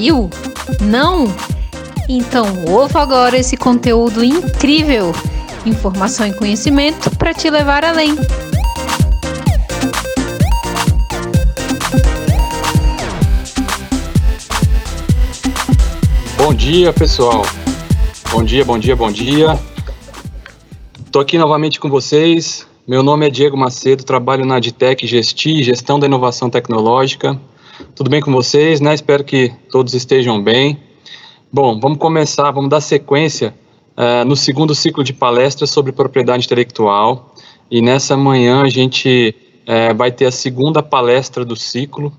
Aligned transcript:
Viu? 0.00 0.30
Não? 0.80 1.26
Então 2.08 2.46
ouça 2.66 2.98
agora 2.98 3.36
esse 3.36 3.54
conteúdo 3.54 4.24
incrível. 4.24 5.12
Informação 5.66 6.26
e 6.26 6.32
conhecimento 6.32 7.14
para 7.18 7.34
te 7.34 7.50
levar 7.50 7.84
além. 7.84 8.16
Bom 16.38 16.54
dia, 16.54 16.94
pessoal. 16.94 17.42
Bom 18.30 18.42
dia, 18.42 18.64
bom 18.64 18.78
dia, 18.78 18.96
bom 18.96 19.12
dia. 19.12 19.58
Estou 21.04 21.20
aqui 21.20 21.36
novamente 21.36 21.78
com 21.78 21.90
vocês. 21.90 22.66
Meu 22.88 23.02
nome 23.02 23.26
é 23.26 23.30
Diego 23.30 23.54
Macedo, 23.54 24.02
trabalho 24.02 24.46
na 24.46 24.56
Adtech 24.56 25.06
Gesti, 25.06 25.62
Gestão 25.62 26.00
da 26.00 26.06
Inovação 26.06 26.48
Tecnológica. 26.48 27.38
Tudo 27.94 28.10
bem 28.10 28.20
com 28.20 28.32
vocês, 28.32 28.80
né? 28.80 28.94
Espero 28.94 29.24
que 29.24 29.52
todos 29.70 29.94
estejam 29.94 30.42
bem. 30.42 30.78
Bom, 31.52 31.78
vamos 31.80 31.98
começar, 31.98 32.50
vamos 32.50 32.70
dar 32.70 32.80
sequência 32.80 33.54
uh, 33.96 34.24
no 34.24 34.36
segundo 34.36 34.74
ciclo 34.74 35.02
de 35.02 35.12
palestras 35.12 35.70
sobre 35.70 35.92
propriedade 35.92 36.46
intelectual. 36.46 37.34
E 37.70 37.80
nessa 37.80 38.16
manhã 38.16 38.62
a 38.62 38.68
gente 38.68 39.34
uh, 39.66 39.94
vai 39.94 40.12
ter 40.12 40.26
a 40.26 40.30
segunda 40.30 40.82
palestra 40.82 41.44
do 41.44 41.56
ciclo, 41.56 42.12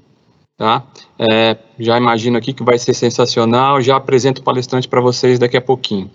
tá? 0.57 0.83
É, 1.17 1.55
já 1.79 1.97
imagino 1.97 2.37
aqui 2.37 2.51
que 2.53 2.63
vai 2.63 2.79
ser 2.79 2.93
sensacional, 2.93 3.79
já 3.81 3.95
apresento 3.95 4.41
o 4.41 4.43
palestrante 4.43 4.87
para 4.87 4.99
vocês 4.99 5.37
daqui 5.37 5.55
a 5.55 5.61
pouquinho. 5.61 6.09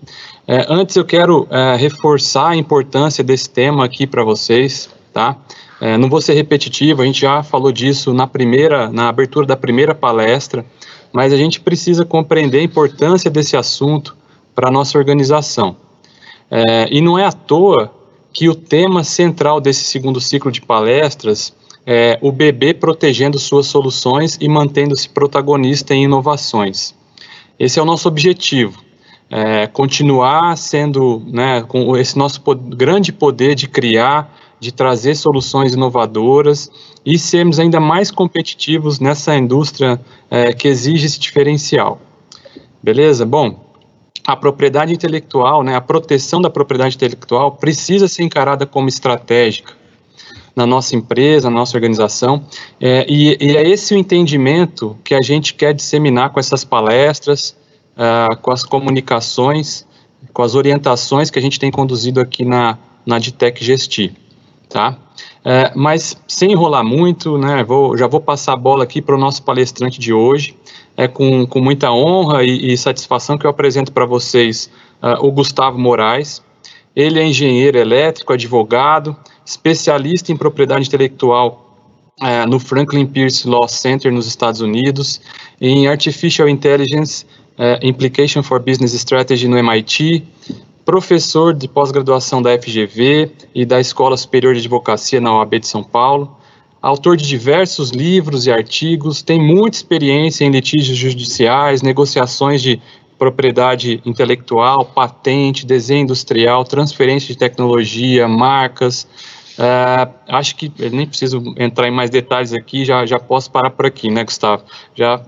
Antes 0.68 0.96
eu 0.96 1.04
quero 1.04 1.46
reforçar 1.78 2.48
a 2.48 2.56
importância 2.56 3.22
desse 3.22 3.48
tema 3.48 3.84
aqui 3.84 4.04
para 4.04 4.24
vocês, 4.24 4.90
tá? 5.12 5.36
É, 5.80 5.96
não 5.96 6.08
vou 6.08 6.20
ser 6.20 6.34
repetitivo, 6.34 7.02
a 7.02 7.04
gente 7.04 7.20
já 7.20 7.42
falou 7.42 7.70
disso 7.70 8.14
na 8.14 8.26
primeira, 8.26 8.90
na 8.90 9.08
abertura 9.08 9.46
da 9.46 9.56
primeira 9.56 9.94
palestra, 9.94 10.64
mas 11.12 11.32
a 11.32 11.36
gente 11.36 11.60
precisa 11.60 12.04
compreender 12.04 12.60
a 12.60 12.62
importância 12.62 13.30
desse 13.30 13.56
assunto 13.56 14.16
para 14.54 14.68
a 14.68 14.72
nossa 14.72 14.96
organização. 14.96 15.76
É, 16.50 16.88
e 16.90 17.00
não 17.00 17.18
é 17.18 17.24
à 17.24 17.32
toa 17.32 17.92
que 18.32 18.48
o 18.48 18.54
tema 18.54 19.02
central 19.04 19.60
desse 19.60 19.84
segundo 19.84 20.20
ciclo 20.20 20.50
de 20.50 20.60
palestras 20.60 21.54
é 21.86 22.18
o 22.20 22.32
bebê 22.32 22.74
protegendo 22.74 23.38
suas 23.38 23.66
soluções 23.66 24.36
e 24.40 24.48
mantendo-se 24.48 25.08
protagonista 25.08 25.94
em 25.94 26.04
inovações. 26.04 26.94
Esse 27.58 27.78
é 27.78 27.82
o 27.82 27.86
nosso 27.86 28.08
objetivo. 28.08 28.84
É, 29.30 29.66
continuar 29.66 30.56
sendo, 30.56 31.22
né, 31.26 31.62
com 31.62 31.96
esse 31.96 32.16
nosso 32.16 32.40
grande 32.54 33.12
poder 33.12 33.54
de 33.54 33.66
criar 33.66 34.32
de 34.58 34.72
trazer 34.72 35.14
soluções 35.14 35.74
inovadoras 35.74 36.70
e 37.04 37.18
sermos 37.18 37.58
ainda 37.58 37.78
mais 37.78 38.10
competitivos 38.10 38.98
nessa 38.98 39.36
indústria 39.36 40.00
é, 40.30 40.52
que 40.52 40.66
exige 40.66 41.06
esse 41.06 41.20
diferencial. 41.20 42.00
Beleza? 42.82 43.26
Bom, 43.26 43.66
a 44.26 44.34
propriedade 44.34 44.92
intelectual, 44.92 45.62
né, 45.62 45.74
a 45.74 45.80
proteção 45.80 46.40
da 46.40 46.50
propriedade 46.50 46.96
intelectual 46.96 47.52
precisa 47.52 48.08
ser 48.08 48.24
encarada 48.24 48.66
como 48.66 48.88
estratégica 48.88 49.72
na 50.54 50.66
nossa 50.66 50.96
empresa, 50.96 51.50
na 51.50 51.58
nossa 51.58 51.76
organização, 51.76 52.42
é, 52.80 53.04
e, 53.06 53.36
e, 53.38 53.56
é 53.56 53.68
esse 53.68 53.94
o 53.94 53.98
entendimento 53.98 54.96
que 55.04 55.14
a 55.14 55.20
gente 55.20 55.52
quer 55.52 55.74
disseminar 55.74 56.30
com 56.30 56.40
essas 56.40 56.64
palestras, 56.64 57.54
uh, 57.92 58.34
com 58.38 58.50
as 58.50 58.64
comunicações, 58.64 59.86
com 60.32 60.42
as 60.42 60.54
orientações 60.54 61.28
que 61.28 61.38
a 61.38 61.42
gente 61.42 61.60
tem 61.60 61.70
conduzido 61.70 62.20
aqui 62.20 62.42
na, 62.42 62.78
na 63.04 63.18
Ditec 63.18 63.62
Gestir 63.62 64.14
tá? 64.76 64.94
É, 65.42 65.72
mas 65.74 66.20
sem 66.28 66.52
enrolar 66.52 66.84
muito, 66.84 67.38
né, 67.38 67.64
vou, 67.64 67.96
já 67.96 68.06
vou 68.06 68.20
passar 68.20 68.52
a 68.52 68.56
bola 68.56 68.84
aqui 68.84 69.00
para 69.00 69.14
o 69.14 69.18
nosso 69.18 69.42
palestrante 69.42 69.98
de 69.98 70.12
hoje. 70.12 70.54
É 70.94 71.08
com, 71.08 71.46
com 71.46 71.60
muita 71.60 71.90
honra 71.90 72.44
e, 72.44 72.72
e 72.72 72.76
satisfação 72.76 73.38
que 73.38 73.46
eu 73.46 73.50
apresento 73.50 73.90
para 73.90 74.04
vocês 74.04 74.70
uh, 75.02 75.24
o 75.26 75.32
Gustavo 75.32 75.78
Moraes. 75.78 76.42
Ele 76.94 77.18
é 77.18 77.26
engenheiro 77.26 77.78
elétrico, 77.78 78.34
advogado, 78.34 79.16
especialista 79.44 80.30
em 80.30 80.36
propriedade 80.36 80.86
intelectual 80.86 81.74
uh, 82.20 82.48
no 82.48 82.58
Franklin 82.58 83.06
Pierce 83.06 83.48
Law 83.48 83.68
Center 83.68 84.12
nos 84.12 84.26
Estados 84.26 84.60
Unidos, 84.60 85.20
em 85.60 85.86
Artificial 85.86 86.48
Intelligence 86.48 87.24
uh, 87.58 87.86
Implication 87.86 88.42
for 88.42 88.58
Business 88.60 88.92
Strategy 88.92 89.48
no 89.48 89.56
MIT, 89.56 90.22
professor 90.86 91.52
de 91.52 91.66
pós-graduação 91.66 92.40
da 92.40 92.56
FGV 92.56 93.32
e 93.52 93.66
da 93.66 93.80
Escola 93.80 94.16
Superior 94.16 94.54
de 94.54 94.60
Advocacia 94.60 95.20
na 95.20 95.36
OAB 95.36 95.58
de 95.58 95.66
São 95.66 95.82
Paulo, 95.82 96.36
autor 96.80 97.16
de 97.16 97.26
diversos 97.26 97.90
livros 97.90 98.46
e 98.46 98.52
artigos, 98.52 99.20
tem 99.20 99.42
muita 99.42 99.76
experiência 99.76 100.44
em 100.44 100.50
litígios 100.50 100.96
judiciais, 100.96 101.82
negociações 101.82 102.62
de 102.62 102.80
propriedade 103.18 104.00
intelectual, 104.06 104.84
patente, 104.84 105.66
desenho 105.66 106.02
industrial, 106.02 106.64
transferência 106.64 107.34
de 107.34 107.38
tecnologia, 107.38 108.28
marcas. 108.28 109.08
Uh, 109.58 110.14
acho 110.28 110.54
que 110.54 110.70
nem 110.92 111.06
preciso 111.06 111.42
entrar 111.56 111.88
em 111.88 111.90
mais 111.90 112.10
detalhes 112.10 112.52
aqui, 112.52 112.84
já, 112.84 113.04
já 113.04 113.18
posso 113.18 113.50
parar 113.50 113.70
por 113.70 113.86
aqui, 113.86 114.08
né, 114.08 114.22
Gustavo? 114.22 114.62
Já 114.94 115.20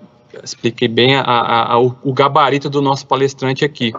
expliquei 0.44 0.86
bem 0.86 1.16
a, 1.16 1.22
a, 1.22 1.72
a, 1.72 1.78
o 1.78 2.12
gabarito 2.12 2.70
do 2.70 2.80
nosso 2.80 3.06
palestrante 3.06 3.64
aqui. 3.64 3.92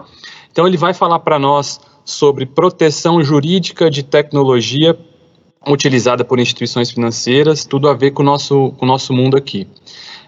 Então, 0.50 0.66
ele 0.66 0.76
vai 0.76 0.92
falar 0.92 1.20
para 1.20 1.38
nós 1.38 1.80
sobre 2.04 2.46
proteção 2.46 3.22
jurídica 3.22 3.90
de 3.90 4.02
tecnologia 4.02 4.98
utilizada 5.68 6.24
por 6.24 6.38
instituições 6.38 6.90
financeiras, 6.90 7.64
tudo 7.64 7.88
a 7.88 7.94
ver 7.94 8.12
com 8.12 8.22
o 8.22 8.24
nosso, 8.24 8.72
com 8.78 8.84
o 8.84 8.88
nosso 8.88 9.12
mundo 9.12 9.36
aqui. 9.36 9.66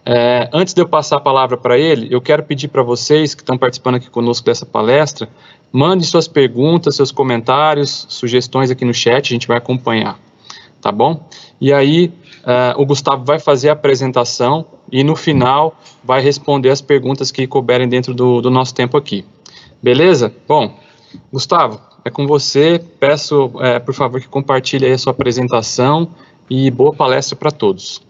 É, 0.05 0.51
antes 0.53 0.75
de 0.75 0.83
eu 0.83 0.89
passar 0.89 1.17
a 1.17 1.21
palavra 1.21 1.57
para 1.57 1.79
ele, 1.79 2.09
eu 2.11 2.21
quero 2.21 2.43
pedir 2.43 2.69
para 2.69 2.83
vocês 2.83 3.35
que 3.35 3.43
estão 3.43 3.57
participando 3.57 3.97
aqui 3.97 4.11
conosco 4.11 4.45
dessa 4.45 4.67
palestra, 4.67 5.29
mandem 5.73 6.05
suas 6.05 6.27
perguntas, 6.29 6.97
seus 6.97 7.13
comentários, 7.13 8.07
sugestões 8.09 8.71
aqui 8.71 8.85
no 8.85 8.93
chat, 8.93 9.33
a 9.33 9.35
gente 9.35 9.47
vai 9.47 9.57
acompanhar, 9.57 10.19
tá 10.81 10.91
bom? 10.91 11.25
E 11.61 11.73
aí, 11.73 12.13
uh, 12.43 12.81
o 12.81 12.85
Gustavo 12.85 13.25
vai 13.25 13.39
fazer 13.39 13.71
a 13.71 13.73
apresentação 13.73 14.67
e 14.91 15.05
no 15.05 15.15
final 15.15 15.77
vai 16.03 16.21
responder 16.21 16.71
as 16.71 16.81
perguntas 16.81 17.31
que 17.31 17.47
couberem 17.47 17.89
dentro 17.89 18.13
do, 18.13 18.41
do 18.41 18.51
nosso 18.51 18.75
tempo 18.75 18.97
aqui. 18.97 19.25
Beleza? 19.83 20.33
Bom, 20.47 20.79
Gustavo, 21.33 21.81
é 22.05 22.11
com 22.11 22.27
você. 22.27 22.81
Peço, 23.01 23.53
é, 23.61 23.79
por 23.79 23.95
favor, 23.95 24.21
que 24.21 24.29
compartilhe 24.29 24.87
aí 24.87 24.93
a 24.93 24.99
sua 24.99 25.13
apresentação 25.13 26.09
e 26.49 26.71
boa 26.71 26.95
palestra 26.95 27.37
para 27.37 27.51
todos. 27.51 28.03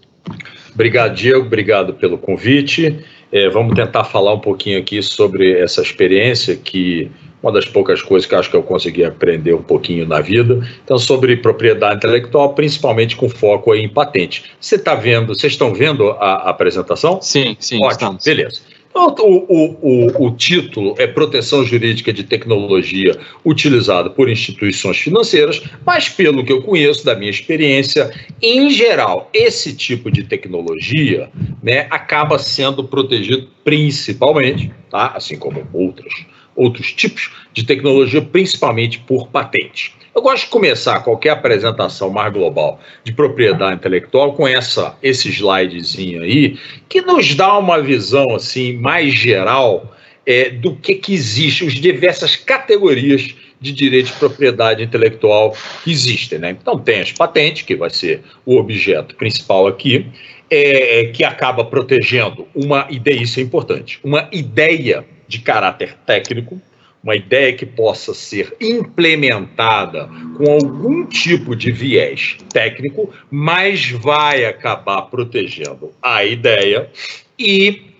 Obrigado, 0.73 1.15
Diego. 1.15 1.45
Obrigado 1.45 1.93
pelo 1.93 2.17
convite. 2.17 2.99
É, 3.31 3.49
vamos 3.49 3.75
tentar 3.75 4.03
falar 4.03 4.33
um 4.33 4.39
pouquinho 4.39 4.79
aqui 4.79 5.01
sobre 5.01 5.59
essa 5.59 5.81
experiência 5.81 6.55
que 6.55 7.09
uma 7.41 7.51
das 7.51 7.65
poucas 7.65 8.01
coisas 8.01 8.27
que 8.27 8.33
acho 8.33 8.49
que 8.49 8.55
eu 8.55 8.63
consegui 8.63 9.03
aprender 9.03 9.53
um 9.53 9.61
pouquinho 9.61 10.07
na 10.07 10.21
vida. 10.21 10.65
Então, 10.83 10.97
sobre 10.97 11.35
propriedade 11.35 11.97
intelectual, 11.97 12.53
principalmente 12.53 13.17
com 13.17 13.27
foco 13.27 13.75
em 13.75 13.89
patente. 13.89 14.45
Você 14.61 14.75
está 14.75 14.95
vendo, 14.95 15.35
vocês 15.35 15.51
estão 15.51 15.73
vendo 15.73 16.11
a, 16.11 16.35
a 16.35 16.49
apresentação? 16.51 17.21
Sim, 17.21 17.57
sim, 17.59 17.77
Ótimo, 17.77 17.91
estamos. 17.91 18.23
Beleza. 18.23 18.61
O, 18.95 19.07
o, 19.07 20.27
o, 20.27 20.31
título 20.35 20.93
é 20.99 21.07
Proteção 21.07 21.65
Jurídica 21.65 22.13
de 22.13 22.23
Tecnologia 22.23 23.19
utilizada 23.43 24.07
por 24.07 24.29
instituições 24.29 24.97
financeiras, 24.97 25.63
mas 25.83 26.09
pelo 26.09 26.45
que 26.45 26.53
eu 26.53 26.61
conheço 26.61 27.03
da 27.03 27.15
minha 27.15 27.31
experiência, 27.31 28.13
em 28.39 28.69
geral, 28.69 29.31
esse 29.33 29.75
tipo 29.75 30.11
de 30.11 30.23
tecnologia 30.23 31.31
né, 31.63 31.87
acaba 31.89 32.37
sendo 32.37 32.83
protegido 32.83 33.49
principalmente, 33.63 34.71
tá? 34.91 35.13
assim 35.15 35.39
como 35.39 35.67
outros, 35.73 36.25
outros 36.55 36.93
tipos 36.93 37.31
de 37.51 37.65
tecnologia, 37.65 38.21
principalmente 38.21 38.99
por 38.99 39.27
patente. 39.29 40.02
Eu 40.15 40.21
gosto 40.21 40.43
de 40.43 40.49
começar 40.51 40.99
qualquer 40.99 41.31
apresentação 41.31 42.09
mais 42.09 42.31
global 42.31 42.79
de 43.03 43.11
propriedade 43.11 43.75
intelectual 43.75 44.33
com 44.33 44.47
essa 44.47 44.95
esse 45.01 45.29
slidezinho 45.29 46.21
aí, 46.21 46.59
que 46.87 47.01
nos 47.01 47.33
dá 47.33 47.57
uma 47.57 47.81
visão 47.81 48.35
assim 48.35 48.73
mais 48.73 49.13
geral 49.13 49.95
é, 50.25 50.49
do 50.51 50.75
que, 50.75 50.95
que 50.95 51.13
existe, 51.13 51.65
as 51.65 51.73
diversas 51.73 52.35
categorias 52.35 53.33
de 53.59 53.71
direito 53.71 54.07
de 54.07 54.13
propriedade 54.13 54.83
intelectual 54.83 55.55
que 55.83 55.91
existem. 55.91 56.37
Né? 56.37 56.51
Então, 56.51 56.77
tem 56.77 56.99
as 56.99 57.11
patentes, 57.11 57.63
que 57.63 57.75
vai 57.75 57.89
ser 57.89 58.21
o 58.45 58.57
objeto 58.57 59.15
principal 59.15 59.67
aqui, 59.67 60.05
é, 60.49 61.05
que 61.13 61.23
acaba 61.23 61.63
protegendo 61.63 62.47
uma 62.53 62.87
ideia, 62.89 63.21
isso 63.21 63.39
é 63.39 63.43
importante, 63.43 63.99
uma 64.03 64.27
ideia 64.31 65.05
de 65.27 65.39
caráter 65.39 65.95
técnico, 66.05 66.61
uma 67.03 67.15
ideia 67.15 67.51
que 67.53 67.65
possa 67.65 68.13
ser 68.13 68.55
implementada 68.61 70.09
com 70.37 70.53
algum 70.53 71.05
tipo 71.05 71.55
de 71.55 71.71
viés 71.71 72.37
técnico, 72.51 73.13
mas 73.29 73.91
vai 73.91 74.45
acabar 74.45 75.01
protegendo 75.03 75.91
a 76.01 76.23
ideia 76.23 76.89
e 77.37 77.93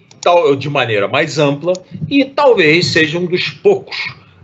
de 0.57 0.69
maneira 0.69 1.05
mais 1.05 1.37
ampla 1.37 1.73
e 2.09 2.23
talvez 2.23 2.87
seja 2.87 3.19
um 3.19 3.25
dos 3.25 3.49
poucos 3.49 3.97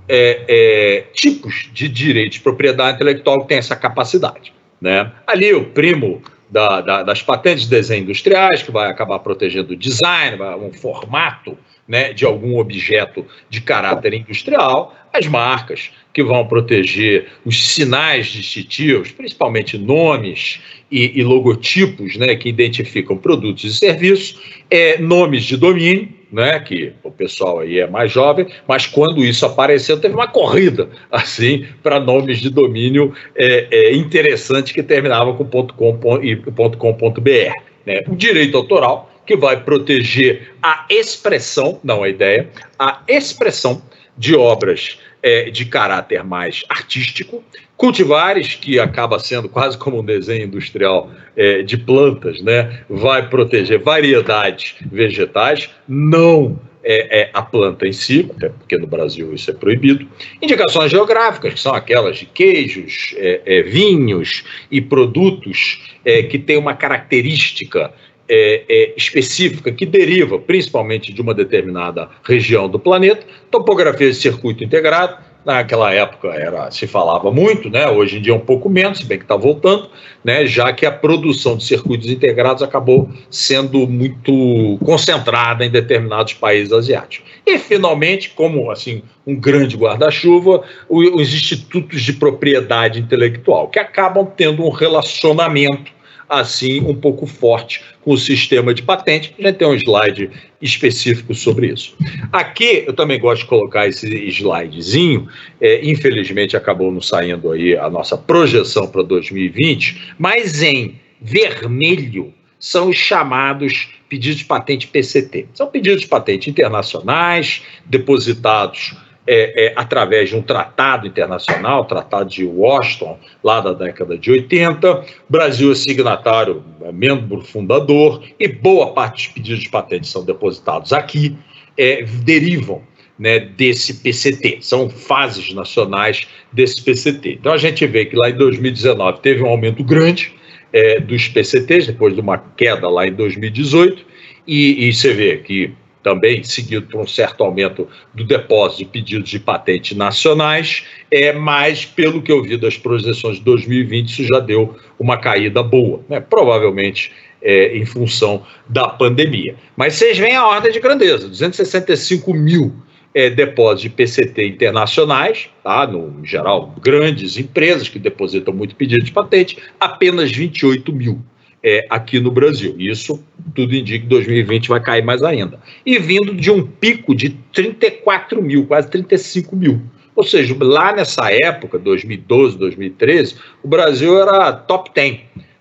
é, 0.10 0.44
é, 0.50 1.02
tipos 1.14 1.70
de 1.72 1.88
direito 1.88 2.34
de 2.34 2.40
propriedade 2.42 2.96
intelectual 2.96 3.42
que 3.42 3.48
tem 3.48 3.58
essa 3.58 3.78
capacidade. 3.78 4.52
Né? 4.82 5.10
Ali 5.26 5.54
o 5.54 5.66
primo 5.66 6.22
da, 6.50 6.82
da, 6.82 7.04
das 7.04 7.22
patentes 7.22 7.64
de 7.64 7.70
desenho 7.70 8.04
industriais, 8.04 8.62
que 8.62 8.72
vai 8.72 8.90
acabar 8.90 9.20
protegendo 9.20 9.74
o 9.74 9.76
design, 9.76 10.38
um 10.62 10.74
formato 10.74 11.58
né, 11.90 12.14
de 12.14 12.24
algum 12.24 12.60
objeto 12.60 13.26
de 13.50 13.60
caráter 13.62 14.14
industrial, 14.14 14.96
as 15.12 15.26
marcas, 15.26 15.90
que 16.14 16.24
vão 16.24 16.46
proteger 16.46 17.28
os 17.44 17.74
sinais 17.74 18.28
distintivos, 18.28 19.12
principalmente 19.12 19.78
nomes 19.78 20.62
e, 20.92 21.20
e 21.20 21.24
logotipos 21.24 22.16
né, 22.16 22.36
que 22.36 22.48
identificam 22.48 23.18
produtos 23.18 23.64
e 23.64 23.74
serviços, 23.74 24.40
é, 24.70 25.00
nomes 25.00 25.44
de 25.44 25.58
domínio, 25.58 26.10
né, 26.32 26.60
que 26.60 26.94
o 27.04 27.10
pessoal 27.10 27.60
aí 27.60 27.80
é 27.80 27.88
mais 27.88 28.12
jovem, 28.12 28.46
mas 28.68 28.86
quando 28.86 29.26
isso 29.26 29.46
apareceu, 29.46 30.00
teve 30.00 30.14
uma 30.14 30.28
corrida 30.28 30.90
assim 31.12 31.66
para 31.82 32.00
nomes 32.00 32.40
de 32.40 32.52
domínio 32.52 33.14
é, 33.36 33.68
é, 33.72 33.96
interessante 33.96 34.74
que 34.74 34.84
terminavam 34.84 35.36
com 35.36 35.46
.com 35.74 36.24
e 36.24 36.36
.com.br. 36.36 37.54
Né? 37.86 38.04
O 38.08 38.16
direito 38.16 38.58
autoral, 38.58 39.09
que 39.30 39.38
vai 39.38 39.64
proteger 39.64 40.56
a 40.60 40.88
expressão, 40.90 41.80
não 41.84 42.02
a 42.02 42.10
ideia, 42.10 42.50
a 42.80 43.04
expressão 43.08 43.80
de 44.18 44.36
obras 44.36 44.98
é, 45.22 45.52
de 45.52 45.66
caráter 45.66 46.24
mais 46.24 46.64
artístico, 46.68 47.44
cultivares, 47.78 48.56
que 48.56 48.80
acaba 48.80 49.20
sendo 49.20 49.48
quase 49.48 49.78
como 49.78 50.00
um 50.00 50.04
desenho 50.04 50.46
industrial 50.46 51.12
é, 51.38 51.62
de 51.62 51.78
plantas, 51.78 52.42
né? 52.42 52.80
vai 52.90 53.30
proteger 53.30 53.78
variedades 53.78 54.74
vegetais, 54.92 55.70
não 55.88 56.60
é, 56.84 57.22
é, 57.22 57.30
a 57.32 57.44
planta 57.44 57.88
em 57.88 57.94
si, 57.94 58.24
porque 58.58 58.80
no 58.80 58.88
Brasil 58.88 59.32
isso 59.32 59.52
é 59.52 59.54
proibido. 59.54 60.08
Indicações 60.42 60.90
geográficas, 60.90 61.54
que 61.54 61.60
são 61.60 61.76
aquelas 61.76 62.18
de 62.18 62.26
queijos, 62.26 63.14
é, 63.16 63.42
é 63.46 63.62
vinhos 63.62 64.44
e 64.72 64.82
produtos 64.82 65.84
é, 66.04 66.24
que 66.24 66.40
têm 66.40 66.58
uma 66.58 66.74
característica 66.74 67.94
é, 68.30 68.64
é, 68.70 68.94
específica 68.96 69.72
que 69.72 69.86
deriva 69.86 70.38
principalmente 70.38 71.12
de 71.12 71.22
uma 71.22 71.34
determinada 71.34 72.10
região 72.24 72.70
do 72.70 72.80
planeta, 72.80 73.26
topografia 73.50 74.10
de 74.10 74.16
circuito 74.16 74.64
integrado, 74.64 75.18
naquela 75.46 75.94
época 75.94 76.28
era 76.30 76.70
se 76.70 76.86
falava 76.86 77.32
muito, 77.32 77.70
né? 77.70 77.90
hoje 77.90 78.18
em 78.18 78.22
dia 78.22 78.36
um 78.36 78.40
pouco 78.40 78.70
menos, 78.70 79.00
se 79.00 79.06
bem 79.06 79.18
que 79.18 79.24
está 79.24 79.36
voltando, 79.36 79.90
né? 80.24 80.46
já 80.46 80.72
que 80.74 80.86
a 80.86 80.92
produção 80.92 81.58
de 81.58 81.64
circuitos 81.64 82.10
integrados 82.10 82.62
acabou 82.62 83.10
sendo 83.30 83.88
muito 83.88 84.78
concentrada 84.86 85.66
em 85.66 85.72
determinados 85.72 86.34
países 86.34 86.72
asiáticos. 86.72 87.28
E, 87.46 87.58
finalmente, 87.58 88.30
como 88.30 88.70
assim 88.70 89.02
um 89.26 89.36
grande 89.36 89.76
guarda-chuva, 89.76 90.64
os 90.88 91.34
institutos 91.34 92.02
de 92.02 92.14
propriedade 92.14 93.00
intelectual, 93.00 93.70
que 93.70 93.80
acabam 93.80 94.26
tendo 94.26 94.64
um 94.64 94.70
relacionamento 94.70 95.99
assim 96.30 96.80
um 96.82 96.94
pouco 96.94 97.26
forte 97.26 97.82
com 98.02 98.12
o 98.12 98.18
sistema 98.18 98.74
de 98.74 98.84
patente. 98.84 99.34
Gente 99.38 99.56
tem 99.56 99.68
um 99.68 99.74
slide 99.74 100.30
específico 100.62 101.34
sobre 101.34 101.68
isso. 101.68 101.96
Aqui 102.32 102.84
eu 102.86 102.94
também 102.94 103.20
gosto 103.20 103.42
de 103.42 103.48
colocar 103.48 103.88
esse 103.88 104.08
slidezinho. 104.28 105.28
É, 105.60 105.84
infelizmente 105.84 106.56
acabou 106.56 106.92
não 106.92 107.02
saindo 107.02 107.52
aí 107.52 107.76
a 107.76 107.90
nossa 107.90 108.16
projeção 108.16 108.88
para 108.88 109.02
2020, 109.02 110.14
mas 110.20 110.62
em 110.62 111.00
vermelho 111.20 112.34
são 112.60 112.90
os 112.90 112.98
chamados 112.98 113.90
pedidos 114.10 114.40
de 114.40 114.46
patente 114.46 114.88
PCT. 114.88 115.48
São 115.54 115.68
pedidos 115.68 116.02
de 116.02 116.08
patente 116.08 116.50
internacionais 116.50 117.64
depositados 117.86 118.96
é, 119.28 119.68
é, 119.68 119.74
através 119.76 120.30
de 120.30 120.36
um 120.36 120.42
tratado 120.42 121.08
internacional, 121.08 121.86
Tratado 121.86 122.30
de 122.30 122.46
Washington, 122.46 123.20
lá 123.44 123.62
da 123.62 123.74
década 123.74 124.18
de 124.18 124.32
80. 124.32 125.06
Brasil 125.30 125.72
é 125.72 125.76
signatário, 125.76 126.64
é 126.82 126.92
membro 126.92 127.42
fundador, 127.42 128.24
e 128.40 128.48
boa 128.48 128.94
parte 128.94 129.28
dos 129.28 129.34
pedidos 129.34 129.64
de 129.64 129.70
patente 129.70 130.08
são 130.08 130.26
depositados 130.26 130.94
aqui, 130.94 131.38
é, 131.78 132.04
derivam 132.04 132.82
né, 133.20 133.40
desse 133.40 133.96
PCT, 133.96 134.60
são 134.62 134.90
fases 134.90 135.54
nacionais 135.54 136.28
desse 136.54 136.82
PCT. 136.82 137.34
Então 137.34 137.52
a 137.52 137.58
gente 137.58 137.86
vê 137.86 138.06
que 138.06 138.16
lá 138.16 138.30
em 138.30 138.38
2019 138.38 139.20
teve 139.20 139.44
um 139.44 139.48
aumento 139.48 139.84
grande 139.84 140.34
é, 140.72 141.00
dos 141.00 141.28
PCTs, 141.28 141.88
depois 141.88 142.16
de 142.16 142.22
uma 142.22 142.38
queda 142.38 142.90
lá 142.90 143.06
em 143.06 143.14
2018, 143.14 144.06
e, 144.48 144.88
e 144.88 144.94
você 144.94 145.14
vê 145.14 145.38
que 145.38 145.72
também 146.04 146.44
seguido 146.44 146.88
por 146.88 147.02
um 147.02 147.08
certo 147.08 147.44
aumento 147.44 147.88
do 148.14 148.24
depósito 148.24 148.80
de 148.80 148.86
pedidos 148.86 149.30
de 149.30 149.40
patente 149.40 149.96
nacionais, 149.96 150.86
é, 151.12 151.34
mas 151.34 151.86
pelo 151.86 152.22
que 152.22 152.32
eu 152.32 152.42
vi 152.42 152.58
das 152.58 152.78
projeções 152.78 153.38
de 153.38 153.44
2020, 153.44 154.10
isso 154.10 154.24
já 154.24 154.40
deu 154.40 154.76
uma 155.00 155.18
caída 155.18 155.62
boa, 155.62 156.02
né? 156.08 156.20
provavelmente 156.20 157.12
é, 157.42 157.78
em 157.78 157.86
função 157.86 158.46
da 158.68 158.88
pandemia. 158.88 159.56
Mas 159.76 159.96
vocês 159.96 160.18
veem 160.18 160.36
a 160.36 160.48
ordem 160.48 160.72
de 160.72 160.80
grandeza: 160.80 161.28
265 161.28 162.34
mil 162.34 162.74
é, 163.14 163.30
depósitos 163.30 163.82
de 163.82 163.90
PCT 163.90 164.48
internacionais, 164.48 165.50
tá? 165.64 165.88
no 165.88 166.24
geral, 166.26 166.74
grandes 166.82 167.38
empresas 167.38 167.90
que 167.90 168.00
depositam 168.00 168.54
muito 168.54 168.76
pedido 168.76 169.04
de 169.04 169.12
patente, 169.12 169.58
apenas 169.80 170.32
28 170.32 170.94
mil 170.94 171.22
é, 171.64 171.86
aqui 171.90 172.20
no 172.20 172.32
Brasil. 172.32 172.76
Isso 172.78 173.24
tudo 173.54 173.76
indica 173.76 174.04
que 174.04 174.10
2020 174.10 174.70
vai 174.70 174.80
cair 174.80 175.04
mais 175.04 175.24
ainda. 175.24 175.60
E 175.86 175.98
vindo 176.00 176.34
de 176.34 176.52
um 176.52 176.66
pico 176.66 177.16
de 177.16 177.30
34 177.54 178.42
mil, 178.42 178.66
quase 178.66 178.90
35 178.90 179.56
mil. 179.56 179.82
Ou 180.16 180.24
seja, 180.24 180.56
lá 180.60 180.94
nessa 180.94 181.32
época, 181.32 181.80
2012, 181.80 182.58
2013, 182.58 183.36
o 183.64 183.68
Brasil 183.68 184.22
era 184.22 184.52
top 184.54 184.92
10 184.94 185.20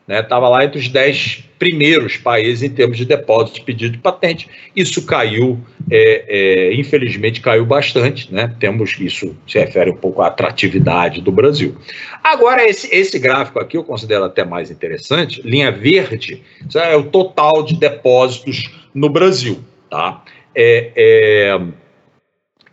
estava 0.08 0.46
né, 0.46 0.52
lá 0.52 0.64
entre 0.64 0.78
os 0.78 0.88
10 0.88 1.47
primeiros 1.58 2.16
países 2.16 2.62
em 2.62 2.70
termos 2.70 2.96
de 2.96 3.04
depósito 3.04 3.58
de 3.58 3.64
pedido 3.64 3.92
de 3.92 3.98
patente. 3.98 4.48
Isso 4.74 5.04
caiu, 5.04 5.58
é, 5.90 6.24
é, 6.28 6.74
infelizmente 6.74 7.40
caiu 7.40 7.66
bastante, 7.66 8.32
né? 8.32 8.54
Temos 8.60 8.96
isso 9.00 9.36
se 9.46 9.58
refere 9.58 9.90
um 9.90 9.96
pouco 9.96 10.22
à 10.22 10.28
atratividade 10.28 11.20
do 11.20 11.32
Brasil. 11.32 11.76
Agora, 12.22 12.68
esse, 12.68 12.94
esse 12.94 13.18
gráfico 13.18 13.58
aqui 13.58 13.76
eu 13.76 13.84
considero 13.84 14.24
até 14.24 14.44
mais 14.44 14.70
interessante, 14.70 15.42
linha 15.42 15.70
verde, 15.70 16.42
é 16.74 16.96
o 16.96 17.04
total 17.04 17.62
de 17.62 17.74
depósitos 17.74 18.70
no 18.94 19.08
Brasil, 19.08 19.58
tá? 19.90 20.22
É, 20.54 20.92
é, 20.96 21.60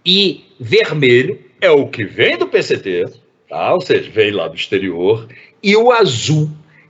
e 0.06 0.46
vermelho 0.60 1.40
é 1.60 1.70
o 1.70 1.88
que 1.88 2.06
vem 2.06 2.38
do 2.38 2.48
PCT, 2.48 3.06
tá? 3.50 3.74
ou 3.74 3.82
seja, 3.82 4.10
vem 4.12 4.32
lá 4.32 4.48
do 4.48 4.56
exterior, 4.56 5.28
e 5.62 5.76
o 5.76 5.92
azul 5.92 6.50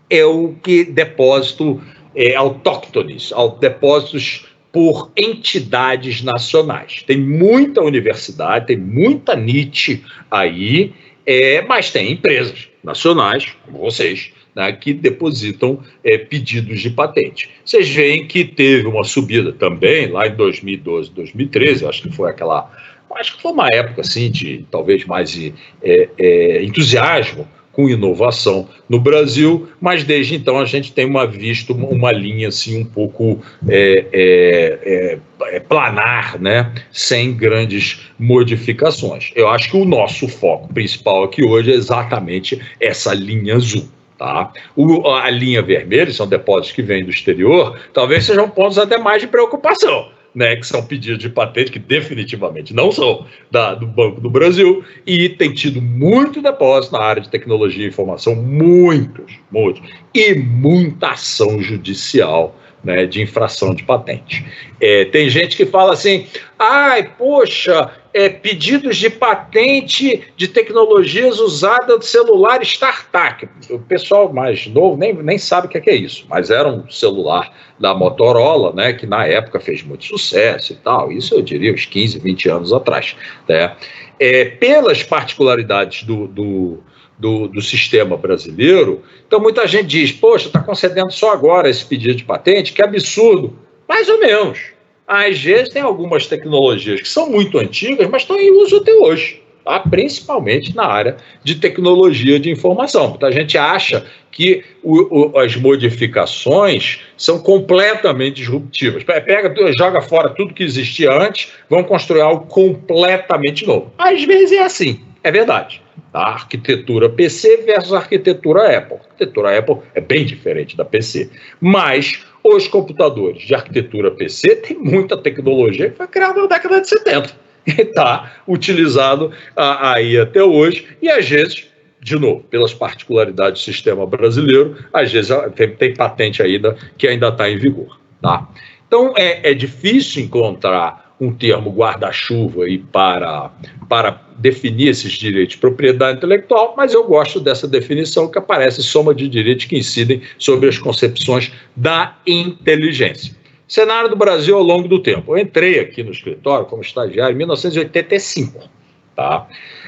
é 0.09 0.25
o 0.25 0.55
que 0.63 0.83
depósito 0.83 1.81
é, 2.15 2.35
autóctones, 2.35 3.31
depósitos 3.59 4.45
por 4.71 5.11
entidades 5.15 6.21
nacionais. 6.21 7.03
Tem 7.07 7.17
muita 7.17 7.81
universidade, 7.81 8.67
tem 8.67 8.77
muita 8.77 9.35
NIT 9.35 10.03
aí, 10.29 10.93
é, 11.25 11.61
mas 11.61 11.91
tem 11.91 12.11
empresas 12.11 12.67
nacionais, 12.83 13.55
como 13.65 13.79
vocês, 13.79 14.31
né, 14.53 14.71
que 14.73 14.93
depositam 14.93 15.79
é, 16.03 16.17
pedidos 16.17 16.81
de 16.81 16.89
patente. 16.89 17.49
Vocês 17.63 17.89
veem 17.89 18.27
que 18.27 18.45
teve 18.45 18.87
uma 18.87 19.03
subida 19.03 19.51
também 19.51 20.07
lá 20.07 20.27
em 20.27 20.35
2012, 20.35 21.11
2013, 21.11 21.85
acho 21.85 22.01
que 22.03 22.11
foi 22.11 22.29
aquela. 22.29 22.69
Acho 23.17 23.37
que 23.37 23.41
foi 23.41 23.53
uma 23.53 23.69
época 23.69 24.01
assim 24.01 24.29
de 24.29 24.65
talvez 24.69 25.05
mais 25.05 25.39
é, 25.81 26.09
é, 26.17 26.63
entusiasmo 26.63 27.47
com 27.75 27.89
inovação 27.89 28.67
no 28.87 28.99
Brasil, 28.99 29.67
mas 29.81 30.03
desde 30.03 30.35
então 30.35 30.57
a 30.57 30.65
gente 30.65 30.93
tem 30.93 31.05
uma, 31.05 31.27
visto 31.27 31.73
uma 31.73 32.11
linha 32.11 32.47
assim 32.47 32.81
um 32.81 32.85
pouco 32.85 33.41
é, 33.67 34.05
é, 34.13 34.79
é, 34.83 35.19
é, 35.55 35.59
planar, 35.59 36.39
né? 36.39 36.73
sem 36.91 37.33
grandes 37.33 38.09
modificações. 38.17 39.31
Eu 39.35 39.49
acho 39.49 39.69
que 39.69 39.77
o 39.77 39.85
nosso 39.85 40.27
foco 40.27 40.73
principal 40.73 41.25
aqui 41.25 41.43
hoje 41.43 41.71
é 41.71 41.75
exatamente 41.75 42.61
essa 42.79 43.13
linha 43.13 43.55
azul. 43.55 43.87
Tá? 44.17 44.53
O, 44.77 45.09
a 45.09 45.29
linha 45.29 45.61
vermelha, 45.61 46.11
são 46.13 46.25
depósitos 46.25 46.71
que 46.71 46.81
vêm 46.81 47.03
do 47.03 47.09
exterior, 47.09 47.77
talvez 47.93 48.23
sejam 48.23 48.49
pontos 48.49 48.77
até 48.77 48.97
mais 48.97 49.21
de 49.21 49.27
preocupação 49.27 50.14
né, 50.35 50.55
que 50.57 50.67
são 50.67 50.85
pedidos 50.85 51.19
de 51.19 51.29
patente, 51.29 51.71
que 51.71 51.79
definitivamente 51.79 52.73
não 52.73 52.91
são 52.91 53.25
da, 53.49 53.73
do 53.73 53.87
Banco 53.87 54.19
do 54.19 54.29
Brasil, 54.29 54.83
e 55.07 55.29
tem 55.29 55.53
tido 55.53 55.81
muito 55.81 56.41
depósito 56.41 56.93
na 56.93 57.01
área 57.01 57.21
de 57.21 57.29
tecnologia 57.29 57.85
e 57.85 57.87
informação, 57.87 58.35
muitos, 58.35 59.39
muitos, 59.49 59.81
e 60.13 60.35
muita 60.35 61.11
ação 61.11 61.61
judicial 61.61 62.59
né, 62.83 63.05
de 63.05 63.21
infração 63.21 63.73
de 63.73 63.83
patente. 63.83 64.45
É, 64.79 65.05
tem 65.05 65.29
gente 65.29 65.57
que 65.57 65.65
fala 65.65 65.93
assim, 65.93 66.27
ai, 66.59 67.09
poxa, 67.17 67.91
é, 68.15 68.29
pedidos 68.29 68.95
de 68.95 69.09
patente 69.09 70.23
de 70.37 70.47
tecnologias 70.47 71.37
usadas 71.37 71.99
de 71.99 72.05
celular 72.05 72.61
startup. 72.61 73.45
O 73.69 73.77
pessoal 73.77 74.31
mais 74.31 74.65
novo 74.67 74.95
nem, 74.95 75.13
nem 75.13 75.37
sabe 75.37 75.67
o 75.67 75.69
que 75.69 75.77
é, 75.77 75.81
que 75.81 75.89
é 75.89 75.95
isso, 75.95 76.25
mas 76.29 76.49
era 76.49 76.69
um 76.69 76.89
celular 76.89 77.53
da 77.77 77.93
Motorola, 77.93 78.71
né, 78.71 78.93
que 78.93 79.05
na 79.05 79.25
época 79.25 79.59
fez 79.59 79.83
muito 79.83 80.05
sucesso 80.05 80.71
e 80.71 80.77
tal. 80.77 81.11
Isso 81.11 81.35
eu 81.35 81.41
diria 81.41 81.73
uns 81.73 81.85
15, 81.85 82.19
20 82.19 82.49
anos 82.49 82.71
atrás. 82.71 83.17
Né? 83.49 83.75
É, 84.17 84.45
pelas 84.45 85.03
particularidades 85.03 86.03
do, 86.03 86.25
do 86.25 86.79
do, 87.17 87.47
do 87.47 87.61
sistema 87.61 88.17
brasileiro. 88.17 89.01
Então, 89.25 89.39
muita 89.39 89.65
gente 89.65 89.87
diz: 89.87 90.11
poxa, 90.11 90.47
está 90.47 90.59
concedendo 90.59 91.13
só 91.13 91.31
agora 91.31 91.69
esse 91.69 91.85
pedido 91.85 92.13
de 92.13 92.25
patente, 92.25 92.73
que 92.73 92.81
absurdo. 92.81 93.57
Mais 93.87 94.09
ou 94.09 94.19
menos. 94.19 94.74
Às 95.07 95.41
vezes, 95.41 95.69
tem 95.69 95.81
algumas 95.81 96.25
tecnologias 96.27 97.01
que 97.01 97.07
são 97.07 97.29
muito 97.29 97.57
antigas, 97.57 98.07
mas 98.09 98.23
estão 98.23 98.39
em 98.39 98.51
uso 98.51 98.77
até 98.77 98.93
hoje. 98.93 99.41
Tá? 99.65 99.79
principalmente 99.79 100.75
na 100.75 100.85
área 100.85 101.17
de 101.43 101.55
tecnologia 101.55 102.39
de 102.39 102.51
informação. 102.51 103.09
Muita 103.09 103.31
gente 103.31 103.57
acha 103.57 104.05
que 104.31 104.63
o, 104.83 105.31
o, 105.31 105.39
as 105.39 105.55
modificações 105.55 106.99
são 107.17 107.39
completamente 107.39 108.35
disruptivas. 108.35 109.03
Pega, 109.03 109.51
joga 109.75 110.01
fora 110.03 110.29
tudo 110.29 110.53
que 110.53 110.61
existia 110.61 111.11
antes, 111.11 111.51
vão 111.67 111.83
construir 111.83 112.21
algo 112.21 112.45
completamente 112.45 113.65
novo. 113.65 113.91
Às 113.97 114.23
vezes 114.23 114.51
é 114.51 114.61
assim, 114.61 114.99
é 115.23 115.31
verdade. 115.31 115.81
A 116.13 116.33
arquitetura 116.33 117.09
PC 117.09 117.63
versus 117.65 117.91
a 117.91 117.97
arquitetura 117.97 118.77
Apple. 118.77 118.97
A 118.97 119.01
arquitetura 119.01 119.57
Apple 119.57 119.77
é 119.95 119.99
bem 119.99 120.25
diferente 120.25 120.77
da 120.77 120.85
PC. 120.85 121.31
Mas 121.59 122.23
os 122.53 122.67
computadores 122.67 123.43
de 123.43 123.55
arquitetura 123.55 124.11
PC 124.11 124.57
têm 124.57 124.77
muita 124.77 125.17
tecnologia 125.17 125.89
que 125.89 125.97
foi 125.97 126.07
criada 126.07 126.41
na 126.41 126.47
década 126.47 126.81
de 126.81 126.89
70 126.89 127.45
está 127.65 128.33
utilizado 128.47 129.31
aí 129.55 130.17
até 130.19 130.43
hoje, 130.43 130.85
e 131.01 131.09
às 131.09 131.27
vezes, 131.27 131.67
de 131.99 132.17
novo, 132.17 132.41
pelas 132.43 132.73
particularidades 132.73 133.61
do 133.61 133.65
sistema 133.65 134.05
brasileiro, 134.05 134.77
às 134.93 135.11
vezes 135.11 135.35
tem, 135.55 135.75
tem 135.75 135.93
patente 135.93 136.41
ainda 136.41 136.77
que 136.97 137.07
ainda 137.07 137.29
está 137.29 137.49
em 137.49 137.57
vigor. 137.57 137.99
Tá? 138.21 138.47
Então 138.87 139.13
é, 139.17 139.51
é 139.51 139.53
difícil 139.53 140.23
encontrar 140.23 141.04
um 141.19 141.33
termo 141.33 141.71
guarda-chuva 141.71 142.63
para, 142.91 143.51
para 143.87 144.21
definir 144.37 144.89
esses 144.89 145.13
direitos 145.13 145.55
de 145.55 145.61
propriedade 145.61 146.17
intelectual, 146.17 146.73
mas 146.75 146.93
eu 146.93 147.05
gosto 147.05 147.39
dessa 147.39 147.67
definição 147.67 148.29
que 148.29 148.37
aparece 148.37 148.83
soma 148.83 149.15
de 149.15 149.27
direitos 149.27 149.65
que 149.65 149.77
incidem 149.77 150.21
sobre 150.37 150.67
as 150.67 150.77
concepções 150.77 151.51
da 151.75 152.17
inteligência. 152.27 153.33
Cenário 153.67 154.09
do 154.09 154.15
Brasil 154.15 154.55
ao 154.55 154.63
longo 154.63 154.87
do 154.87 154.99
tempo. 154.99 155.35
Eu 155.35 155.41
entrei 155.41 155.79
aqui 155.79 156.03
no 156.03 156.11
escritório 156.11 156.65
como 156.65 156.81
estagiário 156.81 157.33
em 157.33 157.37
1985. 157.37 158.69
Tá? 159.15 159.47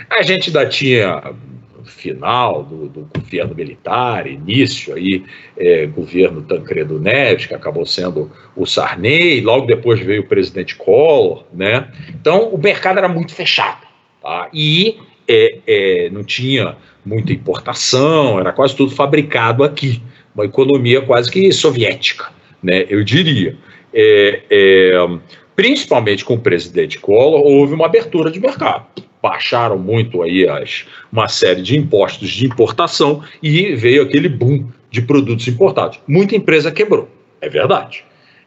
A 0.10 0.22
gente 0.24 0.48
ainda 0.48 0.66
tinha 0.66 1.22
final 1.88 2.64
do, 2.64 2.88
do 2.88 3.10
governo 3.16 3.56
militar, 3.56 4.28
início 4.28 4.94
aí, 4.94 5.24
é, 5.58 5.86
governo 5.86 6.42
Tancredo 6.42 7.00
Neves, 7.00 7.46
que 7.46 7.56
acabou 7.56 7.86
sendo 7.86 8.32
o 8.56 8.66
Sarney, 8.66 9.42
logo 9.42 9.66
depois 9.66 10.00
veio 10.00 10.22
o 10.22 10.28
presidente 10.28 10.76
Collor, 10.76 11.46
né? 11.54 11.88
Então 12.10 12.50
o 12.50 12.58
mercado 12.58 12.98
era 12.98 13.08
muito 13.08 13.34
fechado, 13.34 13.86
tá? 14.22 14.50
E 14.54 14.98
é, 15.28 15.60
é, 15.66 16.10
não 16.10 16.24
tinha 16.24 16.76
muita 17.06 17.34
importação, 17.34 18.40
era 18.40 18.52
quase 18.52 18.76
tudo 18.76 18.92
fabricado 18.94 19.64
aqui, 19.64 20.02
uma 20.36 20.46
economia 20.46 21.02
quase 21.02 21.32
que 21.32 21.52
soviética, 21.52 22.32
né? 22.62 22.86
Eu 22.90 23.04
diria 23.04 23.56
é, 23.94 24.42
é, 24.50 24.94
principalmente 25.58 26.24
com 26.24 26.36
o 26.36 26.40
presidente 26.40 27.00
Collor, 27.00 27.42
houve 27.42 27.74
uma 27.74 27.88
abertura 27.88 28.30
de 28.30 28.40
mercado. 28.40 28.86
Baixaram 29.20 29.80
muito 29.80 30.22
aí 30.22 30.48
as, 30.48 30.86
uma 31.12 31.28
série 31.28 31.64
de 31.64 31.76
impostos 31.76 32.30
de 32.30 32.46
importação 32.46 33.24
e 33.42 33.76
veio 33.76 34.04
aquele 34.04 34.30
boom 34.30 34.68
de 34.92 35.02
produtos 35.02 35.48
importados. 35.48 36.00
Muita 36.08 36.36
empresa 36.36 36.72
quebrou, 36.72 37.10
é 37.42 37.50
verdade. 37.50 38.06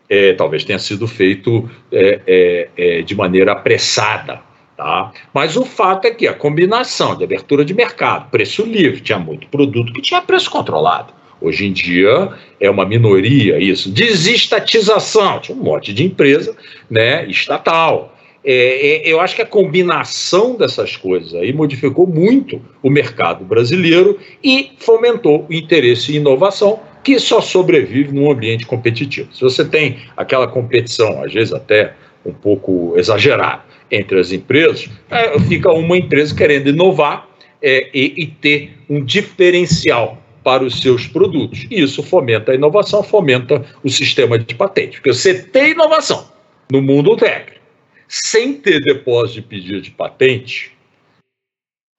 É, 0.08 0.34
talvez 0.34 0.64
tenha 0.64 0.78
sido 0.78 1.08
feito 1.08 1.68
é, 1.90 2.20
é, 2.26 2.68
é, 2.76 3.02
de 3.02 3.14
maneira 3.16 3.52
apressada. 3.52 4.40
Tá? 4.76 5.12
Mas 5.34 5.56
o 5.56 5.64
fato 5.64 6.06
é 6.06 6.12
que 6.12 6.28
a 6.28 6.32
combinação 6.32 7.16
de 7.16 7.24
abertura 7.24 7.64
de 7.64 7.74
mercado, 7.74 8.30
preço 8.30 8.64
livre, 8.64 9.00
tinha 9.00 9.18
muito 9.18 9.48
produto 9.48 9.92
que 9.92 10.00
tinha 10.00 10.22
preço 10.22 10.48
controlado. 10.48 11.12
Hoje 11.40 11.66
em 11.66 11.72
dia 11.72 12.30
é 12.60 12.70
uma 12.70 12.84
minoria 12.84 13.58
isso. 13.58 13.90
Desestatização, 13.90 15.40
tinha 15.40 15.56
um 15.56 15.62
monte 15.62 15.92
de 15.92 16.04
empresa 16.04 16.54
né, 16.88 17.26
estatal. 17.26 18.14
É, 18.44 19.08
é, 19.08 19.12
eu 19.12 19.20
acho 19.20 19.36
que 19.36 19.42
a 19.42 19.46
combinação 19.46 20.56
dessas 20.56 20.96
coisas 20.96 21.34
aí 21.34 21.52
modificou 21.52 22.06
muito 22.06 22.60
o 22.82 22.90
mercado 22.90 23.44
brasileiro 23.44 24.18
e 24.42 24.72
fomentou 24.78 25.46
o 25.48 25.52
interesse 25.52 26.12
em 26.12 26.16
inovação, 26.16 26.80
que 27.02 27.18
só 27.18 27.40
sobrevive 27.40 28.12
num 28.12 28.30
ambiente 28.30 28.66
competitivo. 28.66 29.34
Se 29.34 29.40
você 29.40 29.64
tem 29.64 29.98
aquela 30.16 30.46
competição, 30.46 31.22
às 31.22 31.32
vezes 31.32 31.52
até 31.52 31.94
um 32.24 32.32
pouco 32.32 32.94
exagerada, 32.96 33.62
entre 33.90 34.20
as 34.20 34.30
empresas, 34.30 34.88
é, 35.10 35.38
fica 35.40 35.72
uma 35.72 35.96
empresa 35.96 36.34
querendo 36.34 36.68
inovar 36.68 37.28
é, 37.60 37.88
e, 37.92 38.14
e 38.22 38.26
ter 38.26 38.70
um 38.88 39.02
diferencial 39.04 40.19
para 40.42 40.64
os 40.64 40.80
seus 40.80 41.06
produtos. 41.06 41.66
E 41.70 41.80
isso 41.80 42.02
fomenta 42.02 42.52
a 42.52 42.54
inovação, 42.54 43.02
fomenta 43.02 43.64
o 43.82 43.90
sistema 43.90 44.38
de 44.38 44.54
patente. 44.54 44.98
Porque 44.98 45.12
você 45.12 45.42
tem 45.42 45.72
inovação 45.72 46.30
no 46.70 46.80
mundo 46.80 47.16
técnico, 47.16 47.60
sem 48.08 48.54
ter 48.54 48.80
depósito 48.80 49.40
de 49.40 49.46
pedido 49.46 49.80
de 49.80 49.90
patente, 49.90 50.72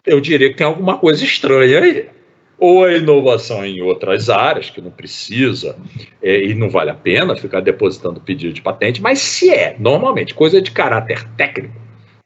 eu 0.05 0.19
diria 0.19 0.49
que 0.49 0.55
tem 0.55 0.65
alguma 0.65 0.97
coisa 0.97 1.23
estranha 1.23 1.79
aí. 1.79 2.09
Ou 2.57 2.83
a 2.83 2.93
inovação 2.93 3.65
em 3.65 3.81
outras 3.81 4.29
áreas, 4.29 4.69
que 4.69 4.81
não 4.81 4.91
precisa 4.91 5.75
é, 6.21 6.45
e 6.45 6.53
não 6.53 6.69
vale 6.69 6.91
a 6.91 6.95
pena 6.95 7.35
ficar 7.35 7.59
depositando 7.59 8.21
pedido 8.21 8.53
de 8.53 8.61
patente, 8.61 9.01
mas 9.01 9.19
se 9.19 9.49
é, 9.49 9.75
normalmente, 9.79 10.35
coisa 10.35 10.61
de 10.61 10.69
caráter 10.69 11.27
técnico, 11.35 11.73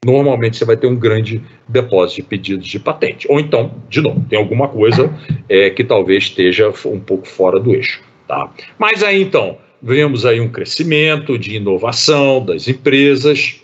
normalmente 0.06 0.56
você 0.56 0.66
vai 0.66 0.78
ter 0.78 0.86
um 0.86 0.96
grande 0.96 1.42
depósito 1.68 2.22
de 2.22 2.28
pedidos 2.28 2.68
de 2.68 2.80
patente. 2.80 3.26
Ou 3.28 3.40
então, 3.40 3.74
de 3.90 4.02
novo, 4.02 4.24
tem 4.30 4.38
alguma 4.38 4.68
coisa 4.68 5.12
é, 5.50 5.72
que 5.72 5.84
talvez 5.84 6.26
esteja 6.26 6.72
um 6.86 7.00
pouco 7.00 7.28
fora 7.28 7.60
do 7.60 7.74
eixo. 7.74 8.04
Tá? 8.28 8.54
Mas 8.78 9.04
aí 9.04 9.20
então, 9.20 9.58
vemos 9.82 10.24
aí 10.24 10.40
um 10.40 10.48
crescimento 10.48 11.40
de 11.40 11.56
inovação 11.56 12.46
das 12.46 12.68
empresas. 12.68 13.60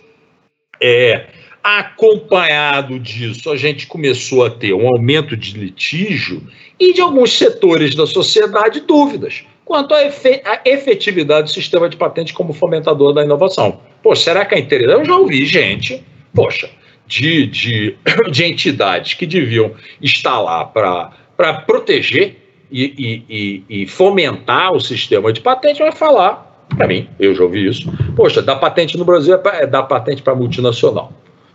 É, 0.82 1.26
acompanhado 1.62 2.98
disso, 2.98 3.48
a 3.48 3.56
gente 3.56 3.86
começou 3.86 4.44
a 4.44 4.50
ter 4.50 4.72
um 4.72 4.88
aumento 4.88 5.36
de 5.36 5.56
litígio 5.56 6.42
e 6.78 6.92
de 6.92 7.00
alguns 7.00 7.38
setores 7.38 7.94
da 7.94 8.04
sociedade 8.04 8.80
dúvidas 8.80 9.44
quanto 9.64 9.94
à 9.94 10.02
efetividade 10.64 11.44
do 11.44 11.50
sistema 11.50 11.88
de 11.88 11.96
patente 11.96 12.34
como 12.34 12.52
fomentador 12.52 13.12
da 13.14 13.24
inovação. 13.24 13.80
Pô, 14.02 14.14
será 14.16 14.44
que 14.44 14.56
é 14.56 14.58
interessante? 14.58 14.98
Eu 14.98 15.04
já 15.04 15.16
ouvi 15.16 15.46
gente 15.46 16.02
poxa, 16.34 16.70
de, 17.06 17.46
de, 17.46 17.96
de 18.30 18.44
entidades 18.44 19.14
que 19.14 19.26
deviam 19.26 19.72
estar 20.00 20.40
lá 20.40 20.64
para 20.64 21.52
proteger 21.66 22.36
e, 22.70 23.24
e, 23.28 23.82
e, 23.82 23.86
fomentar 23.86 24.72
o 24.72 24.80
sistema 24.80 25.30
de 25.30 25.42
patente, 25.42 25.80
vai 25.80 25.92
falar, 25.92 26.66
para 26.74 26.86
mim, 26.86 27.06
eu 27.20 27.34
já 27.34 27.42
ouvi 27.42 27.68
isso, 27.68 27.92
poxa, 28.16 28.40
dar 28.40 28.56
patente 28.56 28.96
no 28.96 29.04
Brasil 29.04 29.34
é, 29.34 29.62
é 29.62 29.66
dar 29.66 29.82
patente 29.82 30.22
para 30.22 30.34
multinacional. 30.34 31.12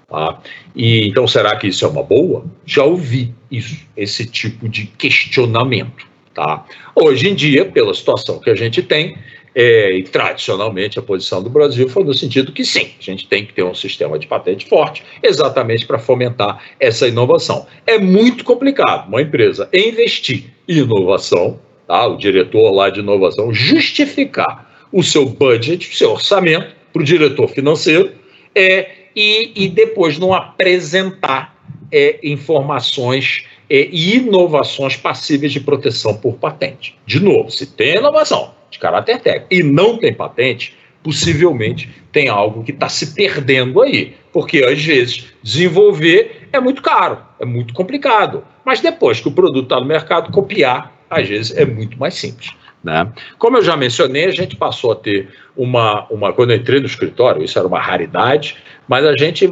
Tá? 0.07 0.39
E 0.75 1.07
então 1.07 1.27
será 1.27 1.55
que 1.55 1.67
isso 1.67 1.83
é 1.83 1.87
uma 1.87 2.03
boa? 2.03 2.45
Já 2.65 2.83
ouvi 2.83 3.33
isso, 3.51 3.77
esse 3.95 4.25
tipo 4.25 4.69
de 4.69 4.85
questionamento. 4.85 6.05
Tá? 6.33 6.63
Hoje 6.95 7.29
em 7.29 7.35
dia, 7.35 7.65
pela 7.65 7.93
situação 7.93 8.39
que 8.39 8.49
a 8.49 8.55
gente 8.55 8.81
tem, 8.83 9.17
é, 9.59 9.91
e 9.97 10.03
tradicionalmente 10.03 10.99
a 10.99 11.01
posição 11.01 11.41
do 11.41 11.49
Brasil 11.49 11.89
foi 11.89 12.03
no 12.03 12.13
sentido 12.13 12.51
que 12.51 12.63
sim, 12.63 12.91
a 12.99 13.01
gente 13.01 13.27
tem 13.27 13.43
que 13.43 13.51
ter 13.51 13.63
um 13.63 13.73
sistema 13.73 14.19
de 14.19 14.27
patente 14.27 14.67
forte, 14.67 15.03
exatamente 15.23 15.87
para 15.87 15.97
fomentar 15.97 16.61
essa 16.79 17.07
inovação. 17.07 17.65
É 17.87 17.97
muito 17.97 18.43
complicado 18.43 19.07
uma 19.07 19.19
empresa 19.19 19.67
investir 19.73 20.53
em 20.69 20.77
inovação, 20.77 21.59
tá? 21.87 22.05
o 22.05 22.17
diretor 22.17 22.69
lá 22.69 22.91
de 22.91 22.99
inovação 22.99 23.51
justificar 23.51 24.87
o 24.93 25.01
seu 25.01 25.25
budget, 25.25 25.89
o 25.89 25.95
seu 25.95 26.11
orçamento 26.11 26.75
para 26.93 27.01
o 27.01 27.05
diretor 27.05 27.47
financeiro 27.47 28.11
é, 28.53 28.91
e, 29.15 29.53
e 29.55 29.67
depois 29.69 30.19
não 30.19 30.35
apresentar 30.35 31.57
é, 31.91 32.19
informações 32.21 33.43
é, 33.67 33.87
e 33.91 34.17
inovações 34.17 34.95
passíveis 34.95 35.51
de 35.51 35.59
proteção 35.59 36.15
por 36.15 36.35
patente. 36.35 36.95
De 37.07 37.19
novo, 37.19 37.49
se 37.49 37.65
tem 37.65 37.95
inovação, 37.95 38.55
de 38.69 38.79
caráter 38.79 39.19
técnico 39.19 39.47
e 39.51 39.63
não 39.63 39.97
tem 39.97 40.13
patente, 40.13 40.77
possivelmente 41.03 41.89
tem 42.11 42.27
algo 42.27 42.63
que 42.63 42.71
está 42.71 42.89
se 42.89 43.13
perdendo 43.13 43.81
aí. 43.81 44.15
Porque, 44.33 44.63
às 44.63 44.83
vezes, 44.83 45.27
desenvolver 45.41 46.47
é 46.51 46.59
muito 46.59 46.81
caro, 46.81 47.19
é 47.39 47.45
muito 47.45 47.73
complicado. 47.73 48.43
Mas 48.65 48.81
depois 48.81 49.19
que 49.19 49.27
o 49.27 49.31
produto 49.31 49.63
está 49.63 49.79
no 49.79 49.85
mercado, 49.85 50.31
copiar, 50.31 50.93
às 51.09 51.27
vezes, 51.27 51.55
é 51.55 51.65
muito 51.65 51.97
mais 51.97 52.15
simples. 52.15 52.51
Né? 52.83 53.11
Como 53.37 53.57
eu 53.57 53.63
já 53.63 53.75
mencionei, 53.75 54.25
a 54.25 54.31
gente 54.31 54.55
passou 54.55 54.91
a 54.91 54.95
ter 54.95 55.29
uma, 55.55 56.05
uma. 56.09 56.31
Quando 56.33 56.51
eu 56.51 56.57
entrei 56.57 56.79
no 56.79 56.85
escritório, 56.85 57.43
isso 57.43 57.57
era 57.57 57.67
uma 57.67 57.79
raridade, 57.79 58.57
mas 58.87 59.05
a 59.05 59.15
gente 59.17 59.49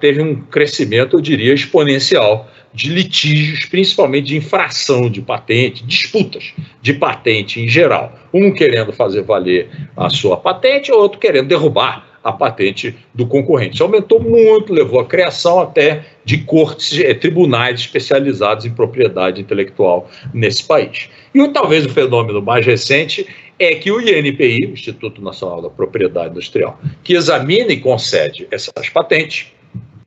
teve 0.00 0.22
um 0.22 0.40
crescimento, 0.42 1.16
eu 1.16 1.20
diria, 1.20 1.52
exponencial 1.52 2.48
de 2.72 2.90
litígios, 2.90 3.64
principalmente 3.64 4.26
de 4.26 4.36
infração 4.36 5.10
de 5.10 5.22
patente, 5.22 5.84
disputas 5.84 6.52
de 6.80 6.92
patente 6.92 7.60
em 7.60 7.68
geral. 7.68 8.18
Um 8.32 8.52
querendo 8.52 8.92
fazer 8.92 9.22
valer 9.22 9.70
a 9.96 10.10
sua 10.10 10.36
patente, 10.36 10.92
outro 10.92 11.18
querendo 11.18 11.48
derrubar 11.48 12.06
a, 12.22 12.32
patente 12.32 12.94
do 13.14 13.26
concorrente. 13.26 13.74
Isso 13.74 13.82
aumentou 13.82 14.20
muito, 14.20 14.72
levou 14.72 15.00
à 15.00 15.06
criação 15.06 15.60
até 15.60 16.04
de 16.24 16.38
cortes, 16.38 16.98
eh, 16.98 17.14
tribunais 17.14 17.80
especializados 17.80 18.66
em 18.66 18.70
propriedade 18.70 19.40
intelectual 19.40 20.10
nesse 20.34 20.62
país. 20.64 21.08
E 21.34 21.48
talvez 21.48 21.86
o 21.86 21.88
fenômeno 21.88 22.42
mais 22.42 22.66
recente 22.66 23.26
é 23.58 23.74
que 23.74 23.90
o 23.90 24.00
INPI, 24.00 24.66
o 24.66 24.72
Instituto 24.72 25.20
Nacional 25.20 25.62
da 25.62 25.70
Propriedade 25.70 26.30
Industrial, 26.30 26.78
que 27.02 27.14
examina 27.14 27.72
e 27.72 27.80
concede 27.80 28.46
essas 28.50 28.88
patentes, 28.88 29.52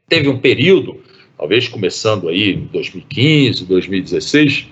teve 0.08 0.30
um 0.30 0.38
período, 0.38 1.02
talvez 1.42 1.68
começando 1.68 2.30
aí 2.30 2.54
em 2.54 2.70
2015, 2.72 3.66
2016, 3.66 4.68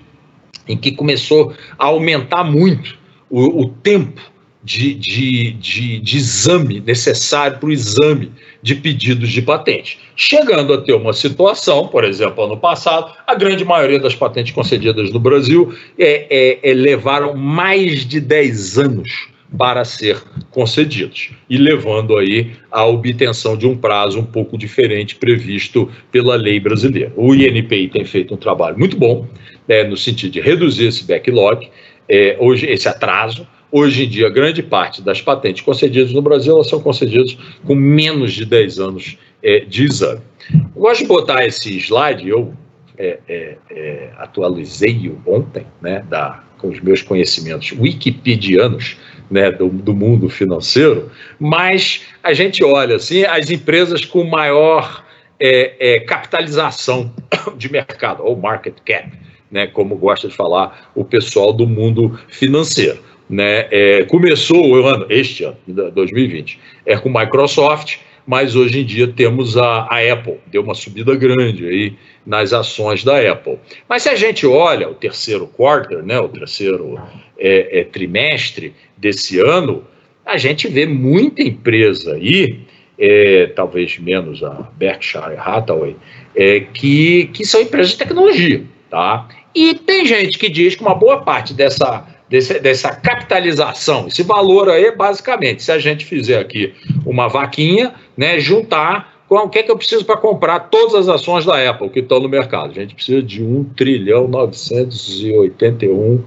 em 0.68 0.76
que 0.76 0.92
começou 0.92 1.52
a 1.76 1.86
aumentar 1.86 2.44
muito 2.44 2.96
o, 3.28 3.62
o 3.62 3.68
tempo 3.68 4.20
de, 4.62 4.94
de, 4.94 5.50
de, 5.54 5.98
de 5.98 6.16
exame 6.16 6.80
necessário 6.80 7.58
para 7.58 7.68
o 7.68 7.72
exame 7.72 8.30
de 8.62 8.76
pedidos 8.76 9.30
de 9.30 9.42
patente. 9.42 9.98
Chegando 10.14 10.72
a 10.72 10.80
ter 10.80 10.92
uma 10.92 11.12
situação, 11.12 11.88
por 11.88 12.04
exemplo, 12.04 12.44
ano 12.44 12.56
passado, 12.56 13.12
a 13.26 13.34
grande 13.34 13.64
maioria 13.64 13.98
das 13.98 14.14
patentes 14.14 14.52
concedidas 14.52 15.10
no 15.10 15.18
Brasil 15.18 15.74
é, 15.98 16.26
é, 16.62 16.70
é 16.70 16.72
levaram 16.72 17.34
mais 17.34 18.06
de 18.06 18.20
10 18.20 18.78
anos 18.78 19.28
para 19.56 19.84
ser 19.84 20.22
concedidos 20.50 21.30
e 21.48 21.56
levando 21.56 22.16
aí 22.16 22.52
à 22.70 22.84
obtenção 22.86 23.56
de 23.56 23.66
um 23.66 23.76
prazo 23.76 24.20
um 24.20 24.24
pouco 24.24 24.56
diferente 24.56 25.16
previsto 25.16 25.90
pela 26.10 26.36
lei 26.36 26.60
brasileira. 26.60 27.12
O 27.16 27.34
INPI 27.34 27.88
tem 27.88 28.04
feito 28.04 28.34
um 28.34 28.36
trabalho 28.36 28.78
muito 28.78 28.96
bom 28.96 29.26
né, 29.68 29.84
no 29.84 29.96
sentido 29.96 30.32
de 30.32 30.40
reduzir 30.40 30.86
esse 30.86 31.04
backlog, 31.04 31.68
é, 32.08 32.36
hoje 32.40 32.66
esse 32.66 32.88
atraso, 32.88 33.46
Hoje 33.72 34.04
em 34.04 34.08
dia, 34.08 34.28
grande 34.28 34.64
parte 34.64 35.00
das 35.00 35.20
patentes 35.22 35.62
concedidas 35.62 36.12
no 36.12 36.20
Brasil 36.20 36.54
elas 36.54 36.68
são 36.68 36.80
concedidas 36.80 37.38
com 37.64 37.74
menos 37.74 38.32
de 38.32 38.44
10 38.44 38.80
anos 38.80 39.16
é, 39.40 39.60
de 39.60 39.84
exame. 39.84 40.20
Eu 40.52 40.82
gosto 40.82 41.02
de 41.02 41.06
botar 41.06 41.46
esse 41.46 41.78
slide, 41.78 42.28
eu 42.28 42.52
é, 42.98 43.20
é, 43.28 43.56
é 43.70 44.10
atualizei-o 44.18 45.20
ontem, 45.24 45.64
né, 45.80 46.04
da, 46.10 46.42
com 46.58 46.68
os 46.68 46.80
meus 46.80 47.00
conhecimentos 47.00 47.70
wikipedianos 47.70 48.96
né, 49.30 49.50
do, 49.50 49.68
do, 49.68 49.94
mundo 49.94 50.28
financeiro, 50.28 51.10
mas 51.38 52.02
a 52.22 52.32
gente 52.32 52.64
olha 52.64 52.96
assim, 52.96 53.24
as 53.24 53.50
empresas 53.50 54.04
com 54.04 54.24
maior 54.24 55.04
é, 55.38 55.94
é, 55.94 56.00
capitalização 56.00 57.12
de 57.56 57.70
mercado, 57.70 58.24
ou 58.24 58.36
market 58.36 58.74
cap, 58.84 59.10
né, 59.50 59.66
como 59.66 59.96
gosta 59.96 60.28
de 60.28 60.34
falar 60.34 60.90
o 60.94 61.04
pessoal 61.04 61.52
do 61.52 61.66
mundo 61.66 62.18
financeiro. 62.28 62.98
Né? 63.28 63.68
É, 63.70 64.04
começou 64.04 64.66
o 64.66 64.84
ano, 64.84 65.06
este 65.08 65.44
ano, 65.44 65.56
2020, 65.66 66.58
é 66.84 66.96
com 66.96 67.08
Microsoft, 67.08 67.98
mas 68.26 68.54
hoje 68.54 68.80
em 68.80 68.84
dia 68.84 69.08
temos 69.08 69.56
a, 69.56 69.88
a, 69.90 70.12
Apple, 70.12 70.38
deu 70.46 70.62
uma 70.62 70.74
subida 70.74 71.14
grande 71.16 71.66
aí 71.66 71.94
nas 72.24 72.52
ações 72.52 73.02
da 73.02 73.18
Apple. 73.18 73.58
Mas 73.88 74.02
se 74.02 74.08
a 74.08 74.14
gente 74.14 74.46
olha 74.46 74.88
o 74.88 74.94
terceiro 74.94 75.46
quarter, 75.46 76.02
né, 76.02 76.18
o 76.20 76.28
terceiro 76.28 77.00
é, 77.38 77.80
é, 77.80 77.84
trimestre 77.84 78.74
desse 79.00 79.38
ano, 79.38 79.84
a 80.24 80.36
gente 80.36 80.68
vê 80.68 80.86
muita 80.86 81.42
empresa 81.42 82.14
aí, 82.14 82.60
é, 82.98 83.46
talvez 83.56 83.98
menos 83.98 84.42
a 84.42 84.70
Berkshire 84.76 85.36
Hathaway, 85.38 85.96
é, 86.36 86.60
que, 86.60 87.30
que 87.32 87.44
são 87.44 87.62
empresas 87.62 87.92
de 87.92 87.98
tecnologia. 87.98 88.62
Tá? 88.90 89.28
E 89.54 89.74
tem 89.74 90.04
gente 90.04 90.38
que 90.38 90.48
diz 90.48 90.74
que 90.74 90.82
uma 90.82 90.94
boa 90.94 91.22
parte 91.22 91.54
dessa 91.54 92.06
desse, 92.30 92.58
dessa 92.60 92.94
capitalização. 92.94 94.06
Esse 94.06 94.22
valor 94.22 94.70
aí, 94.70 94.94
basicamente, 94.94 95.62
se 95.64 95.72
a 95.72 95.78
gente 95.78 96.04
fizer 96.04 96.38
aqui 96.38 96.72
uma 97.04 97.28
vaquinha, 97.28 97.92
né, 98.16 98.38
juntar 98.38 99.20
com 99.28 99.36
o 99.36 99.48
que 99.48 99.58
é 99.58 99.62
que 99.62 99.70
eu 99.70 99.76
preciso 99.76 100.04
para 100.04 100.16
comprar 100.16 100.60
todas 100.70 100.94
as 100.94 101.08
ações 101.08 101.44
da 101.44 101.68
Apple 101.68 101.90
que 101.90 102.00
estão 102.00 102.20
no 102.20 102.28
mercado. 102.28 102.70
A 102.70 102.74
gente 102.74 102.94
precisa 102.94 103.22
de 103.22 103.42
1 103.42 103.64
trilhão 103.76 104.26
981 104.28 106.22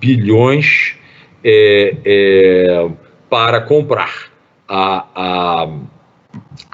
bilhões 0.00 0.96
é, 1.44 1.96
é, 2.04 2.88
para 3.28 3.60
comprar 3.60 4.30
a, 4.68 5.06
a, 5.14 5.68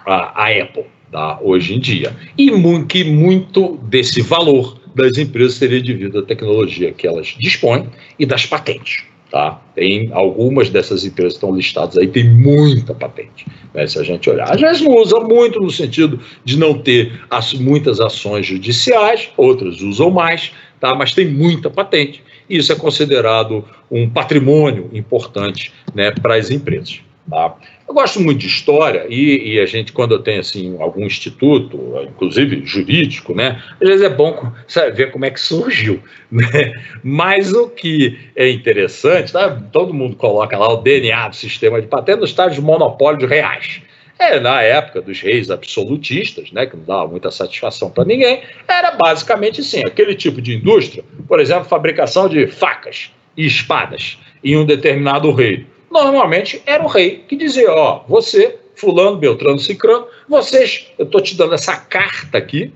a, 0.07 0.45
a 0.45 0.63
Apple 0.63 0.85
tá, 1.11 1.39
hoje 1.41 1.75
em 1.75 1.81
dia. 1.81 2.15
E 2.37 2.51
muito, 2.51 2.87
que 2.87 3.05
muito 3.05 3.79
desse 3.85 4.21
valor 4.23 4.79
das 4.95 5.17
empresas 5.17 5.55
seria 5.55 5.81
devido 5.81 6.19
à 6.19 6.23
tecnologia 6.23 6.93
que 6.93 7.07
elas 7.07 7.35
dispõem 7.39 7.89
e 8.19 8.27
das 8.27 8.45
patentes. 8.47 9.05
Tá? 9.31 9.61
Tem 9.75 10.09
algumas 10.13 10.71
dessas 10.71 11.05
empresas 11.05 11.35
estão 11.35 11.55
listadas 11.55 11.99
aí, 11.99 12.07
tem 12.07 12.25
muita 12.25 12.95
patente. 12.95 13.47
Né? 13.75 13.87
Se 13.87 13.99
a 13.99 14.03
gente 14.03 14.29
olhar, 14.31 14.51
às 14.51 14.61
vezes 14.61 14.81
não 14.81 14.97
usa 14.97 15.21
muito 15.21 15.61
no 15.61 15.71
sentido 15.71 16.19
de 16.45 16.59
não 16.59 16.79
ter 16.79 17.21
as, 17.29 17.53
muitas 17.53 18.01
ações 18.01 18.47
judiciais, 18.47 19.29
outras 19.37 19.83
usam 19.83 20.11
mais, 20.11 20.51
tá? 20.81 20.95
mas 20.95 21.15
tem 21.15 21.29
muita 21.29 21.69
patente. 21.69 22.23
Isso 22.49 22.73
é 22.73 22.77
considerado 22.77 23.65
um 23.91 24.09
patrimônio 24.09 24.91
importante 24.93 25.73
né, 25.95 26.11
para 26.11 26.37
as 26.37 26.51
empresas. 26.51 27.01
Tá? 27.29 27.55
Eu 27.87 27.95
gosto 27.95 28.21
muito 28.21 28.39
de 28.39 28.47
história 28.47 29.07
e, 29.09 29.55
e, 29.55 29.61
a 29.61 29.67
gente, 29.67 29.93
quando 29.93 30.13
eu 30.13 30.19
tenho 30.19 30.41
assim, 30.41 30.77
algum 30.81 31.05
instituto, 31.05 31.79
inclusive 32.03 32.63
jurídico, 32.65 33.35
né, 33.35 33.63
às 33.81 33.89
vezes 33.89 34.03
é 34.03 34.09
bom 34.09 34.51
sabe, 34.67 34.93
ver 34.93 35.11
como 35.11 35.25
é 35.25 35.31
que 35.31 35.41
surgiu. 35.41 36.01
Né? 36.31 36.75
Mas 37.03 37.55
o 37.55 37.71
que 37.71 38.19
é 38.37 38.51
interessante, 38.51 39.33
tá? 39.33 39.49
todo 39.73 39.95
mundo 39.95 40.15
coloca 40.15 40.59
lá 40.59 40.71
o 40.75 40.83
DNA 40.83 41.29
do 41.29 41.37
sistema 41.37 41.81
de 41.81 41.87
patente 41.87 42.21
nos 42.21 42.29
estágios 42.29 42.57
de 42.57 42.61
monopólio 42.61 43.19
de 43.19 43.25
reais. 43.25 43.81
É, 44.19 44.41
na 44.41 44.63
época 44.63 45.01
dos 45.01 45.21
reis 45.21 45.51
absolutistas, 45.51 46.51
né, 46.51 46.67
que 46.67 46.77
não 46.77 46.85
dava 46.85 47.07
muita 47.07 47.31
satisfação 47.31 47.91
para 47.91 48.05
ninguém, 48.05 48.43
era 48.67 48.93
basicamente 48.93 49.61
assim: 49.61 49.85
aquele 49.85 50.15
tipo 50.15 50.43
de 50.43 50.57
indústria, 50.57 51.05
por 51.27 51.39
exemplo, 51.39 51.65
fabricação 51.65 52.29
de 52.29 52.47
facas 52.47 53.11
e 53.37 53.47
espadas 53.47 54.19
em 54.43 54.57
um 54.57 54.67
determinado 54.67 55.31
reino 55.33 55.67
normalmente 55.91 56.63
era 56.67 56.83
o 56.83 56.87
rei 56.87 57.25
que 57.29 57.37
dizia: 57.37 57.71
Ó, 57.71 58.05
você, 58.09 58.59
Fulano, 58.75 59.17
Beltrano, 59.17 59.59
Cicrano, 59.59 60.07
vocês, 60.29 60.87
eu 60.99 61.05
estou 61.05 61.21
te 61.21 61.37
dando 61.37 61.55
essa 61.55 61.77
carta 61.77 62.39
aqui. 62.39 62.73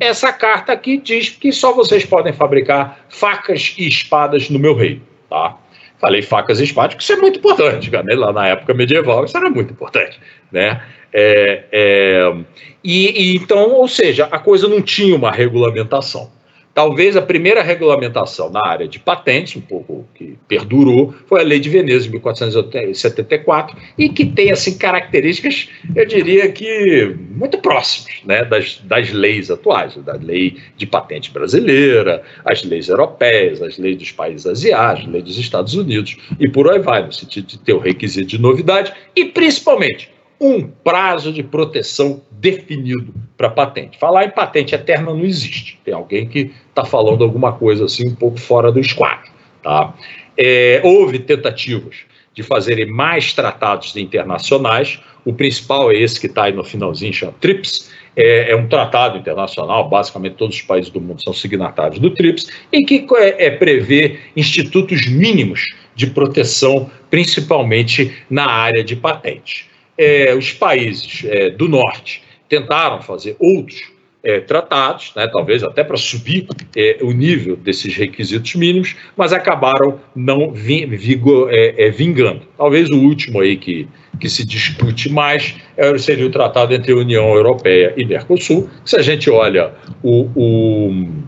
Essa 0.00 0.32
carta 0.32 0.72
aqui 0.72 0.96
diz 0.96 1.28
que 1.28 1.52
só 1.52 1.72
vocês 1.72 2.04
podem 2.04 2.32
fabricar 2.32 3.04
facas 3.10 3.74
e 3.76 3.86
espadas 3.86 4.48
no 4.48 4.58
meu 4.58 4.74
reino, 4.74 5.02
tá? 5.28 5.58
Falei 6.02 6.20
facas 6.20 6.58
e 6.58 6.64
espadas, 6.64 6.94
porque 6.94 7.04
isso 7.04 7.12
é 7.12 7.16
muito 7.16 7.38
importante, 7.38 7.88
né? 7.88 8.14
Lá 8.16 8.32
na 8.32 8.48
época 8.48 8.74
medieval, 8.74 9.24
isso 9.24 9.36
era 9.36 9.48
muito 9.48 9.72
importante, 9.72 10.18
né? 10.50 10.82
É, 11.12 11.62
é, 11.70 12.34
e, 12.82 13.34
e 13.34 13.36
então, 13.36 13.70
ou 13.70 13.86
seja, 13.86 14.26
a 14.28 14.38
coisa 14.40 14.66
não 14.66 14.82
tinha 14.82 15.14
uma 15.14 15.30
regulamentação. 15.30 16.28
Talvez 16.74 17.16
a 17.16 17.22
primeira 17.22 17.62
regulamentação 17.62 18.48
na 18.48 18.66
área 18.66 18.88
de 18.88 18.98
patentes, 18.98 19.56
um 19.56 19.60
pouco 19.60 20.06
que 20.14 20.38
perdurou, 20.48 21.14
foi 21.26 21.40
a 21.40 21.44
Lei 21.44 21.60
de 21.60 21.68
Veneza 21.68 22.04
de 22.04 22.10
1474 22.10 23.76
e 23.98 24.08
que 24.08 24.24
tem 24.24 24.50
assim 24.50 24.78
características, 24.78 25.68
eu 25.94 26.06
diria 26.06 26.50
que 26.50 27.14
muito 27.30 27.58
próximas, 27.58 28.22
né, 28.24 28.42
das, 28.44 28.78
das 28.84 29.12
leis 29.12 29.50
atuais, 29.50 29.96
da 29.96 30.14
lei 30.14 30.56
de 30.74 30.86
patente 30.86 31.30
brasileira, 31.30 32.22
as 32.42 32.64
leis 32.64 32.88
europeias, 32.88 33.60
as 33.60 33.76
leis 33.76 33.98
dos 33.98 34.10
países 34.10 34.46
asiáticos, 34.46 35.08
as 35.08 35.12
leis 35.12 35.24
dos 35.24 35.38
Estados 35.38 35.74
Unidos 35.74 36.16
e 36.40 36.48
por 36.48 36.70
aí 36.70 36.78
vai, 36.78 37.04
no 37.04 37.12
sentido 37.12 37.48
de 37.48 37.58
ter 37.58 37.74
o 37.74 37.78
requisito 37.78 38.28
de 38.28 38.40
novidade 38.40 38.94
e 39.14 39.26
principalmente 39.26 40.10
um 40.42 40.66
prazo 40.66 41.32
de 41.32 41.40
proteção 41.40 42.20
definido 42.32 43.14
para 43.36 43.48
patente. 43.48 43.96
Falar 43.96 44.24
em 44.24 44.30
patente 44.30 44.74
eterna 44.74 45.14
não 45.14 45.24
existe. 45.24 45.78
Tem 45.84 45.94
alguém 45.94 46.26
que 46.26 46.50
está 46.68 46.84
falando 46.84 47.22
alguma 47.22 47.52
coisa 47.52 47.84
assim 47.84 48.08
um 48.08 48.14
pouco 48.16 48.40
fora 48.40 48.72
do 48.72 48.80
esquadro. 48.80 49.30
Tá? 49.62 49.94
É, 50.36 50.80
houve 50.82 51.20
tentativas 51.20 51.98
de 52.34 52.42
fazerem 52.42 52.86
mais 52.90 53.32
tratados 53.32 53.96
internacionais. 53.96 54.98
O 55.24 55.32
principal 55.32 55.92
é 55.92 55.96
esse 55.96 56.20
que 56.20 56.26
está 56.26 56.44
aí 56.44 56.52
no 56.52 56.64
finalzinho, 56.64 57.12
chama 57.12 57.34
TRIPS. 57.40 57.92
É, 58.16 58.50
é, 58.50 58.56
um 58.56 58.66
tratado 58.66 59.16
internacional, 59.16 59.88
basicamente 59.88 60.34
todos 60.34 60.56
os 60.56 60.62
países 60.62 60.90
do 60.90 61.00
mundo 61.00 61.22
são 61.22 61.32
signatários 61.32 61.98
do 61.98 62.10
TRIPS, 62.10 62.46
e 62.70 62.84
que 62.84 63.06
é, 63.16 63.46
é, 63.46 63.50
prevê 63.50 64.18
institutos 64.36 65.06
mínimos 65.06 65.64
de 65.94 66.08
proteção, 66.08 66.90
principalmente 67.08 68.12
na 68.28 68.44
área 68.44 68.84
de 68.84 68.96
patente 68.96 69.71
é, 69.96 70.34
os 70.34 70.52
países 70.52 71.24
é, 71.24 71.50
do 71.50 71.68
norte 71.68 72.22
tentaram 72.48 73.00
fazer 73.00 73.36
outros 73.38 73.92
é, 74.24 74.40
tratados, 74.40 75.12
né, 75.16 75.26
talvez 75.26 75.62
até 75.64 75.82
para 75.82 75.96
subir 75.96 76.46
é, 76.76 76.98
o 77.02 77.10
nível 77.10 77.56
desses 77.56 77.96
requisitos 77.96 78.54
mínimos, 78.54 78.94
mas 79.16 79.32
acabaram 79.32 79.98
não 80.14 80.52
vi, 80.52 80.86
vigo, 80.86 81.48
é, 81.50 81.86
é, 81.86 81.90
vingando. 81.90 82.42
Talvez 82.56 82.88
o 82.90 82.96
último 82.96 83.40
aí 83.40 83.56
que, 83.56 83.88
que 84.20 84.28
se 84.28 84.44
discute 84.46 85.10
mais 85.10 85.56
seria 85.98 86.26
o 86.26 86.30
tratado 86.30 86.72
entre 86.72 86.92
União 86.92 87.34
Europeia 87.34 87.94
e 87.96 88.04
Mercosul. 88.04 88.70
Se 88.84 88.96
a 88.96 89.02
gente 89.02 89.28
olha 89.28 89.72
o, 90.02 90.28
o 90.36 91.21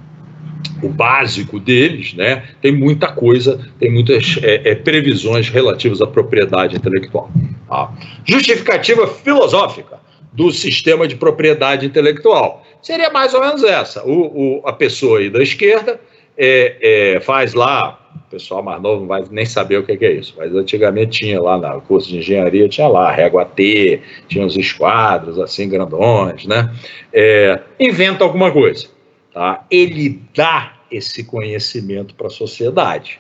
o 0.83 0.89
básico 0.89 1.59
deles, 1.59 2.15
né, 2.15 2.45
tem 2.61 2.73
muita 2.73 3.09
coisa, 3.09 3.61
tem 3.79 3.91
muitas 3.91 4.39
é, 4.43 4.71
é, 4.71 4.75
previsões 4.75 5.49
relativas 5.49 6.01
à 6.01 6.07
propriedade 6.07 6.77
intelectual. 6.77 7.31
Tá? 7.69 7.93
Justificativa 8.25 9.07
filosófica 9.07 9.99
do 10.33 10.51
sistema 10.51 11.07
de 11.07 11.17
propriedade 11.17 11.87
intelectual 11.87 12.65
seria 12.83 13.09
mais 13.11 13.33
ou 13.33 13.41
menos 13.41 13.63
essa. 13.63 14.05
O, 14.05 14.61
o 14.61 14.63
a 14.67 14.73
pessoa 14.73 15.21
aí 15.21 15.31
da 15.31 15.43
esquerda 15.43 15.99
é, 16.37 17.15
é, 17.15 17.21
faz 17.21 17.55
lá, 17.55 18.01
o 18.27 18.31
pessoal 18.31 18.63
mais 18.63 18.83
novo 18.83 19.01
não 19.01 19.07
vai 19.07 19.25
nem 19.31 19.47
saber 19.47 19.79
o 19.79 19.85
que 19.85 20.05
é 20.05 20.13
isso, 20.13 20.35
mas 20.37 20.55
antigamente 20.55 21.19
tinha 21.19 21.41
lá 21.41 21.57
no 21.57 21.81
curso 21.81 22.09
de 22.09 22.19
engenharia, 22.19 22.69
tinha 22.69 22.89
lá 22.89 23.11
régua 23.13 23.45
T, 23.45 24.01
tinha 24.29 24.45
uns 24.45 24.57
esquadros 24.57 25.39
assim 25.39 25.69
grandões, 25.69 26.45
né? 26.47 26.75
É, 27.13 27.61
inventa 27.79 28.25
alguma 28.25 28.51
coisa, 28.51 28.89
tá? 29.35 29.67
Ele 29.71 30.23
dá 30.35 30.75
esse 30.91 31.25
conhecimento 31.25 32.15
para 32.15 32.29
a 32.29 32.31
sociedade. 32.31 33.19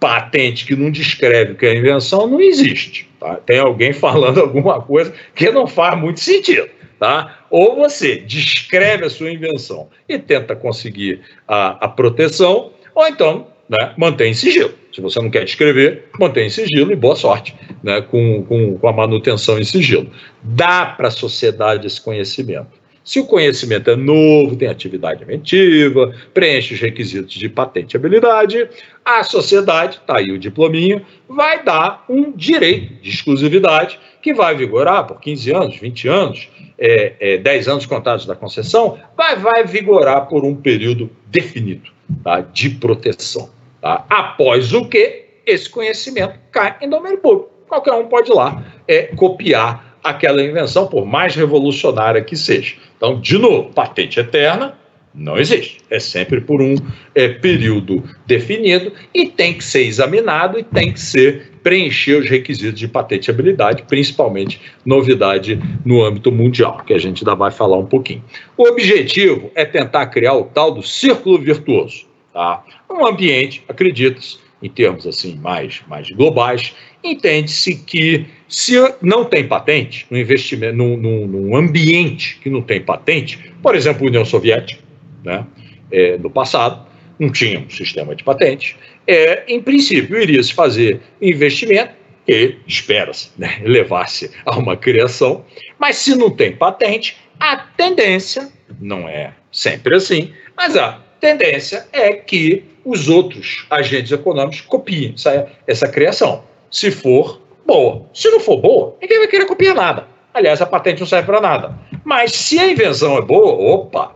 Patente 0.00 0.66
que 0.66 0.76
não 0.76 0.90
descreve 0.90 1.52
o 1.52 1.56
que 1.56 1.66
é 1.66 1.76
invenção 1.76 2.26
não 2.26 2.40
existe. 2.40 3.08
Tá? 3.18 3.36
Tem 3.36 3.58
alguém 3.58 3.92
falando 3.92 4.40
alguma 4.42 4.82
coisa 4.82 5.14
que 5.34 5.50
não 5.50 5.66
faz 5.66 5.98
muito 5.98 6.20
sentido. 6.20 6.68
Tá? 6.98 7.44
Ou 7.48 7.76
você 7.76 8.16
descreve 8.16 9.04
a 9.04 9.10
sua 9.10 9.30
invenção 9.30 9.88
e 10.08 10.18
tenta 10.18 10.56
conseguir 10.56 11.20
a, 11.46 11.84
a 11.84 11.88
proteção, 11.88 12.72
ou 12.92 13.06
então 13.06 13.46
né, 13.68 13.92
mantém 13.96 14.34
sigilo. 14.34 14.74
Se 14.92 15.00
você 15.00 15.20
não 15.20 15.30
quer 15.30 15.44
descrever, 15.44 16.08
mantém 16.18 16.50
sigilo 16.50 16.90
e 16.90 16.96
boa 16.96 17.14
sorte 17.14 17.54
né, 17.84 18.00
com, 18.00 18.42
com, 18.44 18.78
com 18.78 18.88
a 18.88 18.92
manutenção 18.92 19.58
em 19.60 19.64
sigilo. 19.64 20.10
Dá 20.42 20.86
para 20.86 21.08
a 21.08 21.12
sociedade 21.12 21.86
esse 21.86 22.00
conhecimento. 22.00 22.77
Se 23.08 23.18
o 23.20 23.24
conhecimento 23.24 23.88
é 23.88 23.96
novo, 23.96 24.54
tem 24.54 24.68
atividade 24.68 25.22
inventiva, 25.22 26.14
preenche 26.34 26.74
os 26.74 26.80
requisitos 26.80 27.32
de 27.32 27.48
patenteabilidade, 27.48 28.68
a 29.02 29.22
sociedade, 29.22 29.96
está 29.96 30.18
aí 30.18 30.30
o 30.30 30.38
diplominho, 30.38 31.00
vai 31.26 31.64
dar 31.64 32.04
um 32.06 32.30
direito 32.30 33.00
de 33.00 33.08
exclusividade 33.08 33.98
que 34.20 34.34
vai 34.34 34.54
vigorar 34.54 35.04
por 35.04 35.18
15 35.20 35.50
anos, 35.54 35.76
20 35.78 36.06
anos, 36.06 36.50
é, 36.78 37.14
é, 37.18 37.36
10 37.38 37.68
anos 37.68 37.86
contados 37.86 38.26
da 38.26 38.36
concessão, 38.36 38.98
vai, 39.16 39.36
vai 39.36 39.64
vigorar 39.64 40.26
por 40.26 40.44
um 40.44 40.54
período 40.54 41.10
definido 41.28 41.90
tá, 42.22 42.42
de 42.42 42.68
proteção. 42.68 43.48
Tá? 43.80 44.04
Após 44.10 44.74
o 44.74 44.86
que 44.86 45.24
esse 45.46 45.70
conhecimento 45.70 46.38
cai 46.52 46.76
em 46.82 46.90
domínio 46.90 47.16
público. 47.16 47.48
Qualquer 47.70 47.94
um 47.94 48.06
pode 48.06 48.30
ir 48.30 48.34
lá 48.34 48.62
é, 48.86 49.04
copiar 49.16 49.96
aquela 50.04 50.42
invenção, 50.42 50.86
por 50.86 51.04
mais 51.04 51.34
revolucionária 51.34 52.22
que 52.22 52.36
seja. 52.36 52.76
Então, 52.98 53.18
de 53.18 53.38
novo, 53.38 53.70
patente 53.72 54.20
eterna 54.20 54.76
não 55.14 55.38
existe. 55.38 55.78
É 55.88 55.98
sempre 55.98 56.40
por 56.40 56.60
um 56.60 56.74
é, 57.14 57.28
período 57.28 58.04
definido 58.26 58.92
e 59.14 59.26
tem 59.26 59.54
que 59.54 59.64
ser 59.64 59.84
examinado 59.84 60.58
e 60.58 60.62
tem 60.62 60.92
que 60.92 61.00
ser 61.00 61.52
preencher 61.62 62.20
os 62.20 62.28
requisitos 62.28 62.78
de 62.78 62.86
patenteabilidade, 62.86 63.84
principalmente 63.84 64.60
novidade 64.84 65.60
no 65.84 66.04
âmbito 66.04 66.30
mundial, 66.30 66.82
que 66.86 66.92
a 66.92 66.98
gente 66.98 67.22
ainda 67.22 67.34
vai 67.34 67.50
falar 67.50 67.78
um 67.78 67.86
pouquinho. 67.86 68.22
O 68.56 68.68
objetivo 68.68 69.50
é 69.54 69.64
tentar 69.64 70.06
criar 70.06 70.34
o 70.34 70.44
tal 70.44 70.70
do 70.70 70.82
círculo 70.82 71.38
virtuoso, 71.38 72.06
tá? 72.32 72.64
Um 72.90 73.06
ambiente, 73.06 73.62
acredita-se, 73.68 74.38
em 74.62 74.68
termos 74.68 75.06
assim 75.06 75.36
mais, 75.36 75.82
mais 75.86 76.10
globais, 76.10 76.74
entende-se 77.02 77.76
que 77.76 78.26
se 78.48 78.74
não 79.00 79.24
tem 79.24 79.46
patente, 79.46 80.06
no 80.10 80.18
investimento, 80.18 80.76
num, 80.76 80.96
num, 80.96 81.26
num, 81.26 81.56
ambiente 81.56 82.38
que 82.42 82.50
não 82.50 82.62
tem 82.62 82.80
patente, 82.80 83.52
por 83.62 83.74
exemplo, 83.74 84.04
a 84.04 84.08
União 84.08 84.24
Soviética, 84.24 84.82
né, 85.24 85.46
é, 85.90 86.18
no 86.18 86.30
passado, 86.30 86.86
não 87.18 87.30
tinha 87.30 87.60
um 87.60 87.70
sistema 87.70 88.14
de 88.14 88.24
patente, 88.24 88.76
é, 89.06 89.44
em 89.48 89.60
princípio, 89.60 90.20
iria 90.20 90.42
se 90.42 90.52
fazer 90.52 91.00
investimento 91.20 91.92
e 92.26 92.56
espera-se 92.66 93.30
né, 93.38 93.60
levar-se 93.64 94.30
a 94.44 94.58
uma 94.58 94.76
criação, 94.76 95.44
mas 95.78 95.96
se 95.96 96.14
não 96.14 96.30
tem 96.30 96.52
patente, 96.52 97.16
a 97.38 97.56
tendência, 97.56 98.50
não 98.80 99.08
é 99.08 99.32
sempre 99.52 99.94
assim, 99.94 100.32
mas 100.56 100.76
a 100.76 101.00
tendência 101.20 101.86
é 101.92 102.12
que 102.12 102.64
os 102.88 103.08
outros 103.08 103.66
agentes 103.68 104.10
econômicos 104.10 104.62
copiem 104.62 105.12
essa, 105.14 105.46
essa 105.66 105.88
criação, 105.88 106.42
se 106.70 106.90
for 106.90 107.40
boa. 107.66 108.06
Se 108.14 108.30
não 108.30 108.40
for 108.40 108.56
boa, 108.56 108.96
ninguém 109.00 109.18
vai 109.18 109.28
querer 109.28 109.44
copiar 109.44 109.74
nada. 109.74 110.06
Aliás, 110.32 110.62
a 110.62 110.66
patente 110.66 111.00
não 111.00 111.06
serve 111.06 111.26
para 111.26 111.40
nada. 111.40 111.78
Mas 112.02 112.32
se 112.32 112.58
a 112.58 112.66
invenção 112.66 113.18
é 113.18 113.22
boa, 113.22 113.52
opa, 113.52 114.14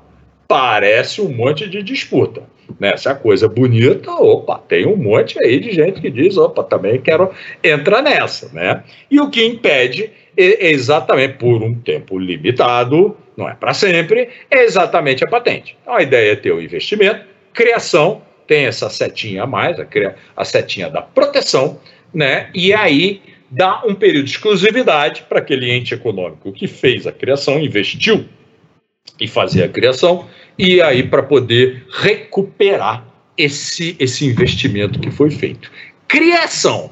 parece 0.49 1.21
um 1.21 1.31
monte 1.31 1.69
de 1.69 1.83
disputa. 1.83 2.43
Né? 2.81 2.97
Se 2.97 3.09
a 3.09 3.15
coisa 3.15 3.47
é 3.47 3.49
bonita, 3.49 4.11
opa, 4.11 4.59
tem 4.67 4.87
um 4.87 4.97
monte 4.97 5.39
aí 5.45 5.61
de 5.61 5.73
gente 5.73 6.01
que 6.01 6.11
diz, 6.11 6.39
opa, 6.39 6.65
também 6.65 6.99
quero 6.99 7.31
entrar 7.63 8.01
nessa. 8.01 8.49
Né? 8.55 8.83
E 9.11 9.21
o 9.21 9.29
que 9.29 9.45
impede 9.45 10.11
é 10.35 10.71
exatamente 10.71 11.35
por 11.35 11.63
um 11.63 11.75
tempo 11.75 12.19
limitado, 12.19 13.17
não 13.37 13.49
é 13.49 13.55
para 13.55 13.75
sempre, 13.75 14.31
é 14.51 14.65
exatamente 14.65 15.23
a 15.25 15.29
patente. 15.29 15.77
Então 15.83 15.95
a 15.95 16.03
ideia 16.03 16.33
é 16.33 16.37
ter 16.37 16.53
o 16.53 16.63
investimento, 16.63 17.27
criação, 17.53 18.23
tem 18.47 18.67
essa 18.67 18.89
setinha 18.91 19.45
a 19.45 19.47
mais, 19.47 19.79
a, 19.79 19.87
a 20.37 20.45
setinha 20.45 20.91
da 20.91 21.03
proteção, 21.03 21.81
né? 22.13 22.51
E 22.55 22.73
aí 22.73 23.23
dá 23.51 23.83
um 23.85 23.95
período 23.95 24.25
de 24.25 24.33
exclusividade 24.33 25.25
para 25.29 25.39
aquele 25.39 25.71
ente 25.71 25.95
econômico 25.95 26.53
que 26.53 26.67
fez 26.67 27.07
a 27.07 27.13
criação, 27.13 27.61
investiu 27.61 28.25
e 29.21 29.29
fazer 29.29 29.65
a 29.65 29.69
criação, 29.69 30.29
e 30.59 30.81
aí 30.81 31.03
para 31.03 31.23
poder 31.23 31.85
recuperar 31.91 33.07
esse, 33.37 33.97
esse 33.99 34.27
investimento 34.27 34.99
que 34.99 35.11
foi 35.11 35.31
feito. 35.31 35.71
Criação 36.09 36.91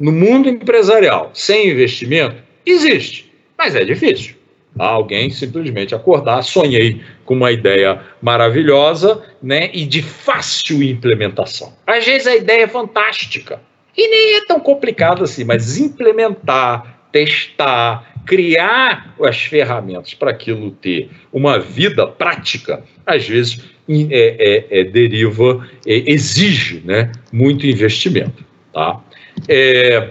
no 0.00 0.12
mundo 0.12 0.48
empresarial 0.48 1.30
sem 1.34 1.70
investimento 1.70 2.42
existe, 2.66 3.32
mas 3.56 3.74
é 3.74 3.84
difícil. 3.84 4.34
Alguém 4.78 5.30
simplesmente 5.30 5.94
acordar, 5.94 6.42
sonhei 6.42 7.00
com 7.24 7.34
uma 7.34 7.52
ideia 7.52 8.00
maravilhosa 8.20 9.22
né, 9.42 9.70
e 9.72 9.84
de 9.84 10.02
fácil 10.02 10.82
implementação. 10.82 11.72
Às 11.86 12.04
vezes 12.04 12.26
a 12.26 12.34
ideia 12.34 12.64
é 12.64 12.66
fantástica 12.66 13.60
e 13.96 14.08
nem 14.08 14.36
é 14.36 14.44
tão 14.46 14.58
complicado 14.58 15.22
assim, 15.22 15.44
mas 15.44 15.78
implementar, 15.78 17.06
testar, 17.12 18.12
criar 18.26 19.14
as 19.22 19.42
ferramentas 19.42 20.14
para 20.14 20.30
aquilo 20.30 20.72
ter 20.72 21.08
uma 21.32 21.58
vida 21.58 22.06
prática, 22.06 22.82
às 23.06 23.28
vezes 23.28 23.62
é, 23.88 24.66
é, 24.70 24.80
é 24.80 24.84
deriva, 24.84 25.68
é, 25.86 26.10
exige 26.10 26.82
né, 26.84 27.12
muito 27.32 27.66
investimento. 27.66 28.44
Tá? 28.72 29.00
É, 29.48 30.08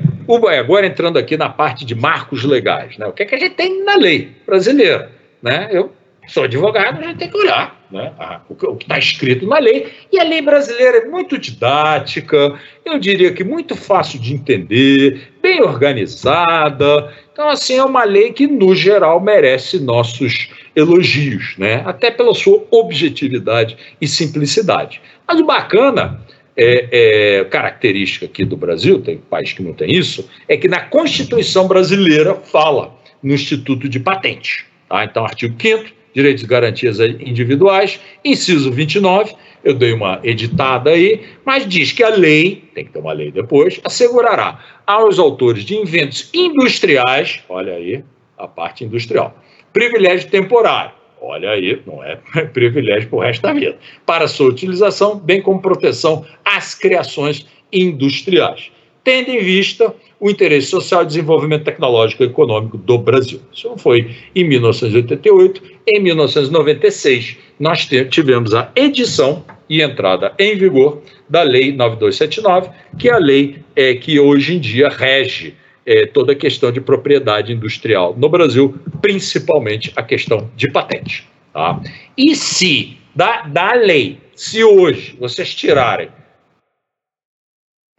agora 0.60 0.86
entrando 0.86 1.18
aqui 1.18 1.38
na 1.38 1.50
parte 1.50 1.86
de 1.86 1.96
marcos 1.96 2.44
legais, 2.44 2.98
né? 2.98 3.08
o 3.08 3.12
que, 3.12 3.24
é 3.24 3.26
que 3.26 3.36
a 3.36 3.40
gente 3.40 3.56
tem 3.56 3.84
na 3.84 3.96
lei 3.96 4.32
brasileira? 4.46 5.12
Né? 5.42 5.70
Eu 5.72 5.92
sou 6.28 6.44
advogado, 6.44 7.00
a 7.00 7.08
gente 7.08 7.18
tem 7.18 7.30
que 7.30 7.38
olhar 7.38 7.84
né, 7.94 8.12
o 8.50 8.56
que 8.56 8.86
está 8.86 8.98
escrito 8.98 9.46
na 9.46 9.60
lei, 9.60 9.94
e 10.12 10.20
a 10.20 10.24
lei 10.24 10.42
brasileira 10.42 10.98
é 10.98 11.06
muito 11.06 11.38
didática, 11.38 12.60
eu 12.84 12.98
diria 12.98 13.32
que 13.32 13.44
muito 13.44 13.76
fácil 13.76 14.20
de 14.20 14.34
entender, 14.34 15.32
bem 15.42 15.62
organizada. 15.62 17.14
Então, 17.32 17.48
assim, 17.50 17.78
é 17.78 17.84
uma 17.84 18.04
lei 18.04 18.34
que, 18.34 18.48
no 18.48 18.74
geral, 18.74 19.20
merece 19.20 19.80
nossos 19.80 20.50
elogios, 20.76 21.56
né? 21.58 21.84
até 21.86 22.10
pela 22.10 22.34
sua 22.34 22.66
objetividade 22.72 23.78
e 24.02 24.08
simplicidade. 24.08 25.00
Mas 25.28 25.40
o 25.40 25.46
bacana 25.46 26.20
é, 26.56 27.40
é, 27.40 27.46
característica 27.46 28.26
aqui 28.26 28.46
do 28.46 28.56
Brasil, 28.56 29.02
tem 29.02 29.18
país 29.18 29.54
que 29.54 29.64
não 29.64 29.74
tem 29.74 29.92
isso, 29.92 30.30
é 30.48 30.56
que 30.56 30.68
na 30.68 30.82
Constituição 30.82 31.68
brasileira 31.68 32.36
fala 32.36 32.96
no 33.22 33.34
Instituto 33.34 33.90
de 33.90 34.00
Patente. 34.00 34.66
Tá? 34.88 35.04
Então, 35.04 35.26
artigo 35.26 35.56
5 35.60 35.86
direitos 36.14 36.44
e 36.44 36.48
garantias 36.48 37.00
individuais, 37.00 38.00
inciso 38.24 38.72
29, 38.72 39.34
eu 39.64 39.74
dei 39.74 39.94
uma 39.94 40.20
editada 40.24 40.92
aí, 40.92 41.22
mas 41.44 41.68
diz 41.68 41.92
que 41.92 42.04
a 42.04 42.10
lei, 42.10 42.64
tem 42.76 42.86
que 42.86 42.92
ter 42.92 43.00
uma 43.00 43.14
lei 43.14 43.32
depois, 43.32 43.80
assegurará 43.84 44.60
aos 44.86 45.18
autores 45.18 45.64
de 45.64 45.76
inventos 45.76 46.30
industriais, 46.34 47.40
olha 47.50 47.74
aí 47.74 48.04
a 48.38 48.48
parte 48.48 48.84
industrial, 48.84 49.42
privilégio 49.72 50.30
temporário, 50.30 50.92
olha 51.24 51.52
aí, 51.52 51.80
não 51.86 52.04
é 52.04 52.18
privilégio 52.54 53.10
para 53.10 53.18
o 53.18 53.22
resto 53.22 53.42
da 53.42 53.54
vida, 53.54 53.78
para 54.06 54.28
sua 54.28 54.50
utilização, 54.50 55.18
bem 55.18 55.42
como 55.42 55.62
proteção 55.62 56.26
às 56.44 56.76
criações 56.76 57.48
industriais, 57.72 58.72
tendo 59.04 59.32
em 59.32 59.40
vista 59.40 59.94
o 60.20 60.30
interesse 60.30 60.68
social 60.68 61.04
e 61.04 61.08
desenvolvimento 61.08 61.64
tecnológico 61.64 62.24
e 62.24 62.28
econômico 62.28 62.78
do 62.78 62.98
Brasil. 62.98 63.42
Isso 63.52 63.74
foi 63.78 64.16
em 64.34 64.44
1988. 64.46 65.62
Em 65.86 66.00
1996, 66.00 67.38
nós 67.60 67.88
tivemos 68.10 68.54
a 68.54 68.72
edição 68.76 69.44
e 69.70 69.82
entrada 69.82 70.34
em 70.40 70.56
vigor 70.56 71.02
da 71.30 71.42
Lei 71.42 71.74
9279, 71.74 72.70
que 72.98 73.10
é 73.10 73.14
a 73.14 73.18
lei 73.18 73.58
é, 73.76 73.96
que 73.96 74.20
hoje 74.20 74.56
em 74.56 74.60
dia 74.60 74.88
rege 74.88 75.56
é, 75.86 76.06
toda 76.06 76.34
a 76.34 76.36
questão 76.36 76.72
de 76.72 76.82
propriedade 76.82 77.54
industrial 77.54 78.16
no 78.18 78.30
Brasil, 78.30 78.80
principalmente 79.02 79.92
a 79.96 80.04
questão 80.04 80.50
de 80.56 80.72
patente. 80.72 81.28
Tá? 81.52 81.82
E 82.18 82.36
se 82.36 82.98
da, 83.16 83.42
da 83.44 83.74
lei, 83.74 84.20
se 84.36 84.64
hoje 84.64 85.16
vocês 85.20 85.54
tirarem 85.54 86.10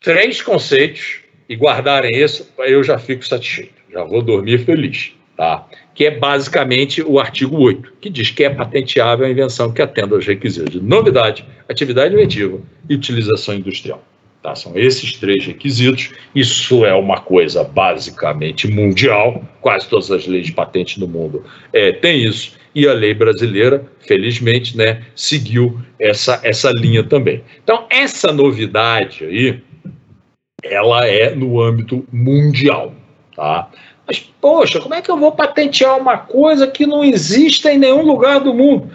três 0.03 0.43
conceitos 0.43 1.21
e 1.49 1.55
guardarem 1.55 2.17
isso, 2.17 2.51
eu 2.59 2.83
já 2.83 2.99
fico 2.99 3.25
satisfeito. 3.25 3.75
já 3.91 4.03
vou 4.03 4.23
dormir 4.23 4.59
feliz, 4.59 5.13
tá? 5.37 5.67
Que 5.95 6.07
é 6.07 6.11
basicamente 6.11 7.03
o 7.03 7.21
artigo 7.21 7.57
8, 7.59 7.93
que 8.01 8.11
diz 8.11 8.31
que 8.31 8.45
é 8.45 8.51
patenteável 8.51 9.27
a 9.27 9.31
invenção 9.31 9.73
que 9.73 9.81
atenda 9.81 10.15
aos 10.15 10.27
requisitos 10.27 10.73
de 10.73 10.81
novidade, 10.81 11.47
atividade 11.69 12.15
inventiva 12.15 12.61
e 12.89 12.95
utilização 12.95 13.55
industrial. 13.55 14.03
Tá? 14.45 14.55
São 14.55 14.77
esses 14.77 15.15
três 15.15 15.47
requisitos. 15.47 16.11
Isso 16.35 16.85
é 16.85 16.93
uma 16.93 17.19
coisa 17.19 17.65
basicamente 17.65 18.69
mundial, 18.69 19.43
quase 19.63 19.89
todas 19.89 20.11
as 20.11 20.27
leis 20.27 20.45
de 20.45 20.53
patente 20.53 21.01
no 21.01 21.09
mundo 21.09 21.43
é, 21.73 21.93
têm 21.93 22.23
isso, 22.23 22.53
e 22.75 22.87
a 22.87 22.93
lei 22.93 23.15
brasileira, 23.15 23.87
felizmente, 24.07 24.77
né, 24.77 25.03
seguiu 25.17 25.81
essa, 25.99 26.41
essa 26.43 26.71
linha 26.71 27.03
também. 27.03 27.43
Então, 27.63 27.87
essa 27.89 28.35
novidade 28.35 29.25
aí, 29.25 29.63
ela 30.63 31.07
é 31.07 31.35
no 31.35 31.63
âmbito 31.63 32.05
mundial. 32.13 32.93
Tá? 33.35 33.71
Mas, 34.07 34.21
poxa, 34.43 34.79
como 34.79 34.93
é 34.95 35.01
que 35.01 35.11
eu 35.11 35.17
vou 35.17 35.33
patentear 35.33 35.97
uma 35.97 36.19
coisa 36.19 36.67
que 36.67 36.85
não 36.85 37.03
existe 37.03 37.67
em 37.67 37.79
nenhum 37.79 38.03
lugar 38.03 38.41
do 38.41 38.53
mundo? 38.53 38.91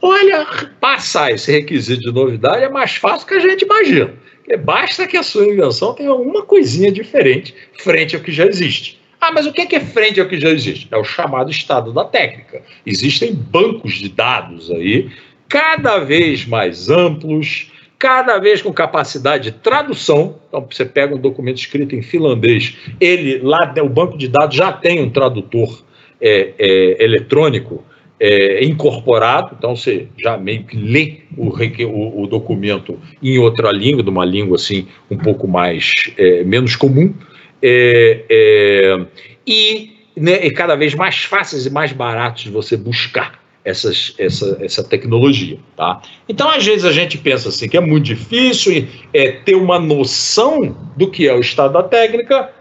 Olha, 0.00 0.46
passar 0.80 1.32
esse 1.32 1.50
requisito 1.50 2.02
de 2.02 2.12
novidade 2.12 2.62
é 2.62 2.68
mais 2.68 2.94
fácil 2.94 3.26
que 3.26 3.34
a 3.34 3.40
gente 3.40 3.64
imagina. 3.64 4.21
Basta 4.56 5.06
que 5.06 5.16
a 5.16 5.22
sua 5.22 5.46
invenção 5.46 5.94
tenha 5.94 6.10
alguma 6.10 6.42
coisinha 6.42 6.90
diferente 6.90 7.54
frente 7.78 8.16
ao 8.16 8.22
que 8.22 8.32
já 8.32 8.46
existe. 8.46 9.00
Ah, 9.20 9.30
mas 9.30 9.46
o 9.46 9.52
que 9.52 9.76
é 9.76 9.80
frente 9.80 10.20
ao 10.20 10.26
que 10.26 10.38
já 10.40 10.50
existe? 10.50 10.88
É 10.90 10.96
o 10.96 11.04
chamado 11.04 11.50
estado 11.50 11.92
da 11.92 12.04
técnica. 12.04 12.60
Existem 12.84 13.32
bancos 13.32 13.94
de 13.94 14.08
dados 14.08 14.70
aí, 14.70 15.10
cada 15.48 15.98
vez 15.98 16.44
mais 16.44 16.90
amplos, 16.90 17.70
cada 17.98 18.38
vez 18.38 18.60
com 18.60 18.72
capacidade 18.72 19.44
de 19.44 19.52
tradução. 19.58 20.40
Então, 20.48 20.66
você 20.68 20.84
pega 20.84 21.14
um 21.14 21.20
documento 21.20 21.58
escrito 21.58 21.94
em 21.94 22.02
finlandês, 22.02 22.76
ele 23.00 23.38
lá, 23.38 23.72
o 23.80 23.88
banco 23.88 24.18
de 24.18 24.26
dados 24.26 24.56
já 24.56 24.72
tem 24.72 25.00
um 25.00 25.08
tradutor 25.08 25.84
é, 26.20 26.52
é, 26.58 27.04
eletrônico 27.04 27.84
é, 28.22 28.64
incorporado, 28.64 29.56
então 29.58 29.74
você 29.74 30.06
já 30.16 30.38
meio 30.38 30.62
que 30.62 30.76
lê 30.76 31.22
o, 31.36 31.48
o, 31.48 32.22
o, 32.22 32.26
documento 32.28 32.96
em 33.20 33.36
outra 33.36 33.72
língua, 33.72 34.00
de 34.00 34.10
uma 34.10 34.24
língua 34.24 34.54
assim 34.54 34.86
um 35.10 35.18
pouco 35.18 35.48
mais 35.48 36.12
é, 36.16 36.44
menos 36.44 36.76
comum, 36.76 37.12
é, 37.60 38.24
é, 38.30 39.06
e, 39.44 39.96
né, 40.16 40.46
e 40.46 40.52
cada 40.52 40.76
vez 40.76 40.94
mais 40.94 41.24
fáceis 41.24 41.66
e 41.66 41.70
mais 41.70 41.92
baratos 41.92 42.44
de 42.44 42.50
você 42.50 42.76
buscar 42.76 43.42
essas, 43.64 44.14
essa, 44.16 44.56
essa 44.60 44.84
tecnologia. 44.84 45.58
Tá? 45.76 46.00
Então, 46.28 46.48
às 46.48 46.64
vezes, 46.64 46.84
a 46.84 46.92
gente 46.92 47.18
pensa 47.18 47.48
assim 47.48 47.68
que 47.68 47.76
é 47.76 47.80
muito 47.80 48.04
difícil 48.04 48.86
é, 49.12 49.32
ter 49.32 49.56
uma 49.56 49.80
noção 49.80 50.76
do 50.96 51.10
que 51.10 51.26
é 51.26 51.34
o 51.34 51.40
estado 51.40 51.72
da 51.72 51.82
técnica, 51.82 52.52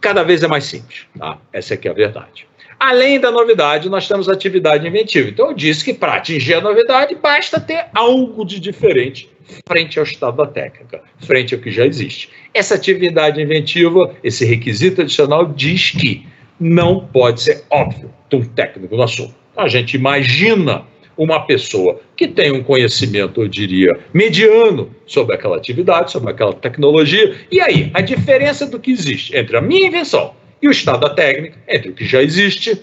cada 0.00 0.24
vez 0.24 0.42
é 0.42 0.48
mais 0.48 0.64
simples. 0.64 1.06
Tá? 1.16 1.38
Essa 1.52 1.74
é 1.74 1.76
que 1.76 1.86
é 1.86 1.90
a 1.92 1.94
verdade. 1.94 2.48
Além 2.78 3.18
da 3.18 3.30
novidade, 3.30 3.88
nós 3.88 4.06
temos 4.06 4.28
atividade 4.28 4.86
inventiva. 4.86 5.28
Então, 5.28 5.48
eu 5.48 5.54
disse 5.54 5.84
que 5.84 5.94
para 5.94 6.14
atingir 6.14 6.54
a 6.54 6.60
novidade, 6.60 7.14
basta 7.14 7.58
ter 7.58 7.86
algo 7.94 8.44
de 8.44 8.60
diferente 8.60 9.30
frente 9.66 9.98
ao 9.98 10.04
estado 10.04 10.36
da 10.36 10.46
técnica, 10.46 11.02
frente 11.20 11.54
ao 11.54 11.60
que 11.60 11.70
já 11.70 11.86
existe. 11.86 12.28
Essa 12.52 12.74
atividade 12.74 13.40
inventiva, 13.40 14.14
esse 14.22 14.44
requisito 14.44 15.02
adicional, 15.02 15.46
diz 15.46 15.90
que 15.90 16.26
não 16.58 17.00
pode 17.00 17.42
ser 17.42 17.64
óbvio 17.70 18.12
um 18.32 18.42
técnico 18.42 18.96
no 18.96 19.02
assunto. 19.02 19.34
A 19.56 19.68
gente 19.68 19.94
imagina 19.94 20.84
uma 21.16 21.40
pessoa 21.40 22.00
que 22.14 22.28
tem 22.28 22.52
um 22.52 22.62
conhecimento, 22.62 23.40
eu 23.40 23.48
diria, 23.48 23.98
mediano 24.12 24.90
sobre 25.06 25.34
aquela 25.34 25.56
atividade, 25.56 26.12
sobre 26.12 26.30
aquela 26.30 26.52
tecnologia, 26.52 27.34
e 27.50 27.60
aí 27.60 27.90
a 27.94 28.02
diferença 28.02 28.66
do 28.66 28.78
que 28.78 28.90
existe 28.90 29.34
entre 29.34 29.56
a 29.56 29.62
minha 29.62 29.86
invenção 29.86 30.34
e 30.60 30.68
o 30.68 30.70
estado 30.70 31.00
da 31.00 31.10
técnica, 31.10 31.58
entre 31.68 31.90
o 31.90 31.94
que 31.94 32.04
já 32.04 32.22
existe, 32.22 32.80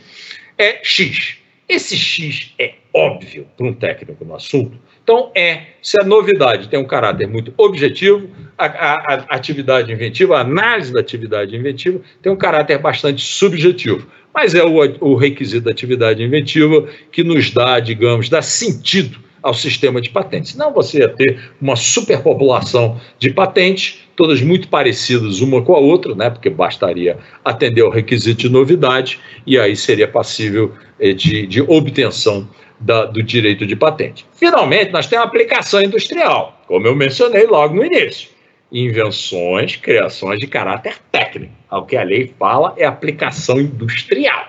é 0.58 0.80
X. 0.84 1.38
Esse 1.68 1.98
X 1.98 2.54
é 2.60 2.76
óbvio 2.94 3.48
para 3.58 3.66
um 3.66 3.74
técnico 3.74 4.24
no 4.24 4.36
assunto. 4.36 4.78
Então, 5.04 5.32
é, 5.36 5.64
se 5.82 6.00
a 6.00 6.04
novidade 6.04 6.70
tem 6.70 6.80
um 6.80 6.86
caráter 6.86 7.28
muito 7.28 7.54
objetivo, 7.58 8.30
a, 8.58 8.66
a, 8.66 9.14
a 9.14 9.36
atividade 9.36 9.92
inventiva, 9.92 10.38
a 10.38 10.42
análise 10.42 10.94
da 10.94 11.00
atividade 11.02 11.56
inventiva, 11.56 12.00
tem 12.22 12.32
um 12.32 12.38
caráter 12.38 12.78
bastante 12.78 13.22
subjetivo. 13.22 14.08
Mas 14.34 14.56
é 14.56 14.64
o, 14.64 14.76
o 15.02 15.16
requisito 15.16 15.66
da 15.66 15.72
atividade 15.72 16.24
inventiva 16.24 16.88
que 17.12 17.24
nos 17.24 17.52
dá, 17.52 17.80
digamos, 17.80 18.30
dá 18.30 18.42
sentido 18.42 19.20
ao 19.42 19.54
sistema 19.54 20.00
de 20.00 20.10
patentes. 20.10 20.54
Senão 20.54 20.74
você 20.74 21.00
ia 21.00 21.10
ter 21.10 21.52
uma 21.62 21.76
superpopulação 21.76 23.00
de 23.20 23.32
patentes, 23.32 24.03
todas 24.16 24.42
muito 24.42 24.68
parecidas 24.68 25.42
uma 25.42 25.62
com 25.62 25.74
a 25.74 25.80
outra, 25.80 26.16
né? 26.16 26.30
porque 26.30 26.50
bastaria 26.50 27.18
atender 27.44 27.82
ao 27.82 27.90
requisito 27.90 28.42
de 28.42 28.50
novidade 28.50 29.20
e 29.46 29.58
aí 29.58 29.76
seria 29.76 30.08
passível 30.08 30.74
eh, 31.00 31.14
de, 31.14 31.48
de 31.48 31.62
obtenção 31.62 32.48
da, 32.80 33.06
do 33.06 33.24
direito 33.24 33.66
de 33.66 33.76
patente. 33.76 34.26
Finalmente, 34.34 34.92
nós 34.92 35.08
temos 35.08 35.26
a 35.26 35.28
aplicação 35.28 35.82
industrial, 35.82 36.62
como 36.68 36.88
eu 36.88 36.96
mencionei 36.96 37.46
logo 37.46 37.76
no 37.76 37.86
início. 37.86 38.30
Invenções, 38.72 39.76
criações 39.76 40.40
de 40.40 40.48
caráter 40.48 40.96
técnico. 41.12 41.54
O 41.72 41.84
que 41.84 41.96
a 41.96 42.04
lei 42.04 42.34
fala 42.40 42.74
é 42.78 42.86
aplicação 42.86 43.60
industrial. 43.60 44.48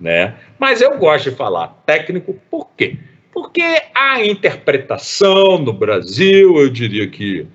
Né? 0.00 0.34
Mas 0.58 0.80
eu 0.80 0.96
gosto 0.98 1.30
de 1.30 1.36
falar 1.36 1.82
técnico 1.84 2.38
por 2.50 2.68
quê? 2.76 2.96
Porque 3.32 3.82
a 3.94 4.24
interpretação 4.24 5.58
no 5.58 5.72
Brasil, 5.72 6.56
eu 6.58 6.68
diria 6.68 7.08
que 7.08 7.46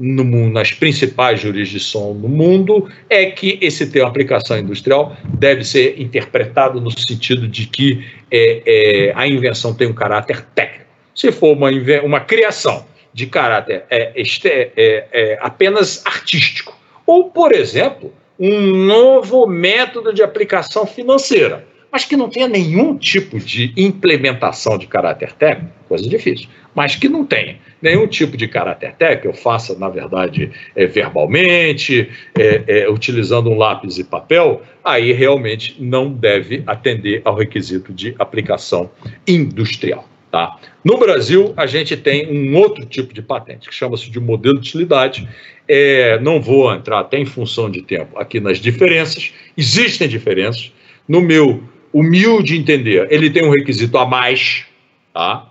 no 0.00 0.48
nas 0.48 0.72
principais 0.72 1.40
jurisdições 1.40 2.16
do 2.16 2.26
mundo, 2.26 2.90
é 3.10 3.26
que 3.26 3.58
esse 3.60 3.90
termo 3.90 4.08
aplicação 4.08 4.58
industrial 4.58 5.14
deve 5.28 5.62
ser 5.62 6.00
interpretado 6.00 6.80
no 6.80 6.90
sentido 6.90 7.46
de 7.46 7.66
que 7.66 8.02
é, 8.30 8.62
é, 8.64 9.12
a 9.14 9.28
invenção 9.28 9.74
tem 9.74 9.86
um 9.86 9.92
caráter 9.92 10.42
técnico. 10.54 10.86
Se 11.14 11.30
for 11.30 11.54
uma, 11.54 11.68
uma 12.02 12.20
criação 12.20 12.86
de 13.12 13.26
caráter 13.26 13.84
é, 13.90 14.12
é, 14.16 15.06
é, 15.12 15.38
apenas 15.42 16.04
artístico, 16.06 16.74
ou, 17.06 17.24
por 17.30 17.52
exemplo, 17.52 18.10
um 18.38 18.58
novo 18.58 19.46
método 19.46 20.14
de 20.14 20.22
aplicação 20.22 20.86
financeira, 20.86 21.66
mas 21.92 22.04
que 22.06 22.16
não 22.16 22.30
tenha 22.30 22.48
nenhum 22.48 22.96
tipo 22.96 23.38
de 23.38 23.74
implementação 23.76 24.78
de 24.78 24.86
caráter 24.86 25.32
técnico, 25.32 25.74
coisa 25.88 26.08
difícil, 26.08 26.48
mas 26.74 26.96
que 26.96 27.08
não 27.08 27.24
tenha 27.24 27.58
nenhum 27.80 28.06
tipo 28.06 28.36
de 28.36 28.46
caráter 28.46 28.94
técnico, 28.94 29.28
eu 29.28 29.34
faça, 29.34 29.76
na 29.78 29.88
verdade, 29.88 30.50
é, 30.76 30.86
verbalmente, 30.86 32.08
é, 32.38 32.62
é, 32.66 32.90
utilizando 32.90 33.50
um 33.50 33.56
lápis 33.56 33.98
e 33.98 34.04
papel, 34.04 34.62
aí 34.84 35.12
realmente 35.12 35.76
não 35.78 36.12
deve 36.12 36.62
atender 36.66 37.22
ao 37.24 37.34
requisito 37.34 37.92
de 37.92 38.14
aplicação 38.18 38.90
industrial. 39.26 40.08
Tá? 40.30 40.58
No 40.84 40.96
Brasil, 40.96 41.52
a 41.56 41.66
gente 41.66 41.96
tem 41.96 42.30
um 42.30 42.56
outro 42.56 42.84
tipo 42.84 43.12
de 43.12 43.20
patente, 43.20 43.68
que 43.68 43.74
chama-se 43.74 44.08
de 44.10 44.20
modelo 44.20 44.60
de 44.60 44.68
utilidade. 44.68 45.28
É, 45.66 46.20
não 46.20 46.40
vou 46.40 46.72
entrar 46.72 47.00
até 47.00 47.18
em 47.18 47.26
função 47.26 47.68
de 47.68 47.82
tempo 47.82 48.16
aqui 48.16 48.38
nas 48.38 48.58
diferenças, 48.58 49.32
existem 49.56 50.06
diferenças. 50.06 50.72
No 51.08 51.20
meu 51.20 51.64
humilde 51.92 52.56
entender, 52.56 53.08
ele 53.10 53.28
tem 53.28 53.44
um 53.44 53.50
requisito 53.50 53.98
a 53.98 54.06
mais 54.06 54.66
tá? 55.12 55.49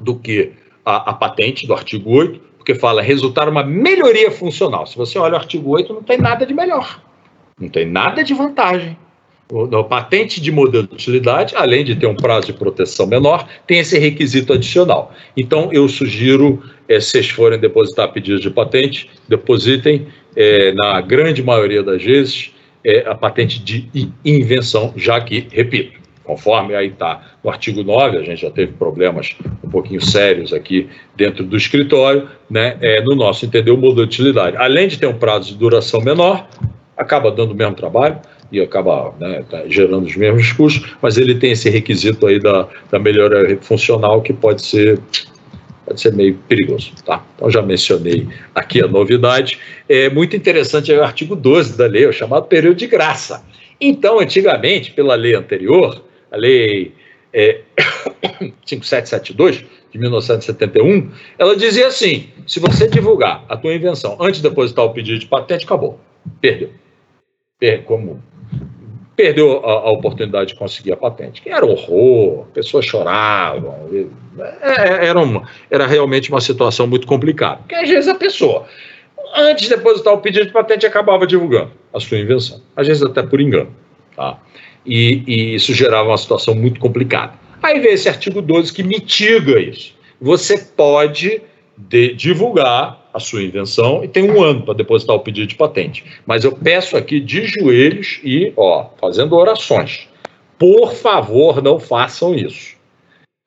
Do 0.00 0.16
que 0.16 0.52
a, 0.84 1.10
a 1.10 1.14
patente 1.14 1.66
do 1.66 1.74
artigo 1.74 2.10
8, 2.10 2.40
porque 2.56 2.74
fala 2.74 3.02
resultar 3.02 3.48
uma 3.48 3.62
melhoria 3.62 4.30
funcional. 4.30 4.86
Se 4.86 4.96
você 4.96 5.18
olha 5.18 5.34
o 5.34 5.36
artigo 5.36 5.70
8, 5.70 5.92
não 5.92 6.02
tem 6.02 6.18
nada 6.18 6.46
de 6.46 6.54
melhor, 6.54 7.00
não 7.60 7.68
tem 7.68 7.86
nada 7.86 8.22
de 8.22 8.34
vantagem. 8.34 8.96
A 9.78 9.84
patente 9.84 10.40
de 10.40 10.50
modelo 10.50 10.86
de 10.86 10.94
utilidade, 10.94 11.54
além 11.54 11.84
de 11.84 11.94
ter 11.94 12.06
um 12.06 12.16
prazo 12.16 12.46
de 12.46 12.54
proteção 12.54 13.06
menor, 13.06 13.46
tem 13.66 13.78
esse 13.78 13.98
requisito 13.98 14.54
adicional. 14.54 15.12
Então, 15.36 15.70
eu 15.70 15.86
sugiro, 15.86 16.62
é, 16.88 16.98
se 16.98 17.10
vocês 17.10 17.28
forem 17.28 17.58
depositar 17.58 18.10
pedidos 18.10 18.40
de 18.40 18.48
patente, 18.48 19.10
depositem, 19.28 20.06
é, 20.34 20.72
na 20.72 21.00
grande 21.02 21.42
maioria 21.42 21.82
das 21.82 22.02
vezes, 22.02 22.52
é, 22.82 23.06
a 23.06 23.14
patente 23.14 23.62
de 23.62 23.88
invenção, 24.24 24.94
já 24.96 25.20
que, 25.20 25.46
repito, 25.50 26.00
conforme 26.24 26.74
aí 26.74 26.88
está 26.88 27.22
no 27.44 27.50
artigo 27.50 27.82
9, 27.82 28.18
a 28.18 28.22
gente 28.22 28.40
já 28.42 28.50
teve 28.50 28.72
problemas 28.72 29.36
um 29.62 29.68
pouquinho 29.68 30.00
sérios 30.00 30.52
aqui 30.52 30.88
dentro 31.14 31.44
do 31.44 31.56
escritório, 31.56 32.28
né, 32.50 32.76
é, 32.80 33.02
no 33.02 33.14
nosso 33.14 33.44
entender, 33.44 33.70
o 33.70 33.76
modelo 33.76 34.06
de 34.06 34.14
utilidade, 34.14 34.56
além 34.56 34.88
de 34.88 34.98
ter 34.98 35.06
um 35.06 35.18
prazo 35.18 35.52
de 35.52 35.58
duração 35.58 36.00
menor, 36.00 36.48
acaba 36.96 37.30
dando 37.30 37.52
o 37.52 37.54
mesmo 37.54 37.74
trabalho, 37.74 38.18
e 38.52 38.60
acaba 38.60 39.12
né, 39.18 39.44
tá 39.50 39.64
gerando 39.66 40.06
os 40.06 40.16
mesmos 40.16 40.52
custos, 40.52 40.96
mas 41.02 41.16
ele 41.16 41.34
tem 41.34 41.52
esse 41.52 41.68
requisito 41.68 42.26
aí 42.26 42.38
da, 42.38 42.68
da 42.90 42.98
melhora 43.00 43.56
funcional 43.60 44.22
que 44.22 44.32
pode 44.32 44.64
ser 44.64 45.00
pode 45.84 46.00
ser 46.00 46.14
meio 46.14 46.34
perigoso, 46.48 46.92
tá? 47.04 47.22
Então 47.34 47.50
já 47.50 47.60
mencionei 47.60 48.26
aqui 48.54 48.82
a 48.82 48.86
novidade. 48.86 49.58
É 49.86 50.08
muito 50.08 50.34
interessante 50.34 50.90
é 50.90 50.98
o 50.98 51.02
artigo 51.02 51.36
12 51.36 51.76
da 51.76 51.86
lei, 51.86 52.06
o 52.06 52.12
chamado 52.12 52.46
período 52.46 52.76
de 52.76 52.86
graça. 52.86 53.44
Então, 53.78 54.18
antigamente, 54.18 54.92
pela 54.92 55.14
lei 55.14 55.34
anterior, 55.34 56.02
a 56.34 56.36
lei 56.36 56.92
é, 57.32 57.60
5772 58.66 59.64
de 59.90 59.98
1971, 59.98 61.10
ela 61.38 61.56
dizia 61.56 61.86
assim: 61.86 62.28
se 62.46 62.58
você 62.60 62.88
divulgar 62.88 63.44
a 63.48 63.56
tua 63.56 63.74
invenção 63.74 64.16
antes 64.20 64.42
de 64.42 64.48
depositar 64.48 64.84
o 64.84 64.90
pedido 64.90 65.18
de 65.18 65.26
patente, 65.26 65.64
acabou, 65.64 65.98
perdeu. 66.40 66.70
Como 67.86 68.22
perdeu 69.16 69.64
a, 69.64 69.70
a, 69.70 69.90
oportunidade 69.90 70.48
de 70.48 70.54
conseguir 70.56 70.92
a 70.92 70.96
patente, 70.96 71.40
que 71.40 71.48
era 71.48 71.64
horror, 71.64 72.46
pessoas 72.52 72.84
choravam, 72.84 73.88
é, 74.60 75.06
era, 75.06 75.18
uma, 75.18 75.48
era 75.70 75.86
realmente 75.86 76.30
uma 76.30 76.40
situação 76.40 76.86
muito 76.86 77.06
complicada, 77.06 77.58
porque 77.58 77.74
às 77.74 77.88
vezes 77.88 78.08
a 78.08 78.16
pessoa, 78.16 78.66
antes 79.34 79.68
de 79.68 79.74
depositar 79.74 80.12
o 80.12 80.18
pedido 80.18 80.46
de 80.46 80.52
patente, 80.52 80.84
acabava 80.84 81.26
divulgando 81.26 81.70
a 81.94 82.00
sua 82.00 82.18
invenção, 82.18 82.60
às 82.76 82.86
vezes 82.86 83.02
até 83.02 83.22
por 83.22 83.40
engano, 83.40 83.74
tá? 84.14 84.38
E, 84.86 85.22
e 85.26 85.54
isso 85.54 85.72
gerava 85.72 86.10
uma 86.10 86.18
situação 86.18 86.54
muito 86.54 86.80
complicada. 86.80 87.32
Aí 87.62 87.80
vem 87.80 87.92
esse 87.92 88.08
artigo 88.08 88.42
12 88.42 88.72
que 88.72 88.82
mitiga 88.82 89.58
isso. 89.58 89.94
Você 90.20 90.58
pode 90.58 91.40
de 91.76 92.14
divulgar 92.14 93.08
a 93.12 93.18
sua 93.18 93.42
invenção 93.42 94.04
e 94.04 94.08
tem 94.08 94.30
um 94.30 94.42
ano 94.42 94.62
para 94.62 94.74
depositar 94.74 95.16
o 95.16 95.20
pedido 95.20 95.46
de 95.46 95.54
patente. 95.54 96.04
Mas 96.26 96.44
eu 96.44 96.52
peço 96.52 96.96
aqui 96.96 97.20
de 97.20 97.46
joelhos 97.46 98.20
e, 98.22 98.52
ó, 98.56 98.90
fazendo 99.00 99.34
orações. 99.36 100.08
Por 100.58 100.94
favor, 100.94 101.62
não 101.62 101.78
façam 101.78 102.34
isso. 102.34 102.74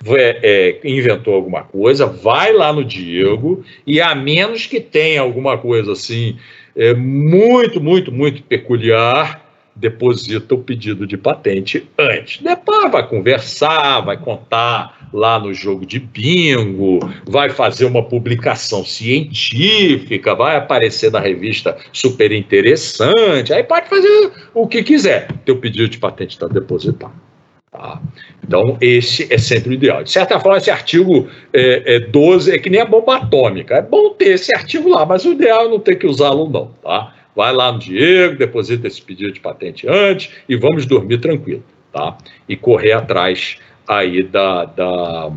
É, 0.05 0.79
é, 0.83 0.87
inventou 0.87 1.33
alguma 1.33 1.63
coisa, 1.63 2.05
vai 2.05 2.53
lá 2.53 2.71
no 2.71 2.85
Diego 2.85 3.63
e 3.85 3.99
a 3.99 4.13
menos 4.13 4.67
que 4.67 4.79
tenha 4.79 5.21
alguma 5.21 5.57
coisa 5.57 5.93
assim 5.93 6.37
é, 6.75 6.93
muito, 6.93 7.81
muito, 7.81 8.11
muito 8.11 8.43
peculiar, 8.43 9.46
deposita 9.79 10.55
o 10.55 10.59
pedido 10.59 11.05
de 11.05 11.17
patente 11.17 11.87
antes. 11.97 12.41
Depois 12.41 12.91
vai 12.91 13.07
conversar, 13.07 14.01
vai 14.01 14.17
contar 14.17 15.09
lá 15.13 15.39
no 15.39 15.53
jogo 15.53 15.85
de 15.85 15.99
bingo, 15.99 16.99
vai 17.25 17.49
fazer 17.49 17.85
uma 17.85 18.03
publicação 18.03 18.83
científica, 18.83 20.35
vai 20.35 20.57
aparecer 20.57 21.11
na 21.11 21.19
revista 21.19 21.77
super 21.93 22.31
interessante, 22.31 23.53
aí 23.53 23.63
pode 23.63 23.89
fazer 23.89 24.31
o 24.53 24.67
que 24.67 24.83
quiser. 24.83 25.27
Teu 25.45 25.57
pedido 25.57 25.87
de 25.87 25.97
patente 25.97 26.31
está 26.31 26.47
depositado. 26.47 27.27
Tá? 27.71 28.01
Então, 28.43 28.77
esse 28.81 29.31
é 29.31 29.37
sempre 29.37 29.71
o 29.71 29.73
ideal. 29.73 30.03
De 30.03 30.09
certa 30.09 30.39
forma, 30.39 30.57
esse 30.57 30.71
artigo 30.71 31.27
é, 31.53 31.95
é 31.95 31.99
12 31.99 32.51
é 32.51 32.57
que 32.57 32.69
nem 32.69 32.81
a 32.81 32.85
bomba 32.85 33.17
atômica. 33.17 33.75
É 33.75 33.81
bom 33.81 34.09
ter 34.11 34.29
esse 34.29 34.55
artigo 34.55 34.89
lá, 34.89 35.05
mas 35.05 35.25
o 35.25 35.33
ideal 35.33 35.65
é 35.65 35.69
não 35.69 35.79
ter 35.79 35.95
que 35.95 36.07
usá-lo, 36.07 36.49
não. 36.49 36.71
Tá? 36.81 37.13
Vai 37.37 37.53
lá 37.53 37.71
no 37.71 37.77
Diego, 37.77 38.35
deposita 38.35 38.87
esse 38.87 38.99
pedido 38.99 39.31
de 39.31 39.39
patente 39.39 39.87
antes 39.87 40.31
e 40.49 40.55
vamos 40.55 40.87
dormir 40.87 41.19
tranquilo, 41.19 41.63
tá? 41.93 42.17
E 42.49 42.57
correr 42.57 42.93
atrás 42.93 43.59
aí 43.87 44.23
da, 44.23 44.65
da 44.65 45.31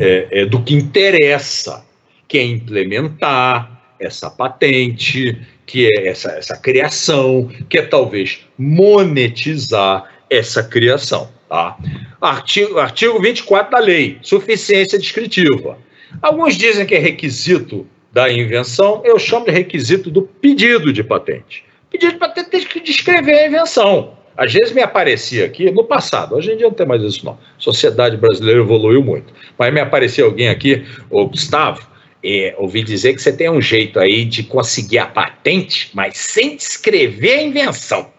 é, 0.00 0.26
é, 0.32 0.44
do 0.46 0.60
que 0.60 0.74
interessa, 0.74 1.86
que 2.26 2.38
é 2.38 2.44
implementar 2.44 3.94
essa 4.00 4.28
patente, 4.28 5.40
que 5.64 5.86
é 5.86 6.08
essa, 6.08 6.32
essa 6.32 6.56
criação, 6.56 7.48
que 7.68 7.78
é 7.78 7.82
talvez 7.82 8.40
monetizar 8.58 10.10
essa 10.28 10.60
criação. 10.60 11.30
Tá? 11.48 11.78
Artigo, 12.20 12.80
artigo 12.80 13.20
24 13.20 13.70
da 13.70 13.78
lei, 13.78 14.18
suficiência 14.22 14.98
descritiva. 14.98 15.78
Alguns 16.20 16.56
dizem 16.56 16.84
que 16.84 16.96
é 16.96 16.98
requisito 16.98 17.86
da 18.12 18.30
invenção, 18.30 19.02
eu 19.04 19.18
chamo 19.18 19.46
de 19.46 19.52
requisito 19.52 20.10
do 20.10 20.22
pedido 20.22 20.92
de 20.92 21.02
patente. 21.04 21.64
Pedido 21.90 22.12
de 22.12 22.18
patente 22.18 22.50
tem 22.50 22.64
que 22.64 22.80
descrever 22.80 23.34
a 23.34 23.46
invenção. 23.46 24.18
Às 24.36 24.52
vezes 24.52 24.72
me 24.72 24.82
aparecia 24.82 25.44
aqui, 25.44 25.70
no 25.70 25.84
passado, 25.84 26.34
hoje 26.34 26.52
em 26.52 26.56
dia 26.56 26.66
não 26.66 26.74
tem 26.74 26.86
mais 26.86 27.02
isso 27.02 27.24
não. 27.24 27.38
Sociedade 27.58 28.16
brasileira 28.16 28.60
evoluiu 28.60 29.02
muito. 29.02 29.32
Mas 29.58 29.72
me 29.72 29.80
aparecia 29.80 30.24
alguém 30.24 30.48
aqui, 30.48 30.84
ô 31.10 31.26
Gustavo, 31.26 31.86
é, 32.24 32.54
ouvi 32.58 32.82
dizer 32.82 33.14
que 33.14 33.22
você 33.22 33.32
tem 33.32 33.50
um 33.50 33.60
jeito 33.60 33.98
aí 33.98 34.24
de 34.24 34.42
conseguir 34.42 34.98
a 34.98 35.06
patente, 35.06 35.90
mas 35.94 36.16
sem 36.16 36.56
descrever 36.56 37.34
a 37.34 37.42
invenção. 37.42 38.10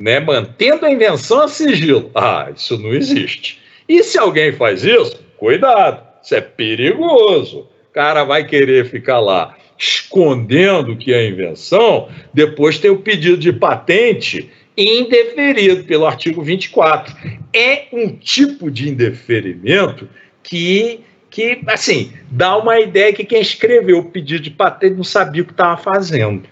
Né? 0.00 0.20
Mantendo 0.20 0.86
a 0.86 0.90
invenção 0.90 1.42
a 1.42 1.48
sigilo. 1.48 2.10
Ah, 2.14 2.50
isso 2.54 2.78
não 2.78 2.92
existe. 2.94 3.58
E 3.88 4.02
se 4.02 4.18
alguém 4.18 4.52
faz 4.52 4.84
isso, 4.84 5.20
cuidado, 5.36 6.02
isso 6.22 6.34
é 6.34 6.40
perigoso 6.40 7.68
cara 7.98 8.22
vai 8.22 8.44
querer 8.44 8.84
ficar 8.84 9.18
lá 9.18 9.56
escondendo 9.76 10.96
que 10.96 11.12
é 11.12 11.26
invenção, 11.26 12.08
depois 12.32 12.78
tem 12.78 12.92
o 12.92 13.00
pedido 13.00 13.36
de 13.36 13.52
patente 13.52 14.48
indeferido 14.76 15.82
pelo 15.82 16.06
artigo 16.06 16.40
24. 16.40 17.12
É 17.52 17.86
um 17.92 18.10
tipo 18.10 18.70
de 18.70 18.88
indeferimento 18.88 20.08
que, 20.44 21.00
que 21.28 21.58
assim, 21.66 22.12
dá 22.30 22.56
uma 22.56 22.78
ideia 22.78 23.12
que 23.12 23.24
quem 23.24 23.40
escreveu 23.40 23.98
o 23.98 24.04
pedido 24.04 24.44
de 24.44 24.50
patente 24.50 24.94
não 24.94 25.02
sabia 25.02 25.42
o 25.42 25.46
que 25.46 25.50
estava 25.50 25.76
fazendo. 25.76 26.44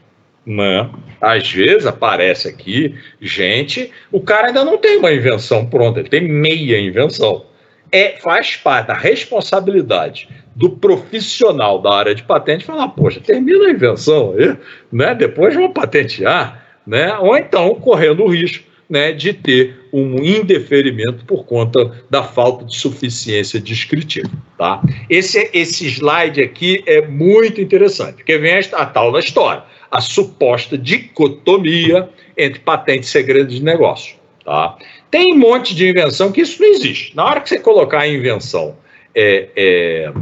Né? 0.44 0.90
Às 1.20 1.48
vezes 1.48 1.86
aparece 1.86 2.48
aqui 2.48 2.96
gente, 3.20 3.92
o 4.10 4.20
cara 4.20 4.48
ainda 4.48 4.64
não 4.64 4.78
tem 4.78 4.98
uma 4.98 5.12
invenção 5.12 5.64
pronta, 5.64 6.00
ele 6.00 6.08
tem 6.08 6.22
meia 6.22 6.76
invenção. 6.80 7.46
É, 7.92 8.16
faz 8.20 8.56
parte 8.56 8.88
da 8.88 8.94
responsabilidade 8.94 10.28
do 10.54 10.70
profissional 10.70 11.80
da 11.80 11.92
área 11.92 12.14
de 12.14 12.22
patente 12.22 12.64
falar, 12.64 12.88
poxa, 12.88 13.20
termina 13.20 13.66
a 13.66 13.70
invenção 13.70 14.34
aí, 14.36 14.56
né? 14.90 15.14
depois 15.14 15.54
vamos 15.54 15.72
patentear, 15.72 16.64
né? 16.86 17.14
ou 17.18 17.36
então 17.36 17.74
correndo 17.74 18.24
o 18.24 18.28
risco 18.28 18.64
né, 18.88 19.12
de 19.12 19.32
ter 19.32 19.88
um 19.92 20.16
indeferimento 20.22 21.24
por 21.24 21.44
conta 21.44 21.92
da 22.08 22.22
falta 22.22 22.64
de 22.64 22.76
suficiência 22.76 23.60
descritiva. 23.60 24.30
Tá? 24.56 24.80
Esse, 25.10 25.50
esse 25.52 25.86
slide 25.88 26.40
aqui 26.40 26.82
é 26.86 27.06
muito 27.06 27.60
interessante, 27.60 28.16
porque 28.16 28.38
vem 28.38 28.54
a, 28.54 28.60
a 28.76 28.86
tal 28.86 29.12
da 29.12 29.18
história, 29.18 29.62
a 29.90 30.00
suposta 30.00 30.78
dicotomia 30.78 32.08
entre 32.36 32.60
patente 32.60 33.04
e 33.04 33.08
segredo 33.08 33.48
de 33.48 33.62
negócio. 33.62 34.16
Tá? 34.44 34.76
Tem 35.16 35.32
um 35.32 35.38
monte 35.38 35.74
de 35.74 35.88
invenção 35.88 36.30
que 36.30 36.42
isso 36.42 36.60
não 36.60 36.68
existe. 36.68 37.16
Na 37.16 37.24
hora 37.24 37.40
que 37.40 37.48
você 37.48 37.58
colocar 37.58 38.00
a 38.00 38.06
invenção 38.06 38.76
é, 39.14 39.48
é, 39.56 40.12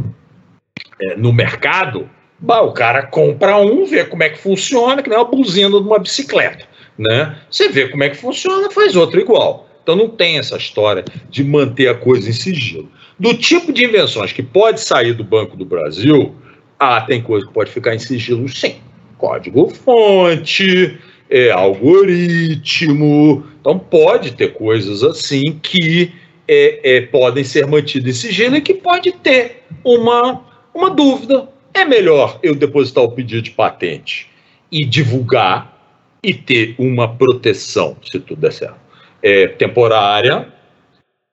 é, 1.02 1.16
no 1.16 1.32
mercado, 1.32 2.08
bah, 2.38 2.60
o 2.60 2.70
cara 2.70 3.02
compra 3.02 3.56
um, 3.56 3.84
vê 3.84 4.04
como 4.04 4.22
é 4.22 4.28
que 4.28 4.38
funciona, 4.38 5.02
que 5.02 5.10
nem 5.10 5.18
uma 5.18 5.24
buzina 5.24 5.68
de 5.68 5.84
uma 5.84 5.98
bicicleta. 5.98 6.64
Né? 6.96 7.36
Você 7.50 7.68
vê 7.68 7.88
como 7.88 8.04
é 8.04 8.10
que 8.10 8.16
funciona, 8.16 8.70
faz 8.70 8.94
outro 8.94 9.18
igual. 9.18 9.68
Então 9.82 9.96
não 9.96 10.08
tem 10.08 10.38
essa 10.38 10.56
história 10.56 11.04
de 11.28 11.42
manter 11.42 11.88
a 11.88 11.94
coisa 11.96 12.30
em 12.30 12.32
sigilo. 12.32 12.88
Do 13.18 13.34
tipo 13.34 13.72
de 13.72 13.84
invenções 13.84 14.32
que 14.32 14.44
pode 14.44 14.80
sair 14.80 15.12
do 15.12 15.24
Banco 15.24 15.56
do 15.56 15.64
Brasil, 15.64 16.36
ah, 16.78 17.00
tem 17.00 17.20
coisa 17.20 17.44
que 17.44 17.52
pode 17.52 17.72
ficar 17.72 17.96
em 17.96 17.98
sigilo, 17.98 18.48
sim. 18.48 18.76
Código-fonte, 19.18 21.00
é, 21.28 21.50
algoritmo. 21.50 23.46
Então 23.60 23.78
pode 23.78 24.32
ter 24.32 24.52
coisas 24.52 25.02
assim 25.02 25.58
que 25.62 26.12
é, 26.46 26.96
é, 26.96 27.00
podem 27.02 27.44
ser 27.44 27.66
mantidas 27.66 28.16
em 28.16 28.28
sigilo 28.28 28.56
e 28.56 28.60
que 28.60 28.74
pode 28.74 29.12
ter 29.12 29.62
uma 29.82 30.44
uma 30.74 30.90
dúvida: 30.90 31.48
é 31.72 31.84
melhor 31.84 32.38
eu 32.42 32.54
depositar 32.54 33.04
o 33.04 33.12
pedido 33.12 33.42
de 33.42 33.50
patente 33.52 34.28
e 34.70 34.84
divulgar 34.84 35.72
e 36.22 36.34
ter 36.34 36.74
uma 36.78 37.06
proteção, 37.06 37.96
se 38.02 38.18
tudo 38.18 38.40
der 38.40 38.52
certo, 38.52 38.76
é, 39.22 39.46
temporária, 39.46 40.48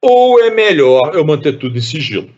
ou 0.01 0.39
é 0.43 0.49
melhor 0.49 1.11
eu 1.15 1.25
manter 1.25 1.57
tudo 1.57 1.77
em 1.77 1.81
sigilo? 1.81 2.29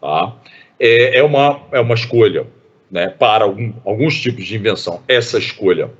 Tá? 0.00 0.36
É, 0.78 1.18
é, 1.18 1.22
uma, 1.22 1.62
é 1.72 1.80
uma 1.80 1.94
escolha 1.94 2.46
né, 2.90 3.08
para 3.08 3.44
algum, 3.44 3.72
alguns 3.84 4.20
tipos 4.20 4.44
de 4.44 4.56
invenção. 4.56 5.02
Essa 5.08 5.38
escolha 5.38 5.90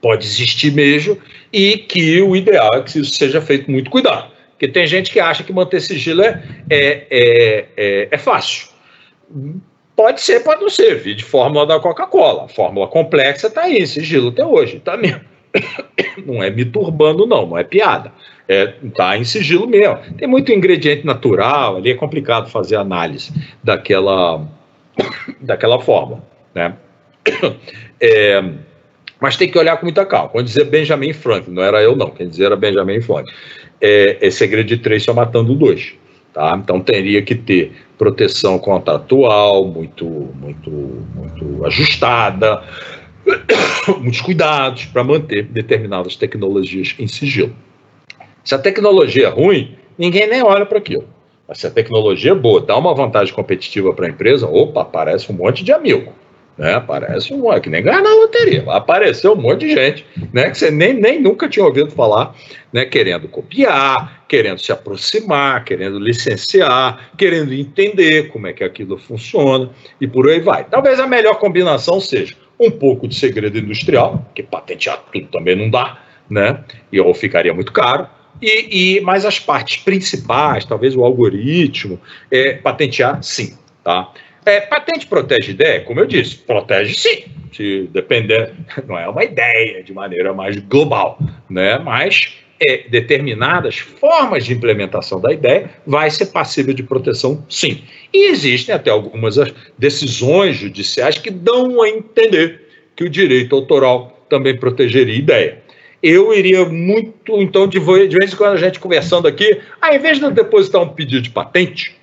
pode 0.00 0.26
existir 0.26 0.72
mesmo 0.72 1.18
e 1.52 1.78
que 1.78 2.20
o 2.20 2.36
ideal 2.36 2.74
é 2.74 2.82
que 2.82 2.98
isso 2.98 3.12
seja 3.12 3.40
feito 3.40 3.70
muito 3.70 3.90
cuidado. 3.90 4.30
Porque 4.50 4.68
tem 4.68 4.86
gente 4.86 5.10
que 5.12 5.20
acha 5.20 5.44
que 5.44 5.52
manter 5.52 5.80
sigilo 5.80 6.22
é, 6.22 6.42
é, 6.68 7.06
é, 7.10 7.66
é, 7.76 8.08
é 8.10 8.18
fácil. 8.18 8.68
Pode 9.94 10.20
ser, 10.20 10.40
pode 10.40 10.60
não 10.60 10.68
ser. 10.68 10.96
Vi 10.96 11.14
de 11.14 11.24
fórmula 11.24 11.64
da 11.66 11.78
Coca-Cola. 11.78 12.48
Fórmula 12.48 12.88
complexa 12.88 13.46
está 13.46 13.62
aí, 13.62 13.86
sigilo 13.86 14.28
até 14.30 14.44
hoje. 14.44 14.78
Está 14.78 14.96
mesmo. 14.96 15.20
Não 16.26 16.42
é 16.42 16.50
me 16.50 16.64
turbando, 16.64 17.26
não, 17.26 17.46
não 17.46 17.56
é 17.56 17.64
piada. 17.64 18.12
É, 18.48 18.66
tá 18.94 19.16
em 19.16 19.24
sigilo 19.24 19.66
mesmo. 19.66 19.98
Tem 20.16 20.26
muito 20.26 20.52
ingrediente 20.52 21.06
natural, 21.06 21.76
ali 21.76 21.90
é 21.90 21.94
complicado 21.94 22.50
fazer 22.50 22.76
análise 22.76 23.32
daquela, 23.62 24.46
daquela 25.40 25.80
fórmula. 25.80 26.22
Né? 26.54 26.74
É, 28.00 28.40
mas 29.20 29.36
tem 29.36 29.50
que 29.50 29.58
olhar 29.58 29.76
com 29.76 29.86
muita 29.86 30.06
calma. 30.06 30.28
Quando 30.28 30.46
dizer 30.46 30.64
Benjamin 30.64 31.12
Franklin, 31.12 31.54
não 31.54 31.62
era 31.62 31.82
eu, 31.82 31.96
não. 31.96 32.10
Quem 32.10 32.28
dizia 32.28 32.46
era 32.46 32.56
Benjamin 32.56 33.00
Franklin. 33.00 33.32
É, 33.80 34.18
é 34.20 34.30
segredo 34.30 34.66
de 34.66 34.78
três 34.78 35.02
só 35.02 35.12
matando 35.12 35.54
dois. 35.54 35.94
Tá? 36.32 36.58
Então 36.62 36.80
teria 36.80 37.22
que 37.22 37.34
ter 37.34 37.72
proteção 37.96 38.58
contratual 38.58 39.64
muito, 39.64 40.04
muito, 40.06 40.70
muito 40.70 41.64
ajustada, 41.66 42.62
muitos 43.98 44.20
cuidados 44.20 44.84
para 44.86 45.02
manter 45.02 45.44
determinadas 45.44 46.14
tecnologias 46.14 46.94
em 46.98 47.08
sigilo. 47.08 47.54
Se 48.44 48.54
a 48.54 48.58
tecnologia 48.58 49.26
é 49.26 49.30
ruim, 49.30 49.76
ninguém 49.98 50.28
nem 50.28 50.42
olha 50.42 50.64
para 50.64 50.78
aquilo. 50.78 51.04
Mas 51.46 51.58
se 51.58 51.66
a 51.66 51.70
tecnologia 51.70 52.32
é 52.32 52.34
boa, 52.34 52.60
dá 52.60 52.76
uma 52.76 52.94
vantagem 52.94 53.34
competitiva 53.34 53.92
para 53.92 54.06
a 54.06 54.10
empresa, 54.10 54.46
opa, 54.46 54.82
aparece 54.82 55.32
um 55.32 55.34
monte 55.34 55.64
de 55.64 55.72
amigo. 55.72 56.12
Né? 56.58 56.80
Parece 56.80 57.32
um, 57.32 57.52
é 57.52 57.60
que 57.60 57.70
nem 57.70 57.82
ganhar 57.82 58.02
na 58.02 58.12
loteria. 58.14 58.64
Apareceu 58.68 59.32
um 59.32 59.36
monte 59.36 59.60
de 59.60 59.74
gente 59.74 60.04
né, 60.32 60.50
que 60.50 60.58
você 60.58 60.70
nem, 60.70 60.92
nem 60.92 61.20
nunca 61.20 61.48
tinha 61.48 61.64
ouvido 61.64 61.92
falar, 61.92 62.34
né, 62.72 62.84
querendo 62.84 63.28
copiar, 63.28 64.24
querendo 64.26 64.58
se 64.58 64.72
aproximar, 64.72 65.64
querendo 65.64 66.00
licenciar, 66.00 67.10
querendo 67.16 67.54
entender 67.54 68.28
como 68.30 68.48
é 68.48 68.52
que 68.52 68.64
aquilo 68.64 68.98
funciona 68.98 69.70
e 70.00 70.08
por 70.08 70.28
aí 70.28 70.40
vai. 70.40 70.64
Talvez 70.64 70.98
a 70.98 71.06
melhor 71.06 71.36
combinação 71.36 72.00
seja 72.00 72.34
um 72.58 72.70
pouco 72.72 73.06
de 73.06 73.14
segredo 73.14 73.56
industrial, 73.56 74.28
que 74.34 74.42
patentear 74.42 75.00
tudo 75.12 75.28
também 75.28 75.54
não 75.54 75.70
dá, 75.70 75.98
né? 76.28 76.64
E 76.90 77.00
ou 77.00 77.14
ficaria 77.14 77.54
muito 77.54 77.72
caro. 77.72 78.08
E, 78.42 78.96
e 78.96 79.00
mas 79.00 79.24
as 79.24 79.38
partes 79.38 79.76
principais, 79.82 80.64
talvez 80.64 80.96
o 80.96 81.04
algoritmo, 81.04 82.00
é, 82.30 82.54
patentear 82.54 83.22
sim, 83.22 83.56
tá? 83.84 84.12
É, 84.48 84.62
patente 84.62 85.06
protege 85.06 85.50
ideia, 85.52 85.82
como 85.82 86.00
eu 86.00 86.06
disse, 86.06 86.36
protege 86.36 86.94
sim. 86.94 87.24
Se 87.52 87.86
depender, 87.92 88.54
não 88.88 88.98
é 88.98 89.06
uma 89.06 89.22
ideia 89.22 89.82
de 89.82 89.92
maneira 89.92 90.32
mais 90.32 90.56
global, 90.56 91.18
né? 91.50 91.78
Mas 91.78 92.32
é, 92.58 92.88
determinadas 92.88 93.76
formas 93.76 94.46
de 94.46 94.54
implementação 94.54 95.20
da 95.20 95.34
ideia 95.34 95.68
vai 95.86 96.10
ser 96.10 96.26
passível 96.26 96.72
de 96.72 96.82
proteção, 96.82 97.44
sim. 97.46 97.82
E 98.10 98.30
existem 98.30 98.74
até 98.74 98.90
algumas 98.90 99.36
decisões 99.76 100.56
judiciais 100.56 101.18
que 101.18 101.30
dão 101.30 101.82
a 101.82 101.88
entender 101.90 102.62
que 102.96 103.04
o 103.04 103.10
direito 103.10 103.54
autoral 103.54 104.24
também 104.30 104.56
protegeria 104.56 105.14
ideia. 105.14 105.58
Eu 106.02 106.32
iria 106.32 106.64
muito, 106.64 107.38
então, 107.42 107.68
de 107.68 107.78
vez 107.78 108.32
em 108.32 108.36
quando 108.36 108.54
a 108.54 108.56
gente 108.56 108.80
conversando 108.80 109.28
aqui, 109.28 109.60
ao 109.78 109.94
invés 109.94 110.18
de 110.18 110.30
depositar 110.30 110.80
um 110.80 110.88
pedido 110.88 111.20
de 111.20 111.30
patente, 111.30 111.97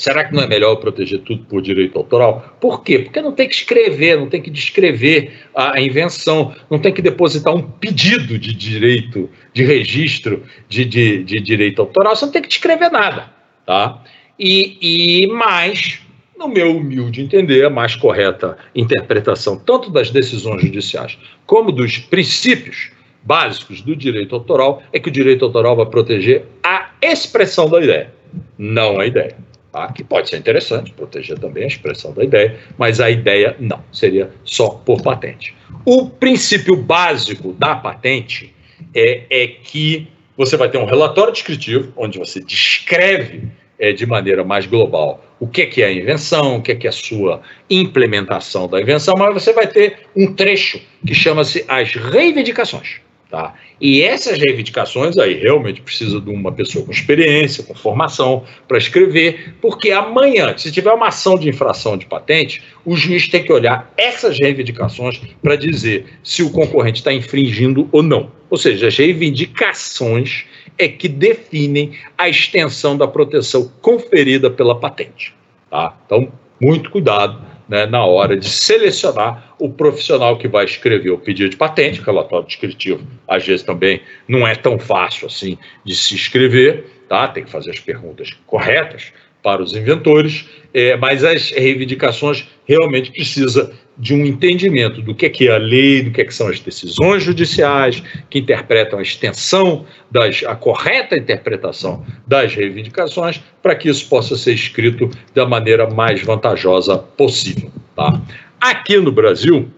Será 0.00 0.24
que 0.24 0.34
não 0.34 0.42
é 0.42 0.46
melhor 0.46 0.76
proteger 0.76 1.20
tudo 1.20 1.44
por 1.44 1.60
direito 1.60 1.98
autoral? 1.98 2.56
Por 2.58 2.82
quê? 2.82 3.00
Porque 3.00 3.20
não 3.20 3.32
tem 3.32 3.46
que 3.46 3.54
escrever, 3.54 4.16
não 4.16 4.30
tem 4.30 4.40
que 4.40 4.48
descrever 4.50 5.30
a 5.54 5.78
invenção, 5.78 6.54
não 6.70 6.78
tem 6.78 6.90
que 6.90 7.02
depositar 7.02 7.54
um 7.54 7.60
pedido 7.60 8.38
de 8.38 8.54
direito, 8.54 9.28
de 9.52 9.62
registro 9.62 10.42
de, 10.70 10.86
de, 10.86 11.22
de 11.22 11.38
direito 11.38 11.82
autoral, 11.82 12.16
você 12.16 12.24
não 12.24 12.32
tem 12.32 12.40
que 12.40 12.48
descrever 12.48 12.88
nada. 12.88 13.30
Tá? 13.66 14.02
E, 14.38 14.78
e 14.80 15.26
mais, 15.26 16.00
no 16.38 16.48
meu 16.48 16.78
humilde 16.78 17.20
entender, 17.20 17.66
a 17.66 17.70
mais 17.70 17.94
correta 17.94 18.56
interpretação 18.74 19.58
tanto 19.58 19.90
das 19.90 20.10
decisões 20.10 20.62
judiciais 20.62 21.18
como 21.44 21.70
dos 21.70 21.98
princípios 21.98 22.90
básicos 23.22 23.82
do 23.82 23.94
direito 23.94 24.34
autoral 24.34 24.82
é 24.94 24.98
que 24.98 25.10
o 25.10 25.12
direito 25.12 25.44
autoral 25.44 25.76
vai 25.76 25.84
proteger 25.84 26.46
a 26.62 26.88
expressão 27.02 27.68
da 27.68 27.82
ideia, 27.82 28.14
não 28.56 28.98
a 28.98 29.04
ideia. 29.04 29.49
Tá? 29.72 29.92
Que 29.92 30.02
pode 30.02 30.28
ser 30.28 30.36
interessante, 30.36 30.92
proteger 30.92 31.38
também 31.38 31.64
a 31.64 31.68
expressão 31.68 32.12
da 32.12 32.24
ideia, 32.24 32.58
mas 32.76 33.00
a 33.00 33.08
ideia 33.08 33.54
não, 33.60 33.82
seria 33.92 34.30
só 34.44 34.70
por 34.70 35.00
patente. 35.00 35.54
O 35.84 36.10
princípio 36.10 36.76
básico 36.76 37.52
da 37.52 37.76
patente 37.76 38.52
é, 38.94 39.22
é 39.30 39.46
que 39.46 40.08
você 40.36 40.56
vai 40.56 40.68
ter 40.68 40.78
um 40.78 40.86
relatório 40.86 41.32
descritivo, 41.32 41.92
onde 41.96 42.18
você 42.18 42.40
descreve 42.40 43.44
é, 43.78 43.92
de 43.92 44.06
maneira 44.06 44.44
mais 44.44 44.66
global 44.66 45.24
o 45.40 45.48
que 45.48 45.62
é, 45.62 45.66
que 45.66 45.82
é 45.82 45.86
a 45.86 45.92
invenção, 45.92 46.56
o 46.56 46.62
que 46.62 46.72
é, 46.72 46.74
que 46.74 46.86
é 46.86 46.90
a 46.90 46.92
sua 46.92 47.40
implementação 47.68 48.68
da 48.68 48.80
invenção, 48.80 49.14
mas 49.16 49.32
você 49.32 49.54
vai 49.54 49.66
ter 49.66 50.00
um 50.14 50.34
trecho 50.34 50.80
que 51.04 51.14
chama-se 51.14 51.64
as 51.66 51.94
reivindicações. 51.94 53.00
Tá? 53.30 53.54
E 53.80 54.02
essas 54.02 54.38
reivindicações 54.38 55.16
aí 55.16 55.34
realmente 55.34 55.80
precisa 55.80 56.20
de 56.20 56.28
uma 56.28 56.52
pessoa 56.52 56.84
com 56.84 56.92
experiência, 56.92 57.64
com 57.64 57.74
formação 57.74 58.44
para 58.68 58.76
escrever, 58.76 59.54
porque 59.60 59.90
amanhã, 59.90 60.54
se 60.58 60.70
tiver 60.70 60.92
uma 60.92 61.08
ação 61.08 61.38
de 61.38 61.48
infração 61.48 61.96
de 61.96 62.04
patente, 62.04 62.62
o 62.84 62.94
juiz 62.94 63.26
tem 63.28 63.42
que 63.42 63.52
olhar 63.52 63.90
essas 63.96 64.38
reivindicações 64.38 65.18
para 65.42 65.56
dizer 65.56 66.04
se 66.22 66.42
o 66.42 66.50
concorrente 66.50 67.00
está 67.00 67.12
infringindo 67.12 67.88
ou 67.90 68.02
não. 68.02 68.30
Ou 68.50 68.58
seja, 68.58 68.88
as 68.88 68.96
reivindicações 68.96 70.44
é 70.76 70.86
que 70.86 71.08
definem 71.08 71.92
a 72.18 72.28
extensão 72.28 72.98
da 72.98 73.08
proteção 73.08 73.70
conferida 73.80 74.50
pela 74.50 74.78
patente. 74.78 75.34
Tá? 75.70 75.96
Então, 76.04 76.30
muito 76.60 76.90
cuidado 76.90 77.40
né, 77.70 77.86
na 77.86 78.04
hora 78.04 78.36
de 78.36 78.48
selecionar 78.50 79.54
o 79.56 79.70
profissional 79.70 80.36
que 80.36 80.48
vai 80.48 80.64
escrever 80.64 81.10
o 81.10 81.18
pedido 81.18 81.50
de 81.50 81.56
patente, 81.56 82.00
o 82.00 82.02
relatório 82.02 82.44
descritivo, 82.44 83.06
às 83.28 83.46
vezes 83.46 83.62
também 83.62 84.00
não 84.26 84.46
é 84.46 84.56
tão 84.56 84.76
fácil 84.76 85.28
assim 85.28 85.56
de 85.84 85.94
se 85.94 86.16
escrever, 86.16 86.84
tá? 87.08 87.28
tem 87.28 87.44
que 87.44 87.50
fazer 87.50 87.70
as 87.70 87.78
perguntas 87.78 88.36
corretas 88.44 89.12
para 89.40 89.62
os 89.62 89.74
inventores, 89.74 90.48
é, 90.74 90.96
mas 90.96 91.22
as 91.22 91.52
reivindicações 91.52 92.48
realmente 92.66 93.12
precisa 93.12 93.72
de 94.00 94.14
um 94.14 94.24
entendimento 94.24 95.02
do 95.02 95.14
que 95.14 95.26
é, 95.26 95.28
que 95.28 95.46
é 95.46 95.54
a 95.54 95.58
lei, 95.58 96.02
do 96.02 96.10
que, 96.10 96.22
é 96.22 96.24
que 96.24 96.32
são 96.32 96.48
as 96.48 96.58
decisões 96.58 97.22
judiciais, 97.22 98.02
que 98.30 98.38
interpretam 98.38 98.98
a 98.98 99.02
extensão, 99.02 99.84
das, 100.10 100.42
a 100.42 100.56
correta 100.56 101.16
interpretação 101.16 102.04
das 102.26 102.54
reivindicações, 102.54 103.42
para 103.62 103.74
que 103.74 103.90
isso 103.90 104.08
possa 104.08 104.38
ser 104.38 104.54
escrito 104.54 105.10
da 105.34 105.46
maneira 105.46 105.88
mais 105.88 106.22
vantajosa 106.22 106.96
possível. 106.96 107.70
Tá? 107.94 108.20
Aqui 108.58 108.96
no 108.96 109.12
Brasil, 109.12 109.68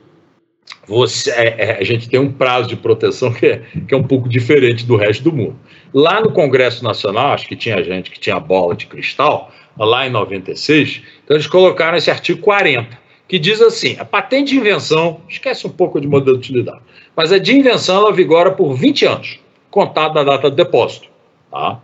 você, 0.86 1.30
é, 1.32 1.54
é, 1.58 1.78
a 1.80 1.84
gente 1.84 2.08
tem 2.08 2.20
um 2.20 2.30
prazo 2.30 2.68
de 2.68 2.76
proteção 2.76 3.32
que 3.32 3.46
é, 3.46 3.62
que 3.88 3.92
é 3.92 3.96
um 3.96 4.04
pouco 4.04 4.28
diferente 4.28 4.86
do 4.86 4.96
resto 4.96 5.24
do 5.24 5.32
mundo. 5.32 5.56
Lá 5.92 6.20
no 6.20 6.30
Congresso 6.30 6.84
Nacional, 6.84 7.32
acho 7.32 7.48
que 7.48 7.56
tinha 7.56 7.82
gente 7.82 8.08
que 8.08 8.20
tinha 8.20 8.38
bola 8.38 8.76
de 8.76 8.86
cristal, 8.86 9.52
lá 9.76 10.06
em 10.06 10.10
96, 10.10 11.02
então 11.24 11.36
eles 11.36 11.46
colocaram 11.46 11.96
esse 11.96 12.10
artigo 12.10 12.40
40, 12.40 13.01
que 13.32 13.38
diz 13.38 13.62
assim: 13.62 13.96
a 13.98 14.04
patente 14.04 14.50
de 14.50 14.58
invenção, 14.58 15.22
esquece 15.26 15.66
um 15.66 15.70
pouco 15.70 15.98
de 15.98 16.06
modelo 16.06 16.36
de 16.36 16.50
utilidade, 16.50 16.82
mas 17.16 17.32
a 17.32 17.38
de 17.38 17.56
invenção 17.56 17.96
ela 17.96 18.12
vigora 18.12 18.50
por 18.50 18.74
20 18.74 19.06
anos, 19.06 19.38
contado 19.70 20.12
da 20.12 20.22
data 20.22 20.50
do 20.50 20.54
depósito. 20.54 21.08
Tá? 21.50 21.80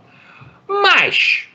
Mas, 0.67 1.47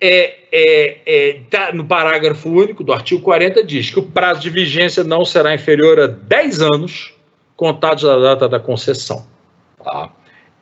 é, 0.00 0.36
é, 0.52 0.98
é, 1.04 1.40
tá 1.50 1.72
no 1.72 1.84
parágrafo 1.84 2.48
único 2.48 2.84
do 2.84 2.92
artigo 2.92 3.20
40, 3.22 3.64
diz 3.64 3.90
que 3.90 3.98
o 3.98 4.04
prazo 4.04 4.40
de 4.40 4.50
vigência 4.50 5.02
não 5.02 5.24
será 5.24 5.52
inferior 5.52 5.98
a 5.98 6.06
10 6.06 6.62
anos, 6.62 7.12
contados 7.56 8.04
da 8.04 8.16
data 8.16 8.48
da 8.48 8.60
concessão. 8.60 9.26
Tá? 9.82 10.12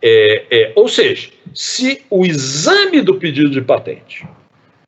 É, 0.00 0.46
é, 0.50 0.72
ou 0.74 0.88
seja, 0.88 1.28
se 1.52 2.00
o 2.08 2.24
exame 2.24 3.02
do 3.02 3.16
pedido 3.16 3.50
de 3.50 3.60
patente 3.60 4.26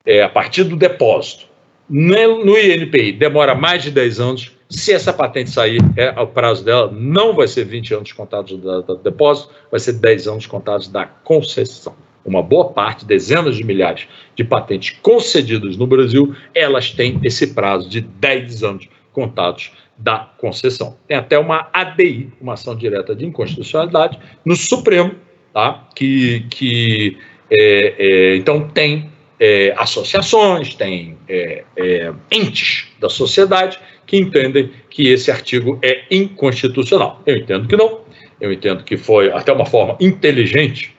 é, 0.06 0.22
a 0.22 0.28
partir 0.30 0.64
do 0.64 0.74
depósito. 0.74 1.52
No, 1.88 2.58
INPI 2.58 3.12
demora 3.12 3.54
mais 3.54 3.82
de 3.82 3.90
10 3.90 4.20
anos. 4.20 4.52
Se 4.70 4.92
essa 4.92 5.12
patente 5.12 5.50
sair, 5.50 5.80
é, 5.96 6.10
o 6.20 6.26
prazo 6.26 6.64
dela 6.64 6.90
não 6.90 7.34
vai 7.34 7.46
ser 7.46 7.64
20 7.64 7.94
anos 7.94 8.12
contados 8.12 8.56
do, 8.56 8.82
do 8.82 8.96
depósito, 8.96 9.52
vai 9.70 9.78
ser 9.78 9.94
10 9.94 10.28
anos 10.28 10.46
contados 10.46 10.88
da 10.88 11.04
concessão. 11.04 11.94
Uma 12.24 12.42
boa 12.42 12.70
parte, 12.70 13.04
dezenas 13.04 13.56
de 13.56 13.64
milhares 13.64 14.08
de 14.34 14.42
patentes 14.42 14.96
concedidas 15.02 15.76
no 15.76 15.86
Brasil, 15.86 16.34
elas 16.54 16.90
têm 16.90 17.20
esse 17.22 17.48
prazo 17.48 17.88
de 17.88 18.00
10 18.00 18.62
anos 18.62 18.88
contados 19.12 19.70
da 19.96 20.30
concessão. 20.38 20.96
Tem 21.06 21.16
até 21.16 21.38
uma 21.38 21.68
ADI, 21.72 22.32
uma 22.40 22.54
ação 22.54 22.74
direta 22.74 23.14
de 23.14 23.26
inconstitucionalidade, 23.26 24.18
no 24.44 24.56
Supremo, 24.56 25.14
tá? 25.52 25.86
que, 25.94 26.46
que 26.50 27.18
é, 27.50 27.94
é, 27.98 28.36
então 28.36 28.68
tem 28.68 29.12
é, 29.38 29.74
associações, 29.76 30.74
tem 30.74 31.16
é, 31.28 31.64
é, 31.76 32.12
entes 32.30 32.86
da 33.00 33.08
sociedade 33.08 33.78
que 34.06 34.16
entendem 34.16 34.70
que 34.88 35.08
esse 35.08 35.30
artigo 35.30 35.78
é 35.82 36.02
inconstitucional. 36.10 37.22
Eu 37.26 37.36
entendo 37.36 37.66
que 37.66 37.76
não. 37.76 38.00
Eu 38.40 38.52
entendo 38.52 38.84
que 38.84 38.96
foi 38.96 39.32
até 39.32 39.52
uma 39.52 39.66
forma 39.66 39.96
inteligente 40.00 40.94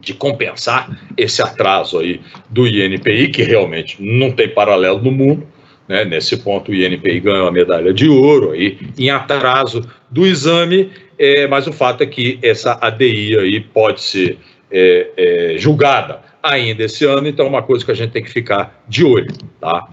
de 0.00 0.14
compensar 0.14 0.90
esse 1.16 1.42
atraso 1.42 1.98
aí 1.98 2.20
do 2.50 2.66
INPI, 2.66 3.28
que 3.28 3.42
realmente 3.42 3.96
não 4.00 4.32
tem 4.32 4.48
paralelo 4.48 5.00
no 5.00 5.12
mundo. 5.12 5.46
Né? 5.88 6.04
Nesse 6.04 6.36
ponto, 6.38 6.70
o 6.70 6.74
INPI 6.74 7.20
ganhou 7.20 7.46
a 7.46 7.52
medalha 7.52 7.92
de 7.92 8.08
ouro 8.08 8.52
aí, 8.52 8.78
em 8.98 9.10
atraso 9.10 9.88
do 10.10 10.26
exame, 10.26 10.90
é, 11.18 11.46
mas 11.46 11.66
o 11.66 11.72
fato 11.72 12.02
é 12.02 12.06
que 12.06 12.38
essa 12.42 12.78
ADI 12.80 13.38
aí 13.38 13.60
pode 13.60 14.00
ser 14.00 14.38
é, 14.70 15.10
é, 15.16 15.54
julgada 15.58 16.20
ainda 16.42 16.84
esse 16.84 17.04
ano, 17.04 17.28
então 17.28 17.46
é 17.46 17.48
uma 17.48 17.62
coisa 17.62 17.84
que 17.84 17.90
a 17.90 17.94
gente 17.94 18.10
tem 18.10 18.22
que 18.22 18.30
ficar 18.30 18.82
de 18.88 19.04
olho. 19.04 19.32
Tá? 19.60 19.88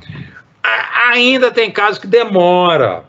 Ainda 1.11 1.51
tem 1.51 1.69
casos 1.71 1.99
que 1.99 2.07
demora 2.07 3.05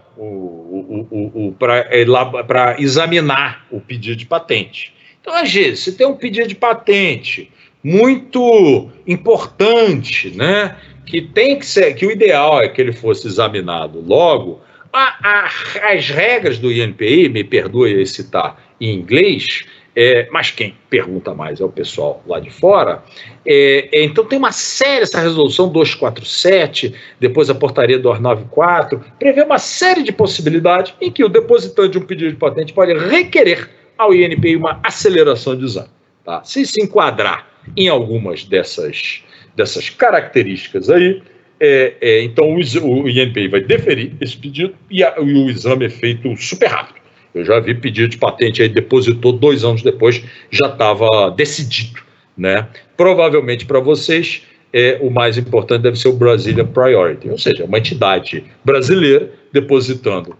para 1.59 2.81
examinar 2.81 3.67
o 3.71 3.81
pedido 3.81 4.17
de 4.17 4.27
patente. 4.27 4.93
Então, 5.21 5.35
às 5.35 5.53
vezes, 5.53 5.81
se 5.81 5.93
tem 5.97 6.07
um 6.07 6.17
pedido 6.17 6.49
de 6.49 6.55
patente 6.55 7.51
muito 7.83 8.91
importante, 9.07 10.31
né, 10.31 10.77
que 11.07 11.23
tem 11.23 11.59
que 11.59 11.67
ser, 11.67 11.95
que 11.95 12.07
o 12.07 12.11
ideal 12.11 12.63
é 12.63 12.69
que 12.69 12.81
ele 12.81 12.93
fosse 12.93 13.27
examinado 13.27 14.01
logo, 14.01 14.61
a, 14.93 15.17
a, 15.23 15.93
as 15.93 16.09
regras 16.09 16.59
do 16.59 16.71
INPI, 16.71 17.29
me 17.29 17.45
perdoe 17.45 18.05
citar 18.07 18.61
em 18.81 18.95
inglês, 18.95 19.65
é, 19.95 20.29
mas 20.31 20.51
quem 20.51 20.75
pergunta 20.89 21.35
mais 21.35 21.61
é 21.61 21.65
o 21.65 21.69
pessoal 21.69 22.23
lá 22.27 22.39
de 22.39 22.51
fora. 22.51 23.03
É, 23.45 23.89
é, 23.93 24.05
então 24.05 24.25
tem 24.25 24.39
uma 24.39 24.53
série, 24.53 25.03
essa 25.03 25.21
resolução 25.21 25.69
247, 25.69 26.95
depois 27.19 27.51
a 27.51 27.55
portaria 27.55 27.99
294, 27.99 29.05
prevê 29.19 29.43
uma 29.43 29.59
série 29.59 30.03
de 30.03 30.13
possibilidades 30.13 30.95
em 31.01 31.11
que 31.11 31.25
o 31.25 31.29
depositante 31.29 31.91
de 31.91 31.99
um 31.99 32.03
pedido 32.03 32.31
de 32.31 32.37
patente 32.37 32.73
pode 32.73 32.93
requerer 32.93 33.69
ao 33.99 34.15
INPI 34.15 34.57
uma 34.57 34.81
aceleração 34.83 35.57
de 35.57 35.65
exame. 35.65 35.89
Tá? 36.25 36.43
Se 36.45 36.65
se 36.65 36.83
enquadrar 36.83 37.49
em 37.77 37.89
algumas 37.89 38.45
dessas, 38.45 39.25
dessas 39.55 39.91
características 39.91 40.89
aí, 40.89 41.23
é, 41.59 41.95
é, 42.01 42.23
então 42.23 42.55
o, 42.55 43.03
o, 43.03 43.09
INPI 43.09 43.49
vai 43.49 43.61
deferir 43.61 44.13
esse 44.21 44.37
pedido 44.37 44.75
e, 44.89 45.05
a, 45.05 45.15
e 45.19 45.35
o 45.35 45.51
exame 45.51 45.87
é 45.87 45.91
feito 45.91 46.35
super 46.37 46.69
rápido. 46.69 47.00
Eu 47.35 47.45
já 47.45 47.61
vi 47.61 47.75
pedido 47.75 48.09
de 48.09 48.19
patente 48.19 48.63
aí, 48.63 48.69
depositou 48.69 49.33
dois 49.33 49.65
anos 49.65 49.83
depois, 49.83 50.23
já 50.51 50.67
estava 50.67 51.31
decidido. 51.31 52.01
Né? 52.37 52.67
Provavelmente 52.97 53.67
para 53.67 53.81
vocês, 53.81 54.43
é, 54.73 54.99
o 55.01 55.11
mais 55.11 55.37
importante 55.37 55.83
deve 55.83 55.99
ser 55.99 56.09
o 56.09 56.13
Brazilian 56.13 56.67
Priority, 56.67 57.29
ou 57.29 57.39
seja, 57.39 57.65
uma 57.65 57.79
entidade 57.79 58.45
brasileira 58.65 59.31
depositando 59.53 60.37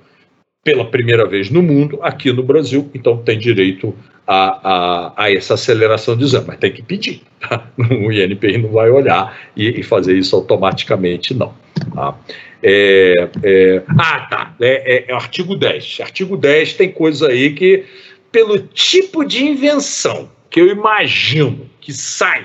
pela 0.63 0.85
primeira 0.85 1.27
vez 1.27 1.51
no 1.51 1.63
mundo, 1.63 1.99
aqui 2.03 2.33
no 2.33 2.43
Brasil, 2.43 2.91
então 2.95 3.17
tem 3.17 3.39
direito 3.39 3.95
a, 4.33 4.61
a, 4.63 5.25
a 5.25 5.33
essa 5.33 5.55
aceleração 5.55 6.17
de 6.17 6.23
exame, 6.23 6.45
mas 6.47 6.59
tem 6.59 6.71
que 6.71 6.83
pedir. 6.83 7.23
Tá? 7.41 7.67
O 7.77 8.13
INPI 8.13 8.59
não 8.59 8.71
vai 8.71 8.89
olhar 8.89 9.37
e, 9.57 9.81
e 9.81 9.83
fazer 9.83 10.17
isso 10.17 10.37
automaticamente, 10.37 11.35
não. 11.35 11.53
Tá? 11.93 12.17
É, 12.63 13.29
é, 13.43 13.83
ah, 13.99 14.21
tá. 14.31 14.55
É, 14.61 15.09
é, 15.09 15.11
é, 15.11 15.13
o 15.13 15.17
artigo 15.17 15.57
10. 15.57 15.99
Artigo 16.03 16.37
10 16.37 16.75
tem 16.75 16.93
coisa 16.93 17.27
aí 17.27 17.55
que, 17.55 17.85
pelo 18.31 18.59
tipo 18.61 19.25
de 19.25 19.45
invenção 19.45 20.31
que 20.49 20.61
eu 20.61 20.69
imagino 20.69 21.69
que 21.81 21.93
sai 21.93 22.45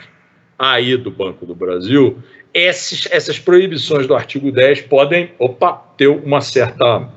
aí 0.58 0.98
do 0.98 1.12
Banco 1.12 1.46
do 1.46 1.54
Brasil, 1.54 2.18
esses, 2.52 3.08
essas 3.12 3.38
proibições 3.38 4.08
do 4.08 4.16
artigo 4.16 4.52
10 4.52 4.82
podem, 4.84 5.32
opa, 5.38 5.74
ter 5.98 6.08
uma 6.08 6.42
certa, 6.42 7.10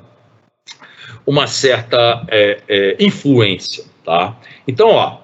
uma 1.25 1.47
certa 1.47 2.23
é, 2.27 2.59
é, 2.67 2.95
influência, 2.99 3.85
tá? 4.03 4.37
Então, 4.69 4.89
ó, 4.89 5.17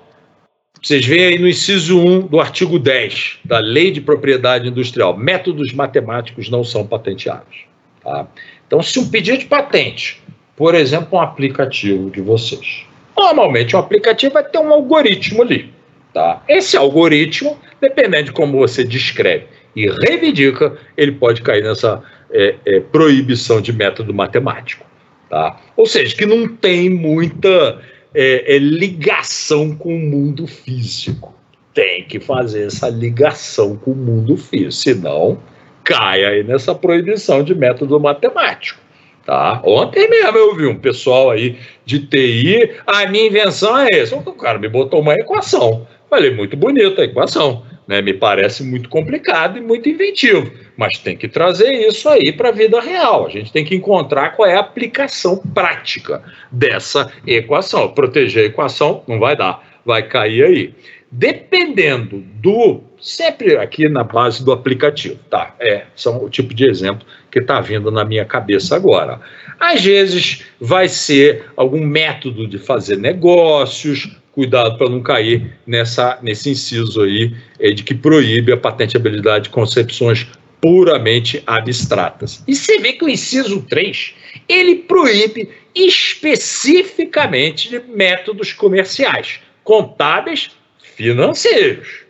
vocês 0.82 1.06
veem 1.06 1.26
aí 1.26 1.40
no 1.40 1.48
inciso 1.48 2.00
1 2.00 2.22
do 2.22 2.40
artigo 2.40 2.80
10 2.80 3.42
da 3.46 3.60
Lei 3.60 3.92
de 3.92 4.02
Propriedade 4.02 4.68
Industrial, 4.68 5.16
métodos 5.16 5.72
matemáticos 5.72 6.50
não 6.50 6.64
são 6.64 6.86
patenteados. 6.86 7.66
Tá? 8.04 8.28
Então, 8.66 8.82
se 8.82 8.98
um 8.98 9.08
pedido 9.08 9.38
de 9.38 9.46
patente, 9.46 10.20
por 10.56 10.74
exemplo, 10.74 11.20
um 11.20 11.22
aplicativo 11.22 12.10
de 12.10 12.22
vocês, 12.22 12.88
normalmente 13.16 13.76
um 13.76 13.80
aplicativo 13.80 14.34
vai 14.34 14.44
ter 14.44 14.58
um 14.58 14.74
algoritmo 14.74 15.44
ali. 15.44 15.72
Tá? 16.12 16.42
Esse 16.50 16.76
algoritmo, 16.76 17.60
dependendo 17.80 18.26
de 18.26 18.32
como 18.32 18.58
você 18.58 18.84
descreve 18.84 19.46
e 19.76 19.88
reivindica, 19.88 20.76
ele 20.98 21.12
pode 21.12 21.44
cair 21.44 21.64
nessa 21.64 22.02
é, 22.32 22.56
é, 22.66 22.80
proibição 22.80 23.62
de 23.62 23.72
método 23.72 24.12
matemático. 24.12 24.84
Tá? 25.30 25.60
Ou 25.78 25.86
seja, 25.86 26.16
que 26.16 26.26
não 26.26 26.48
tem 26.48 26.90
muita 26.90 27.80
é, 28.16 28.56
é, 28.56 28.58
ligação 28.58 29.76
com 29.76 29.94
o 29.94 30.00
mundo 30.00 30.48
físico. 30.48 31.34
Tem 31.74 32.06
que 32.06 32.20
fazer 32.20 32.68
essa 32.68 32.88
ligação 32.88 33.76
com 33.76 33.92
o 33.92 33.96
mundo 33.96 34.38
físico, 34.38 34.72
senão 34.72 35.38
cai 35.84 36.24
aí 36.24 36.44
nessa 36.44 36.74
proibição 36.74 37.44
de 37.44 37.54
método 37.54 38.00
matemático. 38.00 38.80
Tá? 39.26 39.62
Ontem 39.66 40.10
mesmo 40.10 40.38
eu 40.38 40.56
vi 40.56 40.66
um 40.68 40.78
pessoal 40.78 41.32
aí 41.32 41.58
de 41.86 42.00
TI, 42.00 42.72
a 42.88 43.06
minha 43.08 43.28
invenção 43.28 43.78
é 43.78 43.90
essa. 43.92 44.16
O 44.16 44.34
cara 44.34 44.58
me 44.58 44.70
botou 44.70 45.02
uma 45.02 45.16
equação. 45.16 45.86
Falei, 46.10 46.34
muito 46.34 46.56
bonita 46.56 47.02
a 47.02 47.06
equação. 47.06 47.64
Né? 47.88 48.02
Me 48.02 48.14
parece 48.14 48.64
muito 48.64 48.90
complicado 48.90 49.58
e 49.58 49.62
muito 49.62 49.88
inventivo. 49.90 50.52
Mas 50.76 50.98
tem 50.98 51.16
que 51.16 51.28
trazer 51.28 51.72
isso 51.88 52.10
aí 52.10 52.34
para 52.34 52.50
a 52.50 52.52
vida 52.52 52.80
real. 52.82 53.26
A 53.26 53.30
gente 53.30 53.52
tem 53.52 53.64
que 53.64 53.76
encontrar 53.76 54.32
qual 54.36 54.48
é 54.48 54.56
a 54.56 54.60
aplicação 54.60 55.38
prática 55.38 56.24
dessa 56.52 57.12
equação. 57.26 57.90
Proteger 57.90 58.44
a 58.44 58.48
equação 58.48 59.04
não 59.08 59.20
vai 59.20 59.36
dar, 59.36 59.64
vai 59.86 60.04
cair 60.04 60.44
aí. 60.44 60.74
Dependendo 61.12 62.24
do. 62.42 62.82
Sempre 63.00 63.56
aqui 63.58 63.88
na 63.88 64.04
base 64.04 64.44
do 64.44 64.52
aplicativo, 64.52 65.20
tá? 65.30 65.54
É, 65.60 65.86
são 65.96 66.24
o 66.24 66.30
tipo 66.30 66.56
de 66.56 66.66
exemplo 66.66 67.06
que 67.30 67.38
está 67.38 67.62
vindo 67.62 67.92
na 67.92 68.04
minha 68.04 68.26
cabeça 68.26 68.76
agora. 68.76 69.22
Às 69.60 69.84
vezes 69.84 70.44
vai 70.60 70.90
ser 70.90 71.46
algum 71.56 71.86
método 71.86 72.48
de 72.48 72.58
fazer 72.58 72.98
negócios, 72.98 74.18
cuidado 74.36 74.78
para 74.78 74.90
não 74.90 75.02
cair 75.02 75.58
nessa, 75.66 76.20
nesse 76.22 76.50
inciso 76.50 77.02
aí 77.02 77.34
é, 77.58 77.72
de 77.72 77.82
que 77.84 77.96
proíbe 77.96 78.52
a 78.52 78.58
patenteabilidade 78.58 79.46
de 79.46 79.50
concepções 79.50 80.28
puramente 80.62 81.42
abstratas. 81.48 82.44
E 82.46 82.54
você 82.54 82.78
vê 82.80 82.94
que 82.94 83.06
o 83.06 83.10
inciso 83.10 83.62
3, 83.62 84.14
ele 84.50 84.76
proíbe 84.76 85.50
especificamente 85.74 87.70
de 87.70 87.80
métodos 87.80 88.52
comerciais, 88.52 89.40
contábeis, 89.64 90.52
financeiros. 90.80 92.04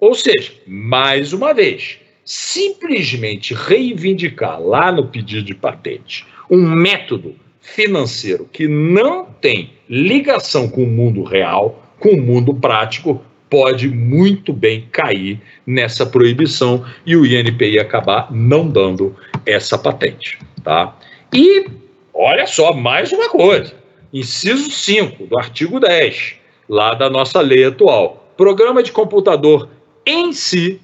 Ou 0.00 0.14
seja, 0.14 0.52
mais 0.66 1.32
uma 1.32 1.52
vez, 1.52 1.98
simplesmente 2.24 3.52
reivindicar 3.54 4.60
lá 4.60 4.90
no 4.90 5.08
pedido 5.08 5.44
de 5.44 5.54
patente 5.54 6.24
um 6.50 6.68
método 6.68 7.34
financeiro 7.60 8.48
que 8.50 8.66
não 8.68 9.24
tem 9.24 9.75
ligação 9.88 10.68
com 10.68 10.82
o 10.82 10.86
mundo 10.86 11.22
real, 11.22 11.82
com 11.98 12.10
o 12.10 12.20
mundo 12.20 12.54
prático, 12.54 13.22
pode 13.48 13.88
muito 13.88 14.52
bem 14.52 14.86
cair 14.90 15.40
nessa 15.66 16.04
proibição 16.04 16.84
e 17.04 17.16
o 17.16 17.24
INPI 17.24 17.78
acabar 17.78 18.32
não 18.32 18.68
dando 18.68 19.14
essa 19.44 19.78
patente, 19.78 20.38
tá? 20.64 20.96
E 21.32 21.66
olha 22.12 22.46
só, 22.46 22.72
mais 22.72 23.12
uma 23.12 23.28
coisa. 23.28 23.72
Inciso 24.12 24.70
5 24.70 25.26
do 25.26 25.38
artigo 25.38 25.78
10, 25.78 26.34
lá 26.68 26.94
da 26.94 27.08
nossa 27.08 27.40
lei 27.40 27.64
atual. 27.64 28.32
Programa 28.36 28.82
de 28.82 28.92
computador 28.92 29.68
em 30.04 30.32
si 30.32 30.80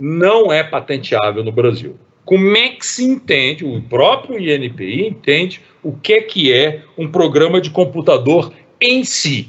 não 0.00 0.52
é 0.52 0.62
patenteável 0.62 1.42
no 1.42 1.52
Brasil. 1.52 1.96
Como 2.26 2.54
é 2.56 2.68
que 2.70 2.84
se 2.84 3.04
entende, 3.04 3.64
o 3.64 3.80
próprio 3.80 4.38
INPI 4.38 5.06
entende 5.06 5.62
o 5.82 5.92
que 5.92 6.12
é 6.12 6.20
que 6.20 6.52
é 6.52 6.82
um 6.98 7.08
programa 7.08 7.58
de 7.60 7.70
computador 7.70 8.52
em 8.78 9.02
si 9.04 9.48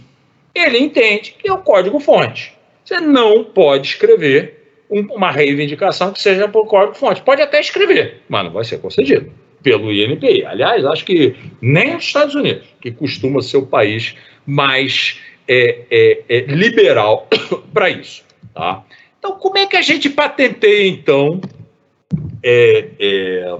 ele 0.58 0.80
entende 0.80 1.36
que 1.38 1.48
é 1.48 1.54
o 1.54 1.60
código-fonte. 1.60 2.54
Você 2.84 3.00
não 3.00 3.44
pode 3.44 3.88
escrever 3.88 4.64
um, 4.90 5.02
uma 5.14 5.32
reivindicação 5.32 6.12
que 6.12 6.22
seja 6.22 6.48
por 6.48 6.66
código-fonte. 6.66 7.22
Pode 7.22 7.42
até 7.42 7.60
escrever, 7.60 8.22
mas 8.28 8.46
não 8.46 8.52
vai 8.52 8.64
ser 8.64 8.80
concedido 8.80 9.32
pelo 9.62 9.92
INPI. 9.92 10.46
Aliás, 10.46 10.86
acho 10.86 11.06
que 11.06 11.36
nem 11.62 11.96
os 11.96 12.06
Estados 12.06 12.36
Unidos, 12.36 12.68
que 12.82 12.92
costuma 12.92 13.42
ser 13.42 13.58
o 13.58 13.66
país 13.66 14.16
mais 14.46 15.20
é, 15.48 15.82
é, 15.92 16.24
é, 16.30 16.40
liberal 16.42 17.28
para 17.74 17.90
isso. 17.90 18.24
Tá? 18.54 18.84
Então, 19.20 19.34
como 19.34 19.58
é 19.58 19.66
que 19.66 19.76
a 19.76 19.82
gente 19.82 20.10
patenteia, 20.10 20.88
então, 20.88 21.42
é, 22.44 22.90
é, 23.00 23.58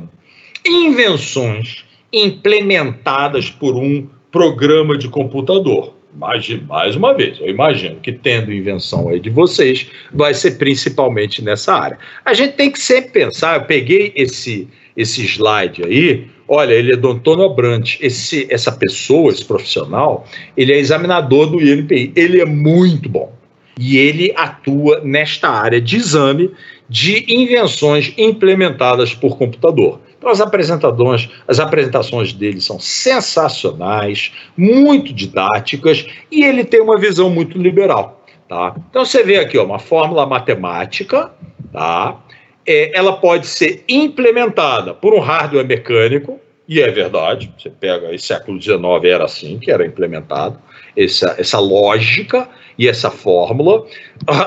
invenções 0.66 1.86
implementadas 2.12 3.50
por 3.50 3.76
um 3.76 4.08
programa 4.32 4.98
de 4.98 5.10
computador? 5.10 5.98
mais, 6.18 6.50
mais 6.64 6.96
uma 6.96 7.14
vez, 7.14 7.40
eu 7.40 7.48
imagino 7.48 7.98
que 7.98 8.12
tendo 8.12 8.52
invenção 8.52 9.08
aí 9.08 9.20
de 9.20 9.30
vocês, 9.30 9.88
vai 10.12 10.34
ser 10.34 10.58
principalmente 10.58 11.44
nessa 11.44 11.74
área. 11.74 11.98
A 12.26 12.34
gente 12.34 12.54
tem 12.54 12.72
que 12.72 12.80
sempre 12.80 13.12
pensar, 13.12 13.60
eu 13.60 13.66
peguei 13.66 14.12
esse, 14.16 14.68
esse 14.96 15.24
slide 15.26 15.84
aí, 15.86 16.28
olha, 16.48 16.74
ele 16.74 16.94
é 16.94 16.96
do 16.96 17.12
Antônio 17.12 17.46
Abrantes, 17.46 18.00
esse, 18.02 18.48
essa 18.50 18.72
pessoa, 18.72 19.32
esse 19.32 19.46
profissional, 19.46 20.26
ele 20.56 20.74
é 20.74 20.78
examinador 20.78 21.48
do 21.48 21.62
INPI, 21.62 22.12
ele 22.16 22.42
é 22.42 22.46
muito 22.46 23.08
bom. 23.08 23.37
E 23.80 23.98
ele 23.98 24.34
atua 24.36 25.02
nesta 25.02 25.50
área 25.50 25.80
de 25.80 25.98
exame 25.98 26.52
de 26.90 27.26
invenções 27.28 28.14
implementadas 28.18 29.14
por 29.14 29.38
computador. 29.38 30.00
Então, 30.18 30.30
as 30.30 30.42
apresentações, 30.42 31.30
as 31.48 31.60
apresentações 31.60 32.34
dele 32.34 32.60
são 32.60 32.80
sensacionais, 32.80 34.32
muito 34.58 35.14
didáticas 35.14 36.06
e 36.32 36.44
ele 36.44 36.64
tem 36.64 36.82
uma 36.82 36.98
visão 36.98 37.30
muito 37.30 37.58
liberal. 37.58 38.26
Tá? 38.48 38.76
Então, 38.90 39.06
você 39.06 39.24
vê 39.24 39.38
aqui 39.38 39.58
ó, 39.58 39.66
uma 39.66 39.80
fórmula 39.80 40.26
matemática, 40.26 41.32
tá? 41.72 42.20
É, 42.66 42.98
ela 42.98 43.18
pode 43.18 43.46
ser 43.48 43.84
implementada 43.88 44.94
por 44.94 45.14
um 45.14 45.20
hardware 45.20 45.66
mecânico, 45.66 46.40
e 46.68 46.82
é 46.82 46.90
verdade, 46.90 47.54
você 47.58 47.70
pega 47.70 48.08
aí, 48.08 48.20
século 48.20 48.62
XIX 48.62 48.84
era 49.06 49.24
assim 49.24 49.58
que 49.58 49.72
era 49.72 49.86
implementado, 49.86 50.60
essa, 50.96 51.36
essa 51.38 51.60
lógica 51.60 52.50
e 52.78 52.88
essa 52.88 53.10
fórmula. 53.10 53.86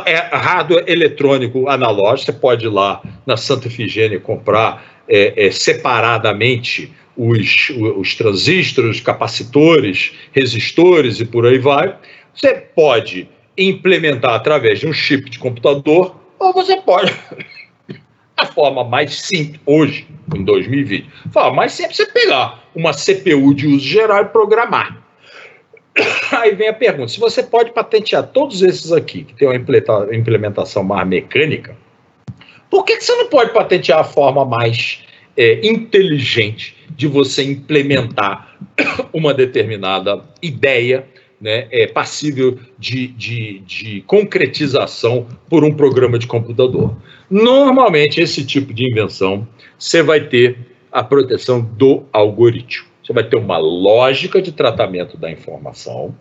É 0.07 0.17
hardware 0.37 0.85
eletrônico 0.87 1.69
analógico, 1.69 2.33
você 2.33 2.39
pode 2.39 2.67
ir 2.67 2.69
lá 2.69 3.03
na 3.27 3.37
Santa 3.37 3.69
Efigênia 3.69 4.21
comprar 4.21 4.85
é, 5.09 5.47
é, 5.47 5.51
separadamente 5.51 6.93
os, 7.17 7.71
os 7.97 8.15
transistores, 8.15 9.01
capacitores, 9.01 10.13
resistores 10.33 11.21
e 11.21 11.25
por 11.25 11.47
aí 11.47 11.59
vai. 11.59 11.97
Você 12.33 12.55
pode 12.55 13.29
implementar 13.59 14.35
através 14.35 14.81
de 14.81 14.87
um 14.87 14.93
chip 14.93 15.29
de 15.29 15.39
computador, 15.39 16.17
ou 16.39 16.53
você 16.53 16.77
pode. 16.81 17.13
A 18.37 18.47
forma 18.47 18.83
mais 18.83 19.21
simples, 19.21 19.61
hoje, 19.67 20.07
em 20.35 20.43
2020, 20.43 21.07
a 21.27 21.29
forma 21.29 21.57
mais 21.57 21.73
simples 21.73 22.01
é 22.01 22.07
pegar 22.07 22.65
uma 22.75 22.93
CPU 22.93 23.53
de 23.53 23.67
uso 23.67 23.87
geral 23.87 24.23
e 24.23 24.29
programar. 24.29 25.00
Aí 26.33 26.55
vem 26.55 26.69
a 26.69 26.73
pergunta: 26.73 27.09
se 27.09 27.21
você 27.21 27.43
pode 27.43 27.73
patentear 27.73 28.27
todos 28.29 28.63
esses 28.63 28.93
aqui, 28.93 29.25
que 29.25 29.35
tem 29.35 29.49
uma 29.49 29.57
implementação 30.15 30.83
mais 30.83 31.07
mecânica, 31.07 31.77
por 32.71 32.85
que, 32.85 32.97
que 32.97 33.05
você 33.05 33.15
não 33.17 33.27
pode 33.27 33.53
patentear 33.53 33.99
a 33.99 34.05
forma 34.05 34.45
mais 34.45 35.03
é, 35.37 35.67
inteligente 35.67 36.77
de 36.91 37.07
você 37.07 37.43
implementar 37.43 38.57
uma 39.13 39.35
determinada 39.35 40.23
ideia 40.41 41.07
né, 41.41 41.67
é, 41.71 41.87
passível 41.87 42.59
de, 42.79 43.09
de, 43.09 43.59
de 43.61 44.01
concretização 44.03 45.27
por 45.49 45.65
um 45.65 45.75
programa 45.75 46.19
de 46.19 46.27
computador? 46.27 46.97
Normalmente, 47.29 48.21
esse 48.21 48.45
tipo 48.45 48.73
de 48.73 48.89
invenção, 48.89 49.47
você 49.79 50.03
vai 50.03 50.21
ter 50.21 50.59
a 50.93 51.03
proteção 51.03 51.61
do 51.61 52.05
algoritmo. 52.13 52.90
Você 53.11 53.15
vai 53.15 53.25
ter 53.25 53.35
uma 53.35 53.59
lógica 53.59 54.41
de 54.41 54.53
tratamento 54.53 55.17
da 55.17 55.29
informação 55.29 56.15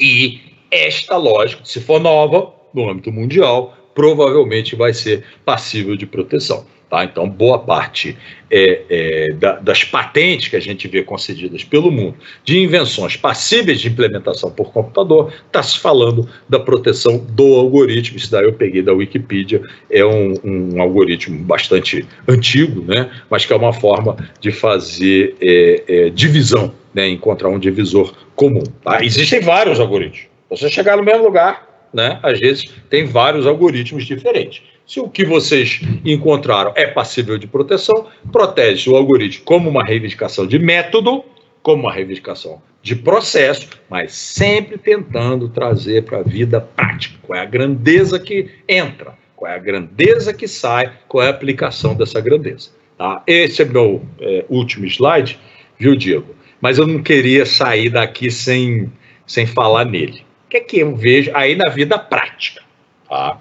e 0.00 0.40
esta 0.68 1.16
lógica, 1.16 1.64
se 1.64 1.80
for 1.80 2.00
nova, 2.00 2.52
no 2.74 2.90
âmbito 2.90 3.12
mundial, 3.12 3.78
provavelmente 3.94 4.74
vai 4.74 4.92
ser 4.92 5.24
passível 5.44 5.94
de 5.94 6.06
proteção. 6.06 6.66
Tá? 6.88 7.04
Então, 7.04 7.28
boa 7.28 7.58
parte 7.58 8.16
é, 8.50 8.82
é, 8.88 9.32
da, 9.34 9.56
das 9.56 9.84
patentes 9.84 10.48
que 10.48 10.56
a 10.56 10.60
gente 10.60 10.88
vê 10.88 11.02
concedidas 11.02 11.62
pelo 11.62 11.90
mundo 11.90 12.14
de 12.42 12.58
invenções 12.58 13.14
passíveis 13.14 13.78
de 13.78 13.88
implementação 13.88 14.50
por 14.50 14.72
computador, 14.72 15.30
está 15.46 15.62
se 15.62 15.78
falando 15.78 16.26
da 16.48 16.58
proteção 16.58 17.18
do 17.18 17.56
algoritmo. 17.56 18.16
Isso 18.16 18.30
daí 18.30 18.44
eu 18.44 18.54
peguei 18.54 18.80
da 18.80 18.94
Wikipedia, 18.94 19.60
é 19.90 20.02
um, 20.02 20.34
um 20.42 20.80
algoritmo 20.80 21.38
bastante 21.44 22.06
antigo, 22.26 22.82
né? 22.82 23.10
mas 23.28 23.44
que 23.44 23.52
é 23.52 23.56
uma 23.56 23.72
forma 23.74 24.16
de 24.40 24.50
fazer 24.50 25.36
é, 25.42 25.84
é 25.86 26.10
divisão, 26.10 26.72
né? 26.94 27.06
encontrar 27.06 27.50
um 27.50 27.58
divisor 27.58 28.14
comum. 28.34 28.64
Tá? 28.82 29.04
Existem 29.04 29.40
vários 29.40 29.78
algoritmos. 29.78 30.26
Você 30.48 30.70
chegar 30.70 30.96
no 30.96 31.02
mesmo 31.02 31.24
lugar, 31.24 31.68
né? 31.92 32.18
às 32.22 32.40
vezes 32.40 32.72
tem 32.88 33.04
vários 33.04 33.46
algoritmos 33.46 34.06
diferentes. 34.06 34.62
Se 34.88 35.00
o 35.00 35.08
que 35.10 35.22
vocês 35.22 35.82
encontraram 36.02 36.72
é 36.74 36.86
passível 36.86 37.36
de 37.36 37.46
proteção, 37.46 38.06
protege 38.32 38.88
o 38.88 38.96
algoritmo 38.96 39.44
como 39.44 39.68
uma 39.68 39.84
reivindicação 39.84 40.46
de 40.46 40.58
método, 40.58 41.22
como 41.62 41.82
uma 41.82 41.92
reivindicação 41.92 42.62
de 42.80 42.96
processo, 42.96 43.68
mas 43.90 44.14
sempre 44.14 44.78
tentando 44.78 45.50
trazer 45.50 46.04
para 46.04 46.20
a 46.20 46.22
vida 46.22 46.58
prática. 46.58 47.18
Qual 47.20 47.38
é 47.38 47.42
a 47.42 47.44
grandeza 47.44 48.18
que 48.18 48.48
entra? 48.66 49.12
Qual 49.36 49.52
é 49.52 49.54
a 49.54 49.58
grandeza 49.58 50.32
que 50.32 50.48
sai? 50.48 50.90
Qual 51.06 51.22
é 51.22 51.26
a 51.26 51.32
aplicação 51.32 51.94
dessa 51.94 52.18
grandeza? 52.18 52.70
Tá? 52.96 53.22
Esse 53.26 53.60
é 53.60 53.66
meu 53.66 54.02
é, 54.18 54.46
último 54.48 54.86
slide, 54.86 55.38
viu, 55.78 55.94
Diego? 55.94 56.34
Mas 56.62 56.78
eu 56.78 56.86
não 56.86 57.02
queria 57.02 57.44
sair 57.44 57.90
daqui 57.90 58.30
sem, 58.30 58.90
sem 59.26 59.44
falar 59.44 59.84
nele. 59.84 60.24
O 60.46 60.48
que 60.48 60.56
é 60.56 60.60
que 60.60 60.78
eu 60.78 60.96
vejo 60.96 61.30
aí 61.34 61.54
na 61.54 61.68
vida 61.68 61.98
prática? 61.98 62.62
Tá? 63.06 63.38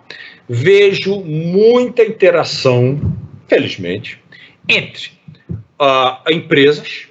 Vejo 0.48 1.22
muita 1.22 2.04
interação, 2.04 3.00
felizmente, 3.48 4.20
entre 4.68 5.12
uh, 5.80 6.32
empresas 6.32 7.08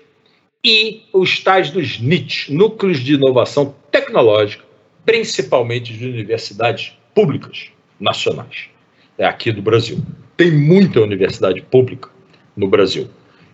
e 0.64 1.02
os 1.12 1.40
tais 1.40 1.70
dos 1.70 2.00
NITs, 2.00 2.48
Núcleos 2.48 3.00
de 3.00 3.14
Inovação 3.14 3.74
Tecnológica, 3.90 4.64
principalmente 5.04 5.92
de 5.92 6.06
universidades 6.06 6.92
públicas 7.14 7.68
nacionais, 8.00 8.68
é 9.16 9.24
aqui 9.24 9.52
do 9.52 9.62
Brasil. 9.62 9.98
Tem 10.36 10.50
muita 10.50 11.00
universidade 11.00 11.62
pública 11.62 12.10
no 12.56 12.68
Brasil. 12.68 13.08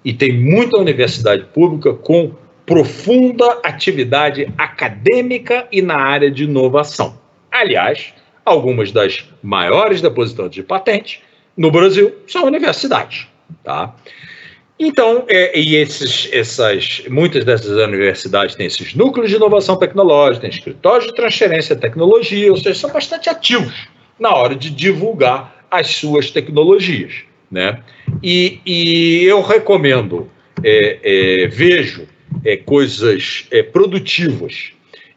E 0.05 0.13
tem 0.13 0.33
muita 0.33 0.79
universidade 0.79 1.45
pública 1.45 1.93
com 1.95 2.35
profunda 2.67 3.61
atividade 3.63 4.53
acadêmica 4.57 5.69
e 5.71 5.81
na 5.83 5.97
área 5.97 6.31
de 6.31 6.45
inovação. 6.45 7.17
Aliás, 7.51 8.13
Algumas 8.45 8.91
das 8.93 9.25
maiores 9.43 10.01
depositantes 10.01 10.55
de 10.57 10.63
patente 10.63 11.23
no 11.57 11.71
Brasil 11.71 12.13
são 12.27 12.45
universidades. 12.45 13.27
Tá? 13.63 13.95
Então, 14.79 15.25
é, 15.29 15.59
e 15.59 15.77
esses, 15.77 16.29
essas, 16.33 17.03
muitas 17.09 17.45
dessas 17.45 17.71
universidades 17.71 18.57
têm 18.57 18.67
esses 18.67 18.95
núcleos 18.95 19.31
de 19.31 19.37
inovação 19.37 19.77
tecnológica, 19.77 20.41
têm 20.41 20.51
escritórios 20.51 21.07
de 21.07 21.15
transferência 21.15 21.77
de 21.77 21.81
tecnologia, 21.81 22.51
ou 22.51 22.57
seja, 22.57 22.75
são 22.75 22.91
bastante 22.91 23.29
ativos 23.29 23.87
na 24.19 24.35
hora 24.35 24.57
de 24.57 24.71
divulgar 24.71 25.65
as 25.71 25.89
suas 25.95 26.31
tecnologias. 26.31 27.15
Né? 27.51 27.81
E, 28.23 28.61
e 28.67 29.25
eu 29.25 29.41
recomendo, 29.41 30.29
é, 30.65 30.99
é, 31.03 31.47
vejo 31.47 32.09
é, 32.45 32.57
coisas 32.57 33.47
é, 33.51 33.63
produtivas 33.63 34.73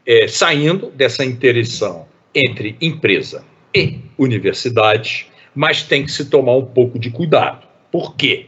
é, 0.05 0.27
saindo 0.27 0.91
dessa 0.91 1.25
interação 1.25 2.07
entre 2.35 2.75
empresa 2.81 3.45
e 3.73 3.99
universidade, 4.17 5.27
mas 5.55 5.83
tem 5.83 6.03
que 6.03 6.11
se 6.11 6.25
tomar 6.25 6.57
um 6.57 6.65
pouco 6.65 6.99
de 6.99 7.09
cuidado. 7.09 7.65
Por 7.91 8.15
quê? 8.15 8.47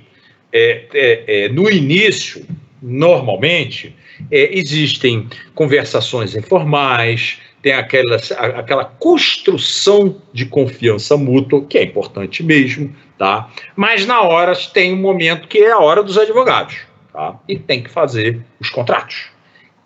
É, 0.51 0.85
é, 0.93 1.23
é, 1.27 1.49
no 1.49 1.69
início, 1.69 2.45
normalmente, 2.81 3.95
é, 4.29 4.57
existem 4.57 5.27
conversações 5.55 6.35
informais, 6.35 7.39
tem 7.61 7.73
aquela, 7.73 8.17
aquela 8.55 8.85
construção 8.85 10.21
de 10.33 10.45
confiança 10.45 11.17
mútua, 11.17 11.65
que 11.65 11.77
é 11.77 11.83
importante 11.83 12.43
mesmo, 12.43 12.93
tá? 13.17 13.49
Mas 13.75 14.05
na 14.05 14.21
hora 14.21 14.53
tem 14.73 14.93
um 14.93 14.97
momento 14.97 15.47
que 15.47 15.59
é 15.59 15.71
a 15.71 15.79
hora 15.79 16.03
dos 16.03 16.17
advogados, 16.17 16.77
tá? 17.11 17.39
E 17.47 17.57
tem 17.57 17.81
que 17.81 17.89
fazer 17.89 18.39
os 18.59 18.69
contratos. 18.69 19.27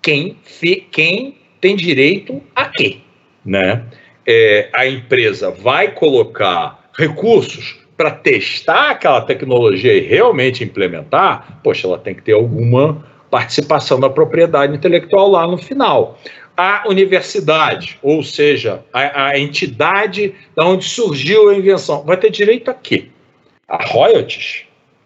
Quem, 0.02 0.38
quem 0.92 1.38
tem 1.60 1.76
direito 1.76 2.42
a 2.56 2.66
quê? 2.66 3.00
Né? 3.46 3.84
É, 4.26 4.70
a 4.74 4.88
empresa 4.88 5.52
vai 5.52 5.92
colocar 5.92 6.90
recursos 6.98 7.80
para 7.98 8.12
testar 8.12 8.92
aquela 8.92 9.22
tecnologia 9.22 9.94
e 9.94 10.02
realmente 10.02 10.64
implementar, 10.64 11.60
poxa, 11.64 11.88
ela 11.88 12.00
tem 12.00 12.16
que 12.16 12.24
ter 12.24 12.34
alguma 12.34 13.06
participação 13.30 14.00
da 14.00 14.10
propriedade 14.10 14.76
intelectual 14.76 15.30
lá 15.30 15.48
no 15.48 15.58
final. 15.58 16.20
A 16.58 16.84
universidade, 16.88 17.98
ou 18.02 18.24
seja, 18.24 18.84
a, 18.92 19.28
a 19.28 19.40
entidade 19.40 20.36
da 20.56 20.66
onde 20.66 20.84
surgiu 20.84 21.50
a 21.50 21.56
invenção, 21.56 22.04
vai 22.04 22.18
ter 22.18 22.30
direito 22.30 22.70
a 22.70 22.74
quê? 22.74 23.08
A 23.68 23.86
royalties? 23.86 24.64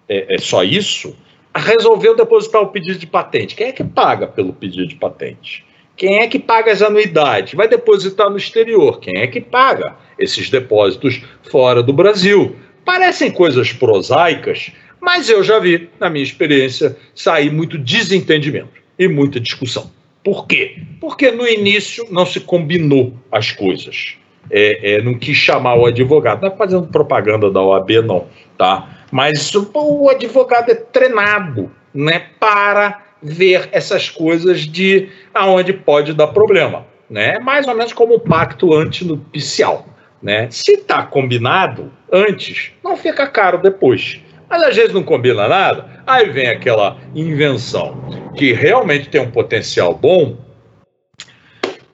É, 0.09 0.35
é 0.35 0.37
só 0.37 0.63
isso? 0.63 1.15
Resolveu 1.55 2.15
depositar 2.15 2.61
o 2.61 2.67
pedido 2.67 2.97
de 2.97 3.07
patente. 3.07 3.55
Quem 3.55 3.67
é 3.67 3.71
que 3.71 3.83
paga 3.83 4.27
pelo 4.27 4.53
pedido 4.53 4.87
de 4.87 4.95
patente? 4.95 5.63
Quem 5.97 6.19
é 6.19 6.27
que 6.27 6.39
paga 6.39 6.71
as 6.71 6.81
anuidades? 6.81 7.53
Vai 7.53 7.67
depositar 7.67 8.29
no 8.29 8.37
exterior. 8.37 8.99
Quem 8.99 9.21
é 9.21 9.27
que 9.27 9.39
paga 9.39 9.95
esses 10.19 10.49
depósitos 10.49 11.21
fora 11.49 11.81
do 11.81 11.93
Brasil? 11.93 12.55
Parecem 12.83 13.31
coisas 13.31 13.71
prosaicas, 13.71 14.71
mas 14.99 15.29
eu 15.29 15.43
já 15.43 15.59
vi, 15.59 15.89
na 15.99 16.09
minha 16.09 16.23
experiência, 16.23 16.97
sair 17.13 17.51
muito 17.51 17.77
desentendimento 17.77 18.81
e 18.99 19.07
muita 19.07 19.39
discussão. 19.39 19.89
Por 20.23 20.47
quê? 20.47 20.77
Porque 20.99 21.31
no 21.31 21.47
início 21.47 22.05
não 22.09 22.25
se 22.25 22.39
combinou 22.39 23.13
as 23.31 23.51
coisas. 23.51 24.15
É, 24.49 24.95
é, 24.95 25.01
não 25.01 25.13
quis 25.13 25.37
chamar 25.37 25.75
o 25.75 25.85
advogado. 25.85 26.41
Não 26.41 26.49
é 26.49 26.55
fazendo 26.57 26.87
propaganda 26.87 27.49
da 27.49 27.61
OAB, 27.61 27.91
não, 28.03 28.27
tá? 28.57 29.05
Mas 29.11 29.53
o 29.55 30.09
advogado 30.09 30.71
é 30.71 30.75
treinado 30.75 31.71
né, 31.93 32.27
para 32.39 33.04
ver 33.25 33.69
essas 33.71 34.09
coisas 34.09 34.61
de 34.61 35.09
aonde 35.33 35.73
pode 35.73 36.13
dar 36.13 36.27
problema, 36.27 36.85
né? 37.09 37.39
Mais 37.39 37.67
ou 37.67 37.73
menos 37.73 37.91
como 37.91 38.15
o 38.15 38.19
pacto 38.19 38.73
antinupcial, 38.73 39.87
né? 40.21 40.47
Se 40.51 40.73
está 40.73 41.03
combinado 41.03 41.91
antes, 42.11 42.71
não 42.83 42.95
fica 42.95 43.25
caro 43.27 43.57
depois. 43.57 44.21
Mas 44.47 44.61
às 44.61 44.75
vezes 44.75 44.93
não 44.93 45.01
combina 45.01 45.47
nada, 45.47 46.03
aí 46.05 46.29
vem 46.29 46.47
aquela 46.47 46.97
invenção 47.15 48.31
que 48.37 48.53
realmente 48.53 49.09
tem 49.09 49.19
um 49.19 49.31
potencial 49.31 49.95
bom. 49.95 50.37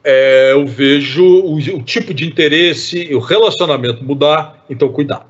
É, 0.04 0.52
eu 0.52 0.66
vejo 0.68 1.24
o, 1.24 1.56
o 1.56 1.82
tipo 1.82 2.14
de 2.14 2.28
interesse 2.28 3.16
o 3.16 3.20
relacionamento 3.20 4.04
mudar, 4.04 4.66
então 4.70 4.90
cuidado. 4.90 5.28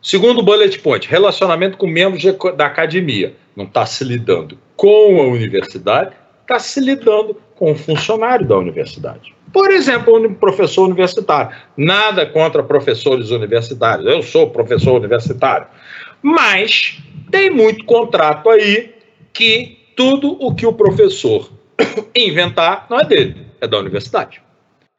Segundo 0.00 0.42
bullet 0.42 0.78
point, 0.78 1.08
relacionamento 1.08 1.76
com 1.76 1.86
membros 1.86 2.22
da 2.56 2.66
academia. 2.66 3.34
Não 3.56 3.64
está 3.64 3.84
se 3.84 4.04
lidando 4.04 4.56
com 4.82 5.20
a 5.20 5.26
universidade, 5.28 6.10
está 6.40 6.58
se 6.58 6.80
lidando 6.80 7.40
com 7.54 7.70
o 7.70 7.76
funcionário 7.76 8.44
da 8.44 8.58
universidade. 8.58 9.32
Por 9.52 9.70
exemplo, 9.70 10.18
um 10.18 10.34
professor 10.34 10.86
universitário. 10.86 11.56
Nada 11.76 12.26
contra 12.26 12.64
professores 12.64 13.30
universitários. 13.30 14.04
Eu 14.08 14.24
sou 14.24 14.50
professor 14.50 14.96
universitário. 14.98 15.68
Mas 16.20 16.98
tem 17.30 17.48
muito 17.48 17.84
contrato 17.84 18.50
aí 18.50 18.92
que 19.32 19.78
tudo 19.94 20.36
o 20.40 20.52
que 20.52 20.66
o 20.66 20.72
professor 20.72 21.48
inventar 22.16 22.88
não 22.90 22.98
é 22.98 23.04
dele, 23.04 23.36
é 23.60 23.68
da 23.68 23.78
universidade. 23.78 24.42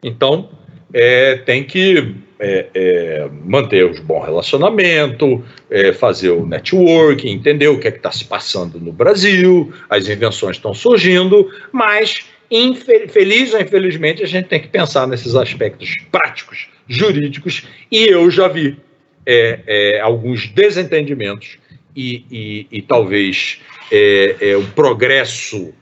Então, 0.02 0.50
é, 0.94 1.36
tem 1.40 1.62
que 1.62 2.16
é, 2.44 2.68
é, 2.74 3.30
manter 3.46 3.86
os 3.86 4.02
bons 4.02 4.26
relacionamentos, 4.26 5.40
é, 5.72 5.94
fazer 5.94 6.32
o 6.32 6.46
networking, 6.46 7.30
entender 7.30 7.70
o 7.70 7.80
que 7.80 7.88
é 7.88 7.92
que 7.92 7.98
está 7.98 8.12
se 8.12 8.26
passando 8.26 8.82
no 8.82 8.92
Brasil, 8.92 9.74
as 9.90 10.10
invenções 10.10 10.58
estão 10.58 10.74
surgindo, 10.74 11.50
mas 11.72 12.26
infeliz 12.52 13.54
ou 13.54 13.62
infelizmente 13.62 14.22
a 14.22 14.28
gente 14.28 14.50
tem 14.50 14.60
que 14.60 14.68
pensar 14.68 15.08
nesses 15.08 15.36
aspectos 15.36 15.96
práticos, 16.12 16.68
jurídicos, 16.86 17.64
e 17.90 18.04
eu 18.08 18.30
já 18.30 18.50
vi 18.50 18.78
é, 19.26 19.60
é, 19.66 20.00
alguns 20.02 20.48
desentendimentos 20.48 21.58
e, 21.96 22.26
e, 22.30 22.68
e 22.70 22.82
talvez 22.82 23.62
é, 23.90 24.54
o 24.58 24.66
progresso 24.74 25.74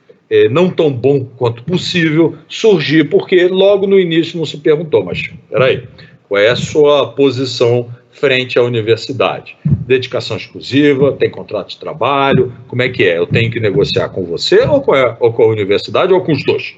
não 0.49 0.70
tão 0.70 0.89
bom 0.89 1.26
quanto 1.26 1.62
possível 1.64 2.38
surgir, 2.47 3.09
porque 3.09 3.47
logo 3.49 3.86
no 3.86 3.99
início 3.99 4.38
não 4.38 4.45
se 4.45 4.57
perguntou, 4.57 5.03
mas 5.03 5.30
peraí, 5.49 5.84
qual 6.32 6.41
é 6.41 6.49
a 6.49 6.55
sua 6.55 7.11
posição 7.11 7.93
frente 8.09 8.57
à 8.57 8.63
universidade? 8.63 9.57
Dedicação 9.65 10.38
exclusiva, 10.38 11.11
tem 11.11 11.29
contrato 11.29 11.71
de 11.71 11.77
trabalho, 11.77 12.53
como 12.69 12.82
é 12.82 12.88
que 12.88 13.03
é? 13.03 13.17
Eu 13.17 13.27
tenho 13.27 13.51
que 13.51 13.59
negociar 13.59 14.07
com 14.07 14.23
você 14.23 14.61
ou 14.61 14.79
com 14.79 14.93
a, 14.93 15.17
ou 15.19 15.34
com 15.34 15.43
a 15.43 15.47
universidade 15.47 16.13
ou 16.13 16.23
com 16.23 16.32
os 16.32 16.41
dois? 16.45 16.73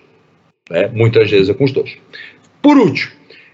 É, 0.72 0.88
muitas 0.88 1.30
vezes 1.30 1.50
é 1.50 1.54
com 1.54 1.66
os 1.66 1.72
dois. 1.72 1.96
Por 2.64 2.78
último, 2.78 3.12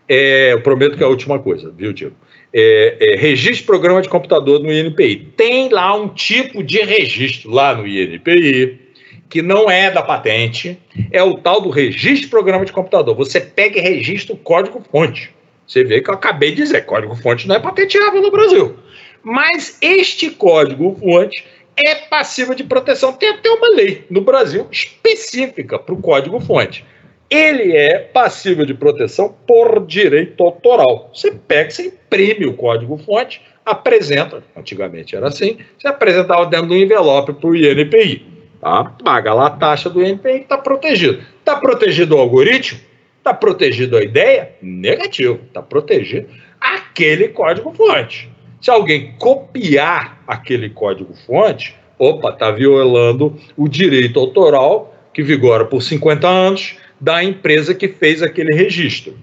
é, 0.07 0.53
eu 0.53 0.61
prometo 0.61 0.95
que 0.95 1.03
é 1.03 1.05
a 1.05 1.09
última 1.09 1.37
coisa, 1.37 1.69
viu, 1.69 1.91
Diego? 1.91 2.15
É, 2.53 2.95
é, 3.01 3.15
registro 3.17 3.65
programa 3.65 4.01
de 4.01 4.07
computador 4.07 4.63
no 4.63 4.71
INPI. 4.71 5.33
Tem 5.35 5.67
lá 5.67 5.93
um 5.93 6.07
tipo 6.07 6.63
de 6.63 6.81
registro 6.81 7.51
lá 7.51 7.75
no 7.75 7.85
INPI 7.85 8.79
que 9.27 9.41
não 9.41 9.69
é 9.69 9.91
da 9.91 10.01
patente, 10.01 10.79
é 11.11 11.21
o 11.21 11.33
tal 11.33 11.59
do 11.59 11.69
registro 11.69 12.29
programa 12.29 12.63
de 12.63 12.71
computador. 12.71 13.13
Você 13.17 13.41
pega 13.41 13.79
e 13.79 13.81
registra 13.81 14.33
o 14.33 14.37
código-fonte. 14.37 15.37
Você 15.69 15.83
vê 15.83 16.01
que 16.01 16.09
eu 16.09 16.15
acabei 16.15 16.49
de 16.49 16.63
dizer, 16.63 16.83
código-fonte 16.85 17.47
não 17.47 17.55
é 17.55 17.59
patenteável 17.59 18.23
no 18.23 18.31
Brasil. 18.31 18.75
Mas 19.21 19.77
este 19.79 20.31
código-fonte 20.31 21.45
é 21.77 21.93
passivo 21.93 22.55
de 22.55 22.63
proteção. 22.63 23.13
Tem 23.13 23.29
até 23.29 23.51
uma 23.51 23.69
lei 23.75 24.03
no 24.09 24.21
Brasil 24.21 24.67
específica 24.71 25.77
para 25.77 25.93
o 25.93 26.01
código-fonte. 26.01 26.83
Ele 27.29 27.77
é 27.77 27.99
passível 27.99 28.65
de 28.65 28.73
proteção 28.73 29.35
por 29.45 29.85
direito 29.85 30.43
autoral. 30.43 31.11
Você 31.13 31.31
pega, 31.31 31.69
você 31.69 31.85
imprime 31.85 32.47
o 32.47 32.55
código-fonte, 32.55 33.39
apresenta, 33.63 34.43
antigamente 34.57 35.15
era 35.15 35.27
assim, 35.27 35.59
você 35.77 35.87
apresentava 35.87 36.47
dentro 36.47 36.69
do 36.69 36.75
envelope 36.75 37.33
para 37.33 37.47
o 37.47 37.55
INPI. 37.55 38.25
Tá? 38.59 38.85
Paga 39.03 39.35
lá 39.35 39.45
a 39.45 39.51
taxa 39.51 39.87
do 39.87 40.03
INPI, 40.03 40.41
está 40.41 40.57
protegido. 40.57 41.23
Está 41.39 41.57
protegido 41.57 42.15
o 42.15 42.19
algoritmo? 42.19 42.88
Está 43.19 43.33
protegido 43.33 43.97
a 43.97 44.03
ideia? 44.03 44.55
Negativo. 44.61 45.39
Está 45.47 45.61
protegido 45.61 46.27
aquele 46.59 47.27
código-fonte. 47.29 48.29
Se 48.59 48.71
alguém 48.71 49.13
copiar 49.17 50.21
aquele 50.27 50.69
código-fonte, 50.69 51.75
opa, 51.97 52.29
está 52.29 52.51
violando 52.51 53.37
o 53.55 53.67
direito 53.67 54.19
autoral 54.19 54.95
que 55.13 55.21
vigora 55.21 55.65
por 55.65 55.81
50 55.81 56.27
anos 56.27 56.77
da 56.99 57.23
empresa 57.23 57.73
que 57.73 57.87
fez 57.87 58.21
aquele 58.21 58.53
registro. 58.55 59.17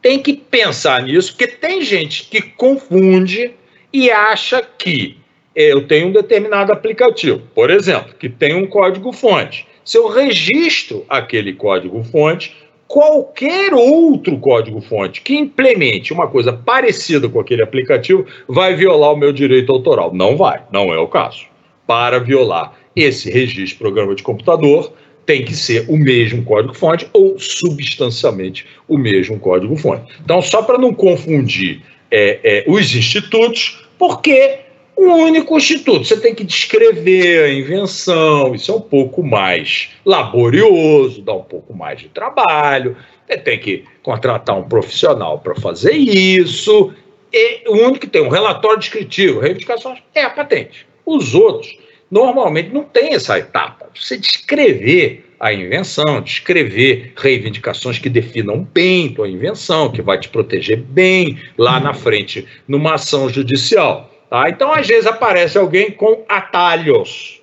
Tem 0.00 0.22
que 0.22 0.34
pensar 0.34 1.02
nisso, 1.02 1.32
porque 1.32 1.46
tem 1.48 1.82
gente 1.82 2.28
que 2.28 2.40
confunde 2.40 3.52
e 3.92 4.10
acha 4.10 4.62
que 4.78 5.18
eu 5.54 5.86
tenho 5.86 6.08
um 6.08 6.12
determinado 6.12 6.72
aplicativo, 6.72 7.42
por 7.54 7.70
exemplo, 7.70 8.14
que 8.14 8.28
tem 8.28 8.54
um 8.54 8.66
código-fonte. 8.66 9.66
Se 9.84 9.96
eu 9.96 10.08
registro 10.08 11.04
aquele 11.08 11.54
código-fonte, 11.54 12.54
qualquer 12.88 13.74
outro 13.74 14.38
código-fonte 14.38 15.20
que 15.20 15.36
implemente 15.36 16.12
uma 16.12 16.28
coisa 16.28 16.52
parecida 16.52 17.28
com 17.28 17.40
aquele 17.40 17.62
aplicativo 17.62 18.24
vai 18.48 18.74
violar 18.74 19.12
o 19.12 19.16
meu 19.16 19.32
direito 19.32 19.72
autoral. 19.72 20.14
Não 20.14 20.36
vai, 20.36 20.62
não 20.72 20.92
é 20.92 20.98
o 20.98 21.08
caso. 21.08 21.46
Para 21.86 22.18
violar 22.18 22.74
esse 22.94 23.30
registro 23.30 23.78
programa 23.78 24.14
de 24.14 24.22
computador, 24.22 24.92
tem 25.24 25.44
que 25.44 25.54
ser 25.54 25.84
o 25.88 25.96
mesmo 25.96 26.44
código-fonte 26.44 27.08
ou 27.12 27.38
substancialmente 27.38 28.64
o 28.86 28.96
mesmo 28.96 29.38
código-fonte. 29.38 30.12
Então, 30.24 30.40
só 30.40 30.62
para 30.62 30.78
não 30.78 30.94
confundir 30.94 31.82
é, 32.10 32.40
é, 32.42 32.64
os 32.68 32.94
institutos, 32.94 33.84
porque 33.98 34.60
um 34.96 35.12
único 35.12 35.56
instituto. 35.56 36.04
Você 36.04 36.18
tem 36.18 36.34
que 36.34 36.42
descrever 36.42 37.44
a 37.44 37.52
invenção, 37.52 38.54
isso 38.54 38.72
é 38.72 38.74
um 38.74 38.80
pouco 38.80 39.22
mais 39.22 39.90
laborioso, 40.04 41.20
dá 41.20 41.34
um 41.34 41.42
pouco 41.42 41.74
mais 41.74 42.00
de 42.00 42.08
trabalho. 42.08 42.96
Você 43.26 43.36
tem 43.38 43.58
que 43.58 43.84
contratar 44.02 44.56
um 44.56 44.68
profissional 44.68 45.38
para 45.38 45.54
fazer 45.54 45.92
isso. 45.92 46.92
E 47.32 47.68
o 47.68 47.74
único 47.74 48.00
que 48.00 48.06
tem 48.06 48.22
um 48.22 48.30
relatório 48.30 48.78
descritivo, 48.78 49.40
reivindicações, 49.40 49.98
é 50.14 50.22
a 50.22 50.30
patente. 50.30 50.86
Os 51.04 51.34
outros, 51.34 51.76
normalmente, 52.10 52.70
não 52.72 52.84
tem 52.84 53.14
essa 53.14 53.38
etapa. 53.38 53.90
Você 53.94 54.16
descrever 54.16 55.24
a 55.38 55.52
invenção, 55.52 56.22
descrever 56.22 57.12
reivindicações 57.16 57.98
que 57.98 58.08
definam 58.08 58.62
bem 58.62 59.12
tua 59.12 59.28
invenção, 59.28 59.92
que 59.92 60.00
vai 60.00 60.18
te 60.18 60.30
proteger 60.30 60.78
bem 60.78 61.38
lá 61.58 61.78
na 61.78 61.92
frente 61.92 62.46
numa 62.66 62.94
ação 62.94 63.28
judicial. 63.28 64.15
Tá? 64.28 64.48
Então, 64.48 64.72
às 64.72 64.86
vezes, 64.86 65.06
aparece 65.06 65.56
alguém 65.56 65.90
com 65.90 66.24
atalhos. 66.28 67.40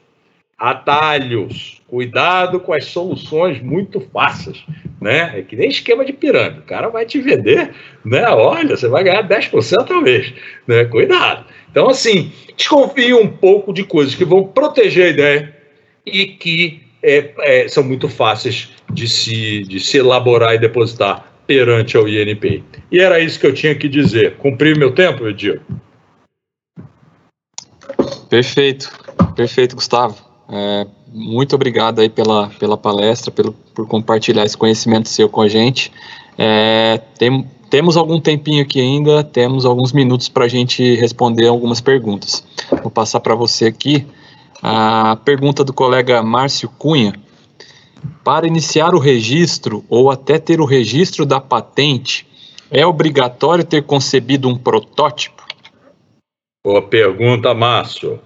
Atalhos. 0.58 1.82
Cuidado 1.88 2.60
com 2.60 2.74
as 2.74 2.86
soluções 2.86 3.62
muito 3.62 4.02
fáceis. 4.12 4.64
Né? 5.00 5.40
É 5.40 5.42
que 5.42 5.56
nem 5.56 5.70
esquema 5.70 6.04
de 6.04 6.14
pirâmide. 6.14 6.60
O 6.60 6.64
cara 6.64 6.90
vai 6.90 7.06
te 7.06 7.20
vender, 7.20 7.72
né? 8.04 8.28
Olha, 8.30 8.76
você 8.76 8.88
vai 8.88 9.04
ganhar 9.04 9.28
10% 9.28 9.92
ao 9.92 10.02
mês. 10.02 10.34
Né? 10.68 10.86
Cuidado. 10.86 11.46
Então, 11.70 11.90
assim, 11.90 12.32
desconfie 12.56 13.14
um 13.14 13.28
pouco 13.28 13.74
de 13.74 13.84
coisas 13.84 14.16
que 14.16 14.26
vão 14.26 14.46
proteger 14.46 15.06
a 15.06 15.10
ideia 15.10 15.56
e 16.06 16.26
que 16.26 16.82
é, 17.02 17.32
é, 17.40 17.68
são 17.68 17.84
muito 17.84 18.08
fáceis 18.08 18.72
de 18.92 19.08
se, 19.08 19.64
de 19.64 19.80
se 19.80 19.98
elaborar 19.98 20.56
e 20.56 20.60
depositar 20.60 21.34
perante 21.46 21.98
ao 21.98 22.08
INPI. 22.08 22.64
E 22.92 23.00
era 23.00 23.20
isso 23.20 23.40
que 23.40 23.46
eu 23.46 23.54
tinha 23.54 23.76
que 23.76 23.90
dizer. 23.90 24.36
Cumpri 24.38 24.78
meu 24.78 24.92
tempo, 24.92 25.28
Edil? 25.28 25.60
Perfeito, 28.34 28.90
perfeito, 29.36 29.76
Gustavo. 29.76 30.16
É, 30.50 30.88
muito 31.14 31.54
obrigado 31.54 32.02
aí 32.02 32.10
pela, 32.10 32.50
pela 32.58 32.76
palestra, 32.76 33.30
pelo, 33.30 33.54
por 33.76 33.88
compartilhar 33.88 34.44
esse 34.44 34.58
conhecimento 34.58 35.08
seu 35.08 35.30
com 35.30 35.40
a 35.40 35.48
gente. 35.48 35.92
É, 36.36 37.00
tem, 37.20 37.48
temos 37.70 37.96
algum 37.96 38.20
tempinho 38.20 38.64
aqui 38.64 38.82
ainda, 38.82 39.24
temos 39.24 39.68
alguns 39.68 39.92
minutos 39.92 40.30
para 40.30 40.46
a 40.46 40.48
gente 40.48 40.96
responder 40.96 41.48
algumas 41.48 41.80
perguntas. 41.80 42.44
Vou 42.82 42.90
passar 42.90 43.20
para 43.20 43.36
você 43.36 43.68
aqui 43.68 44.04
a 44.64 45.16
pergunta 45.24 45.64
do 45.64 45.72
colega 45.72 46.24
Márcio 46.24 46.70
Cunha. 46.70 47.14
Para 48.24 48.48
iniciar 48.48 48.96
o 48.96 49.00
registro 49.00 49.86
ou 49.88 50.10
até 50.10 50.40
ter 50.40 50.60
o 50.60 50.66
registro 50.66 51.24
da 51.24 51.40
patente, 51.40 52.26
é 52.72 52.84
obrigatório 52.84 53.64
ter 53.64 53.84
concebido 53.84 54.50
um 54.50 54.58
protótipo? 54.58 55.44
Boa 56.66 56.82
pergunta, 56.82 57.54
Márcio. 57.54 58.22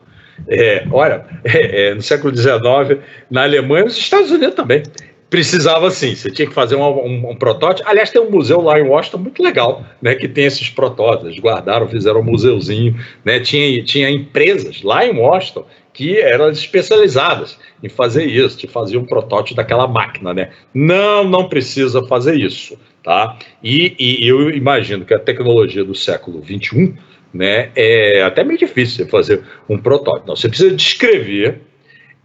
É, 0.47 0.85
olha, 0.91 1.25
é, 1.43 1.87
é, 1.87 1.95
no 1.95 2.03
século 2.03 2.35
XIX, 2.35 3.03
na 3.31 3.41
Alemanha 3.41 3.85
nos 3.85 3.97
Estados 3.97 4.29
Unidos 4.29 4.53
também, 4.53 4.83
precisava 5.27 5.89
sim, 5.89 6.13
você 6.13 6.29
tinha 6.29 6.47
que 6.47 6.53
fazer 6.53 6.75
um, 6.75 6.83
um, 6.83 7.31
um, 7.31 7.35
protótipo. 7.35 7.89
Aliás, 7.89 8.11
tem 8.11 8.21
um 8.21 8.29
museu 8.29 8.61
lá 8.61 8.79
em 8.79 8.83
Washington 8.83 9.17
muito 9.17 9.41
legal, 9.41 9.83
né, 9.99 10.13
que 10.13 10.27
tem 10.27 10.45
esses 10.45 10.69
protótipos. 10.69 11.39
Guardaram, 11.39 11.87
fizeram 11.87 12.19
um 12.19 12.25
museuzinho, 12.25 12.95
né, 13.25 13.39
tinha, 13.39 13.83
tinha 13.83 14.07
empresas 14.07 14.83
lá 14.83 15.03
em 15.03 15.17
Washington 15.17 15.65
que 15.91 16.19
eram 16.19 16.51
especializadas 16.51 17.57
em 17.81 17.89
fazer 17.89 18.25
isso, 18.25 18.55
de 18.59 18.67
fazer 18.67 18.99
um 18.99 19.05
protótipo 19.05 19.55
daquela 19.55 19.87
máquina, 19.87 20.31
né? 20.31 20.51
Não, 20.71 21.23
não 21.23 21.49
precisa 21.49 22.05
fazer 22.05 22.35
isso, 22.35 22.77
tá? 23.01 23.35
E, 23.63 23.95
e 23.97 24.27
eu 24.27 24.51
imagino 24.51 25.05
que 25.05 25.13
a 25.15 25.17
tecnologia 25.17 25.83
do 25.83 25.95
século 25.95 26.39
XXI 26.45 26.93
né, 27.37 27.69
é 27.75 28.23
até 28.23 28.43
meio 28.43 28.57
difícil 28.57 29.05
você 29.05 29.05
fazer 29.05 29.41
um 29.69 29.77
protótipo. 29.77 30.27
Não, 30.27 30.35
você 30.35 30.49
precisa 30.49 30.75
descrever 30.75 31.61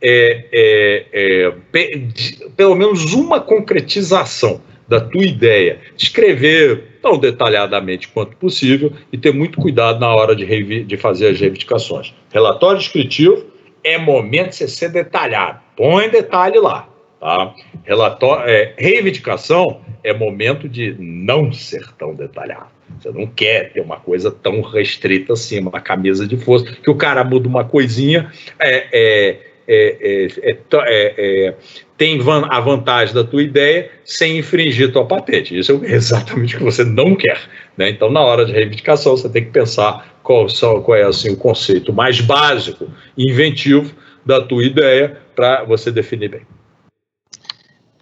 é, 0.00 0.46
é, 0.52 1.06
é, 1.12 1.96
de, 1.98 2.48
pelo 2.56 2.74
menos 2.74 3.12
uma 3.12 3.40
concretização 3.40 4.60
da 4.88 5.00
tua 5.00 5.24
ideia, 5.24 5.78
descrever 5.96 6.98
tão 7.00 7.18
detalhadamente 7.18 8.08
quanto 8.08 8.36
possível 8.36 8.92
e 9.12 9.18
ter 9.18 9.32
muito 9.32 9.60
cuidado 9.60 10.00
na 10.00 10.12
hora 10.14 10.34
de, 10.34 10.84
de 10.84 10.96
fazer 10.96 11.28
as 11.28 11.40
reivindicações. 11.40 12.14
Relatório 12.32 12.78
descritivo 12.78 13.44
é 13.84 13.98
momento 13.98 14.50
de 14.50 14.56
você 14.56 14.68
ser 14.68 14.88
detalhado. 14.90 15.60
Põe 15.76 16.08
detalhe 16.08 16.58
lá. 16.58 16.88
Tá? 17.20 17.54
Relatório, 17.84 18.48
é, 18.48 18.74
reivindicação 18.76 19.80
é 20.02 20.12
momento 20.12 20.68
de 20.68 20.96
não 20.98 21.52
ser 21.52 21.86
tão 21.96 22.14
detalhado. 22.14 22.66
Você 23.00 23.10
não 23.10 23.26
quer 23.26 23.72
ter 23.72 23.80
uma 23.80 23.98
coisa 23.98 24.30
tão 24.30 24.60
restrita 24.60 25.32
assim, 25.32 25.60
uma 25.60 25.80
camisa 25.80 26.26
de 26.26 26.36
força, 26.36 26.64
que 26.64 26.90
o 26.90 26.94
cara 26.94 27.24
muda 27.24 27.48
uma 27.48 27.64
coisinha, 27.64 28.30
é, 28.58 28.88
é, 28.92 29.52
é, 29.68 30.28
é, 30.42 31.46
é, 31.46 31.54
tem 31.96 32.18
a 32.50 32.60
vantagem 32.60 33.14
da 33.14 33.22
tua 33.22 33.42
ideia 33.42 33.90
sem 34.04 34.38
infringir 34.38 34.92
tua 34.92 35.04
patente. 35.04 35.56
Isso 35.56 35.80
é 35.84 35.92
exatamente 35.92 36.56
o 36.56 36.58
que 36.58 36.64
você 36.64 36.84
não 36.84 37.14
quer. 37.14 37.40
Né? 37.76 37.90
Então, 37.90 38.10
na 38.10 38.20
hora 38.20 38.44
de 38.44 38.52
reivindicação, 38.52 39.16
você 39.16 39.28
tem 39.28 39.44
que 39.44 39.50
pensar 39.50 40.18
qual, 40.22 40.46
qual 40.84 40.96
é 40.96 41.04
assim, 41.04 41.30
o 41.30 41.36
conceito 41.36 41.92
mais 41.92 42.20
básico 42.20 42.88
e 43.16 43.30
inventivo 43.30 43.94
da 44.24 44.40
tua 44.40 44.64
ideia 44.64 45.18
para 45.34 45.64
você 45.64 45.90
definir 45.90 46.28
bem. 46.28 46.42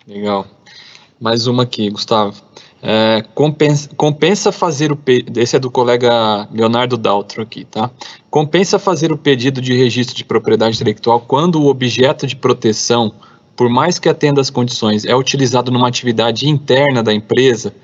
Legal. 0.06 0.46
Mais 1.20 1.46
uma 1.46 1.64
aqui, 1.64 1.90
Gustavo. 1.90 2.49
É, 2.82 3.22
compensa, 3.34 3.90
compensa, 3.94 4.50
fazer 4.50 4.90
o 4.90 4.98
esse 5.36 5.54
é 5.54 5.58
do 5.58 5.70
colega 5.70 6.48
Leonardo 6.50 6.96
Daltro 6.96 7.42
aqui, 7.42 7.64
tá? 7.64 7.90
Compensa 8.30 8.78
fazer 8.78 9.12
o 9.12 9.18
pedido 9.18 9.60
de 9.60 9.74
registro 9.74 10.16
de 10.16 10.24
propriedade 10.24 10.76
intelectual 10.76 11.20
quando 11.20 11.60
o 11.60 11.66
objeto 11.66 12.26
de 12.26 12.34
proteção, 12.34 13.12
por 13.54 13.68
mais 13.68 13.98
que 13.98 14.08
atenda 14.08 14.40
às 14.40 14.48
condições, 14.48 15.04
é 15.04 15.14
utilizado 15.14 15.70
numa 15.70 15.88
atividade 15.88 16.48
interna 16.48 17.02
da 17.02 17.12
empresa 17.12 17.74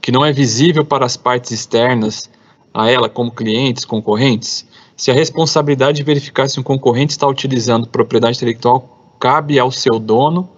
que 0.00 0.12
não 0.12 0.24
é 0.24 0.32
visível 0.32 0.84
para 0.84 1.04
as 1.04 1.16
partes 1.16 1.50
externas 1.50 2.30
a 2.72 2.88
ela, 2.88 3.08
como 3.08 3.32
clientes, 3.32 3.84
concorrentes? 3.84 4.64
Se 4.96 5.10
a 5.10 5.14
responsabilidade 5.14 5.96
de 5.96 6.04
verificar 6.04 6.48
se 6.48 6.60
um 6.60 6.62
concorrente 6.62 7.12
está 7.12 7.26
utilizando 7.26 7.88
propriedade 7.88 8.36
intelectual 8.36 9.16
cabe 9.18 9.58
ao 9.58 9.72
seu 9.72 9.98
dono 9.98 10.48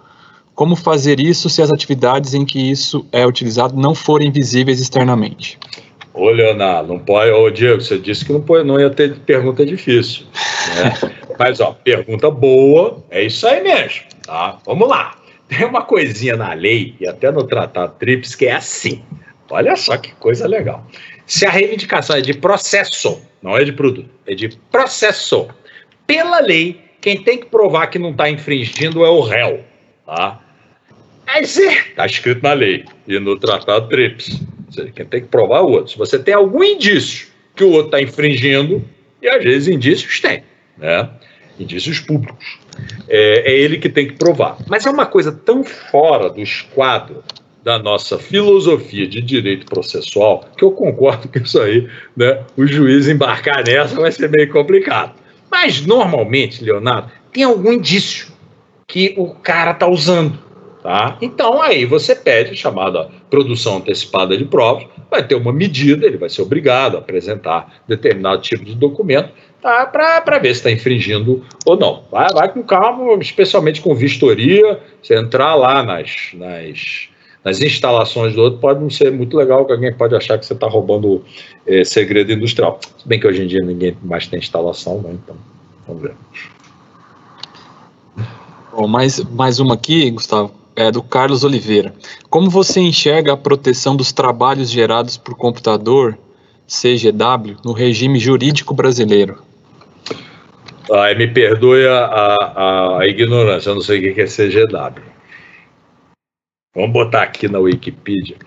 como 0.57 0.75
fazer 0.75 1.19
isso 1.19 1.51
se 1.51 1.61
as 1.61 1.71
atividades 1.71 2.33
em 2.33 2.43
que 2.43 2.59
isso 2.59 3.05
é 3.11 3.23
utilizado 3.23 3.79
não 3.79 3.93
forem 3.93 4.31
visíveis 4.31 4.79
externamente? 4.79 5.55
Ô, 6.15 6.31
Leonardo, 6.31 6.91
não 6.91 6.97
pode. 6.97 7.29
Ô, 7.29 7.47
Diego, 7.51 7.79
você 7.79 7.95
disse 7.99 8.25
que 8.25 8.33
não, 8.33 8.41
pode, 8.41 8.65
não 8.65 8.79
ia 8.79 8.89
ter 8.89 9.19
pergunta 9.19 9.63
difícil. 9.63 10.25
Né? 10.75 11.11
Mas, 11.37 11.59
ó, 11.59 11.73
pergunta 11.83 12.31
boa, 12.31 13.03
é 13.11 13.21
isso 13.21 13.47
aí 13.47 13.61
mesmo, 13.61 14.01
tá? 14.25 14.57
Vamos 14.65 14.89
lá. 14.89 15.15
Tem 15.47 15.63
uma 15.63 15.83
coisinha 15.83 16.35
na 16.35 16.53
lei 16.53 16.95
e 16.99 17.07
até 17.07 17.31
no 17.31 17.43
Tratado 17.43 17.93
TRIPS 17.99 18.33
que 18.33 18.47
é 18.47 18.53
assim. 18.53 19.03
Olha 19.51 19.75
só 19.75 19.95
que 19.95 20.11
coisa 20.15 20.47
legal. 20.47 20.87
Se 21.27 21.45
a 21.45 21.51
reivindicação 21.51 22.15
é 22.15 22.21
de 22.21 22.33
processo, 22.33 23.21
não 23.43 23.55
é 23.55 23.63
de 23.63 23.73
produto, 23.73 24.09
é 24.25 24.33
de 24.33 24.49
processo, 24.71 25.49
pela 26.07 26.39
lei, 26.39 26.81
quem 26.99 27.21
tem 27.21 27.37
que 27.37 27.45
provar 27.45 27.87
que 27.87 27.99
não 27.99 28.09
está 28.09 28.27
infringindo 28.27 29.05
é 29.05 29.09
o 29.09 29.21
réu, 29.21 29.63
tá? 30.03 30.46
Está 31.89 32.05
escrito 32.05 32.41
na 32.41 32.53
lei 32.53 32.85
e 33.07 33.19
no 33.19 33.37
tratado 33.37 33.89
TRIPS. 33.89 34.41
Quem 34.95 35.05
tem 35.05 35.21
que 35.21 35.27
provar 35.27 35.59
é 35.59 35.61
o 35.61 35.69
outro. 35.69 35.91
Se 35.91 35.97
você 35.97 36.17
tem 36.17 36.33
algum 36.33 36.63
indício 36.63 37.27
que 37.55 37.63
o 37.63 37.71
outro 37.71 37.87
está 37.87 38.01
infringindo, 38.01 38.83
e 39.21 39.27
às 39.27 39.43
vezes 39.43 39.67
indícios 39.67 40.19
tem, 40.19 40.43
né? 40.77 41.09
indícios 41.59 41.99
públicos, 41.99 42.59
é, 43.09 43.51
é 43.51 43.57
ele 43.57 43.77
que 43.77 43.89
tem 43.89 44.07
que 44.07 44.13
provar. 44.13 44.57
Mas 44.67 44.85
é 44.85 44.89
uma 44.89 45.05
coisa 45.05 45.31
tão 45.31 45.63
fora 45.63 46.29
do 46.29 46.39
esquadro 46.39 47.23
da 47.63 47.79
nossa 47.79 48.17
filosofia 48.17 49.07
de 49.07 49.21
direito 49.21 49.65
processual 49.65 50.47
que 50.55 50.63
eu 50.63 50.71
concordo 50.71 51.27
que 51.27 51.39
isso 51.39 51.59
aí, 51.59 51.89
né, 52.15 52.43
o 52.55 52.65
juiz 52.65 53.07
embarcar 53.07 53.65
nessa 53.65 53.95
vai 53.95 54.11
ser 54.11 54.29
meio 54.29 54.49
complicado. 54.49 55.15
Mas 55.51 55.85
normalmente, 55.85 56.63
Leonardo, 56.63 57.11
tem 57.31 57.43
algum 57.43 57.73
indício 57.73 58.27
que 58.87 59.13
o 59.17 59.33
cara 59.33 59.71
está 59.71 59.87
usando. 59.87 60.46
Tá? 60.87 61.17
Então, 61.21 61.61
aí 61.61 61.83
você 61.83 62.15
pede, 62.15 62.55
chamada 62.55 63.09
produção 63.29 63.75
antecipada 63.75 64.37
de 64.37 64.45
provas, 64.45 64.87
vai 65.11 65.21
ter 65.21 65.35
uma 65.35 65.51
medida, 65.51 66.05
ele 66.05 66.15
vai 66.15 66.29
ser 66.29 66.41
obrigado 66.41 66.95
a 66.95 66.99
apresentar 66.99 67.81
determinado 67.85 68.41
tipo 68.41 68.63
de 68.63 68.73
documento 68.73 69.33
tá? 69.61 69.85
para 69.85 70.39
ver 70.39 70.55
se 70.55 70.61
está 70.61 70.71
infringindo 70.71 71.43
ou 71.65 71.75
não. 71.75 72.05
Vai, 72.09 72.29
vai 72.29 72.53
com 72.53 72.63
calma, 72.63 73.21
especialmente 73.21 73.81
com 73.81 73.93
vistoria, 73.93 74.79
você 75.03 75.19
entrar 75.19 75.55
lá 75.55 75.83
nas, 75.83 76.29
nas, 76.35 77.09
nas 77.43 77.59
instalações 77.59 78.33
do 78.33 78.43
outro, 78.43 78.57
pode 78.61 78.79
não 78.79 78.89
ser 78.89 79.11
muito 79.11 79.35
legal, 79.35 79.65
que 79.65 79.73
alguém 79.73 79.91
pode 79.91 80.15
achar 80.15 80.39
que 80.39 80.45
você 80.45 80.53
está 80.53 80.69
roubando 80.69 81.21
é, 81.65 81.83
segredo 81.83 82.31
industrial. 82.31 82.79
Se 82.97 83.05
bem 83.05 83.19
que 83.19 83.27
hoje 83.27 83.43
em 83.43 83.47
dia 83.47 83.61
ninguém 83.61 83.97
mais 84.01 84.25
tem 84.25 84.39
instalação, 84.39 85.01
né? 85.01 85.17
então 85.21 85.35
vamos 85.85 86.01
ver. 86.01 86.13
Bom, 88.71 88.87
mais, 88.87 89.21
mais 89.25 89.59
uma 89.59 89.73
aqui, 89.73 90.09
Gustavo 90.11 90.66
é 90.77 90.91
do 90.91 91.01
Carlos 91.01 91.43
Oliveira. 91.43 91.91
Como 92.29 92.51
você 92.51 92.79
enxerga 92.79 93.33
a 93.33 93.37
proteção 93.37 93.95
dos 93.95 94.11
trabalhos 94.11 94.69
gerados 94.69 95.17
por 95.17 95.35
computador, 95.35 96.15
CGW, 96.67 97.57
no 97.65 97.71
regime 97.71 98.19
jurídico 98.19 98.75
brasileiro? 98.75 99.41
Ah, 100.91 101.13
me 101.15 101.27
perdoe 101.27 101.87
a, 101.87 102.05
a, 102.05 102.99
a, 102.99 103.07
ignorância, 103.07 103.71
eu 103.71 103.75
não 103.75 103.81
sei 103.81 104.11
o 104.11 104.13
que 104.13 104.21
é 104.21 104.25
CGW. 104.25 105.03
Vamos 106.75 106.93
botar 106.93 107.23
aqui 107.23 107.47
na 107.47 107.57
Wikipedia. 107.57 108.37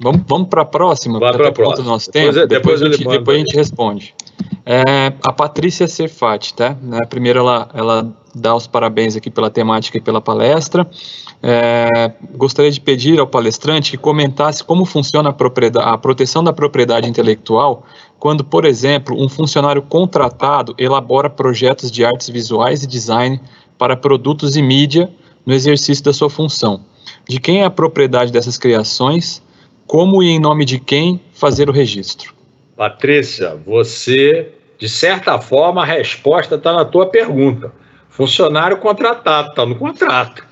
Vamos, 0.00 0.22
vamos 0.26 0.48
para 0.48 0.62
a 0.62 0.64
próxima? 0.64 1.18
Vamos 1.18 1.36
para 1.36 1.48
a 1.48 1.52
próxima. 1.52 1.88
Nosso 1.88 2.10
tempo. 2.10 2.32
Depois, 2.32 2.48
depois, 2.48 2.80
depois, 2.80 2.82
a, 2.82 2.96
gente, 2.96 3.18
depois 3.18 3.36
a 3.36 3.38
gente 3.38 3.54
responde. 3.54 4.14
É, 4.68 5.12
a 5.22 5.32
Patrícia 5.32 5.86
Serfati, 5.86 6.52
tá? 6.52 6.76
Né, 6.82 6.98
primeiro 7.08 7.38
ela, 7.38 7.68
ela 7.72 8.12
dá 8.34 8.52
os 8.52 8.66
parabéns 8.66 9.14
aqui 9.14 9.30
pela 9.30 9.48
temática 9.48 9.96
e 9.96 10.00
pela 10.00 10.20
palestra. 10.20 10.90
É, 11.40 12.12
gostaria 12.34 12.72
de 12.72 12.80
pedir 12.80 13.20
ao 13.20 13.28
palestrante 13.28 13.92
que 13.92 13.96
comentasse 13.96 14.64
como 14.64 14.84
funciona 14.84 15.28
a, 15.30 15.92
a 15.92 15.98
proteção 15.98 16.42
da 16.42 16.52
propriedade 16.52 17.08
intelectual 17.08 17.86
quando, 18.18 18.42
por 18.42 18.64
exemplo, 18.64 19.16
um 19.16 19.28
funcionário 19.28 19.82
contratado 19.82 20.74
elabora 20.76 21.30
projetos 21.30 21.88
de 21.88 22.04
artes 22.04 22.28
visuais 22.28 22.82
e 22.82 22.88
design 22.88 23.40
para 23.78 23.96
produtos 23.96 24.56
e 24.56 24.62
mídia 24.62 25.08
no 25.44 25.54
exercício 25.54 26.02
da 26.02 26.12
sua 26.12 26.28
função. 26.28 26.80
De 27.28 27.38
quem 27.38 27.60
é 27.60 27.64
a 27.64 27.70
propriedade 27.70 28.32
dessas 28.32 28.58
criações? 28.58 29.40
Como 29.86 30.24
e 30.24 30.30
em 30.30 30.40
nome 30.40 30.64
de 30.64 30.80
quem 30.80 31.20
fazer 31.32 31.68
o 31.68 31.72
registro? 31.72 32.35
Patrícia, 32.76 33.54
você, 33.54 34.52
de 34.78 34.88
certa 34.88 35.38
forma, 35.40 35.82
a 35.82 35.86
resposta 35.86 36.56
está 36.56 36.74
na 36.74 36.84
tua 36.84 37.06
pergunta. 37.06 37.72
Funcionário 38.10 38.76
contratado, 38.76 39.48
está 39.48 39.64
no 39.64 39.76
contrato. 39.76 40.44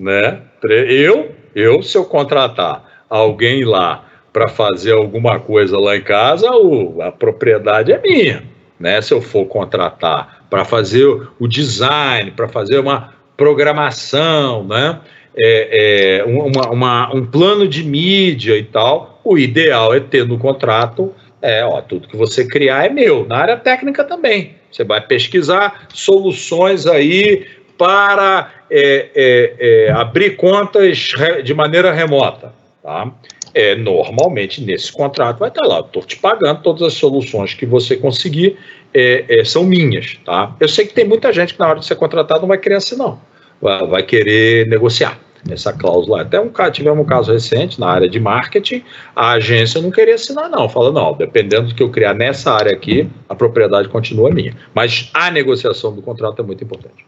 Né? 0.00 0.42
Eu, 0.62 1.32
eu, 1.54 1.82
se 1.82 1.98
eu 1.98 2.04
contratar 2.04 3.04
alguém 3.10 3.64
lá 3.64 4.04
para 4.32 4.48
fazer 4.48 4.92
alguma 4.92 5.40
coisa 5.40 5.78
lá 5.78 5.96
em 5.96 6.02
casa, 6.02 6.50
o, 6.52 7.02
a 7.02 7.10
propriedade 7.10 7.92
é 7.92 8.00
minha. 8.00 8.44
Né? 8.78 9.00
Se 9.02 9.12
eu 9.12 9.20
for 9.20 9.46
contratar 9.46 10.44
para 10.48 10.64
fazer 10.64 11.06
o 11.38 11.48
design, 11.48 12.30
para 12.30 12.46
fazer 12.46 12.78
uma 12.78 13.14
programação, 13.36 14.64
né? 14.64 15.00
É, 15.38 16.20
é, 16.20 16.24
uma, 16.24 16.70
uma, 16.70 17.14
um 17.14 17.26
plano 17.26 17.68
de 17.68 17.84
mídia 17.84 18.56
e 18.56 18.62
tal, 18.62 19.20
o 19.22 19.36
ideal 19.36 19.94
é 19.94 20.00
ter 20.00 20.26
no 20.26 20.38
contrato 20.38 21.14
é, 21.46 21.64
ó, 21.64 21.80
tudo 21.80 22.08
que 22.08 22.16
você 22.16 22.44
criar 22.44 22.86
é 22.86 22.88
meu. 22.88 23.24
Na 23.24 23.38
área 23.38 23.56
técnica 23.56 24.02
também. 24.02 24.56
Você 24.70 24.82
vai 24.82 25.00
pesquisar 25.00 25.86
soluções 25.94 26.88
aí 26.88 27.46
para 27.78 28.50
é, 28.68 29.10
é, 29.14 29.54
é, 29.58 29.90
abrir 29.92 30.36
contas 30.36 31.14
de 31.44 31.54
maneira 31.54 31.92
remota. 31.92 32.52
Tá? 32.82 33.12
É, 33.54 33.76
normalmente, 33.76 34.60
nesse 34.60 34.92
contrato 34.92 35.38
vai 35.38 35.48
estar 35.48 35.64
lá, 35.64 35.80
estou 35.80 36.02
te 36.02 36.18
pagando 36.18 36.62
todas 36.62 36.82
as 36.82 36.94
soluções 36.94 37.54
que 37.54 37.64
você 37.64 37.96
conseguir 37.96 38.58
é, 38.92 39.24
é, 39.28 39.44
são 39.44 39.62
minhas. 39.62 40.18
Tá? 40.24 40.54
Eu 40.58 40.68
sei 40.68 40.84
que 40.84 40.94
tem 40.94 41.04
muita 41.04 41.32
gente 41.32 41.54
que 41.54 41.60
na 41.60 41.68
hora 41.68 41.78
de 41.78 41.86
ser 41.86 41.94
contratado 41.94 42.40
não 42.40 42.48
vai 42.48 42.58
querer 42.58 42.74
assim, 42.74 42.96
não. 42.96 43.20
Vai, 43.62 43.86
vai 43.86 44.02
querer 44.02 44.66
negociar 44.66 45.25
essa 45.52 45.72
cláusula. 45.72 46.22
Até 46.22 46.40
um 46.40 46.50
tivemos 46.70 47.04
um 47.04 47.08
caso 47.08 47.32
recente 47.32 47.78
na 47.78 47.88
área 47.88 48.08
de 48.08 48.18
marketing, 48.18 48.82
a 49.14 49.32
agência 49.32 49.80
não 49.80 49.90
queria 49.90 50.14
assinar, 50.14 50.48
não. 50.48 50.68
Fala, 50.68 50.92
não, 50.92 51.14
dependendo 51.14 51.68
do 51.68 51.74
que 51.74 51.82
eu 51.82 51.90
criar 51.90 52.14
nessa 52.14 52.52
área 52.52 52.72
aqui, 52.72 53.08
a 53.28 53.34
propriedade 53.34 53.88
continua 53.88 54.30
minha. 54.30 54.56
Mas 54.74 55.10
a 55.14 55.30
negociação 55.30 55.94
do 55.94 56.02
contrato 56.02 56.40
é 56.40 56.44
muito 56.44 56.62
importante. 56.64 57.06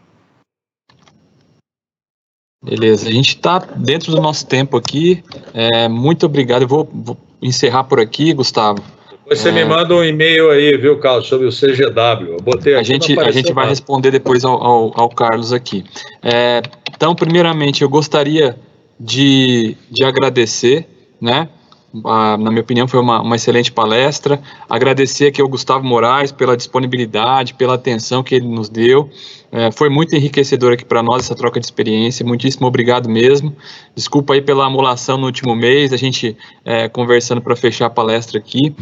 Beleza, 2.63 3.07
a 3.07 3.11
gente 3.11 3.29
está 3.29 3.59
dentro 3.59 4.11
do 4.11 4.21
nosso 4.21 4.45
tempo 4.45 4.75
aqui. 4.75 5.23
É, 5.53 5.87
muito 5.87 6.25
obrigado. 6.25 6.63
Eu 6.63 6.67
vou, 6.67 6.89
vou 6.91 7.17
encerrar 7.41 7.85
por 7.85 7.99
aqui, 7.99 8.33
Gustavo. 8.33 8.83
Você 9.29 9.51
me 9.51 9.63
manda 9.63 9.93
um 9.93 10.03
e-mail 10.03 10.49
aí, 10.49 10.75
viu, 10.75 10.97
Carlos, 10.97 11.27
sobre 11.27 11.45
o 11.45 11.51
CGW. 11.51 12.33
Eu 12.33 12.37
botei 12.41 12.75
a 12.75 12.81
gente, 12.81 13.17
a 13.19 13.31
gente 13.31 13.53
vai 13.53 13.67
responder 13.67 14.09
depois 14.09 14.43
ao, 14.43 14.61
ao, 14.61 14.99
ao 14.99 15.09
Carlos 15.09 15.53
aqui. 15.53 15.83
É, 16.23 16.61
então, 16.95 17.13
primeiramente, 17.13 17.83
eu 17.83 17.89
gostaria 17.89 18.57
de, 18.99 19.77
de 19.89 20.03
agradecer, 20.03 20.87
né? 21.21 21.47
Na 21.91 22.37
minha 22.37 22.61
opinião, 22.61 22.87
foi 22.87 22.99
uma, 22.99 23.21
uma 23.21 23.35
excelente 23.35 23.71
palestra. 23.71 24.39
Agradecer 24.69 25.27
aqui 25.27 25.41
ao 25.41 25.47
Gustavo 25.47 25.83
Moraes 25.83 26.31
pela 26.31 26.55
disponibilidade, 26.55 27.55
pela 27.55 27.73
atenção 27.73 28.21
que 28.21 28.35
ele 28.35 28.47
nos 28.47 28.69
deu. 28.69 29.09
É, 29.51 29.71
foi 29.71 29.89
muito 29.89 30.15
enriquecedor 30.15 30.73
aqui 30.73 30.85
para 30.85 31.01
nós 31.01 31.23
essa 31.23 31.35
troca 31.35 31.59
de 31.59 31.65
experiência. 31.65 32.23
Muitíssimo 32.23 32.67
obrigado 32.67 33.09
mesmo. 33.09 33.55
Desculpa 33.95 34.33
aí 34.35 34.41
pela 34.41 34.65
amolação 34.65 35.17
no 35.17 35.25
último 35.25 35.55
mês, 35.55 35.91
a 35.91 35.97
gente 35.97 36.37
é, 36.63 36.87
conversando 36.87 37.41
para 37.41 37.55
fechar 37.55 37.87
a 37.87 37.89
palestra 37.89 38.37
aqui 38.37 38.75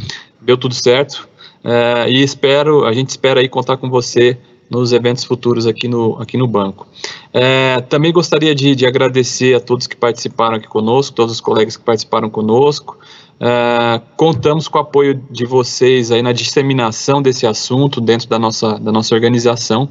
deu 0.47 0.58
tudo 0.58 0.74
certo. 0.74 1.28
é, 1.64 2.10
e 2.10 2.24
espero, 2.24 2.86
a 2.86 2.93
gente 2.93 3.10
espera 3.10 3.39
aí 3.41 3.49
contar 3.49 3.78
com 3.78 3.89
você 3.89 4.38
nos 4.70 4.91
eventos 4.91 5.24
futuros 5.24 5.65
aqui 5.65 5.88
no, 5.88 6.18
aqui 6.20 6.38
no 6.38 6.47
banco. 6.47 6.88
É, 7.34 7.82
também 7.82 8.11
gostaria 8.11 8.53
de, 8.53 8.76
de, 8.76 8.86
agradecer 8.86 9.55
a 9.55 9.59
todos 9.59 9.88
que 9.88 9.95
participaram 9.95 10.57
aqui 10.57 10.68
conosco, 10.68 11.15
todos 11.15 11.34
os 11.34 11.41
colegas 11.41 11.78
que 11.78 11.84
participaram 11.84 12.30
conosco. 12.30 12.97
É, 13.39 14.01
contamos 14.15 14.68
com 14.68 14.78
o 14.78 14.82
apoio 14.82 15.22
de 15.30 15.45
vocês 15.45 16.11
aí 16.11 16.22
na 16.22 16.32
disseminação 16.32 17.22
desse 17.22 17.45
assunto 17.45 18.01
dentro 18.01 18.28
da 18.28 18.39
nossa, 18.39 18.78
da 18.80 18.91
nossa 18.91 19.13
organização. 19.13 19.89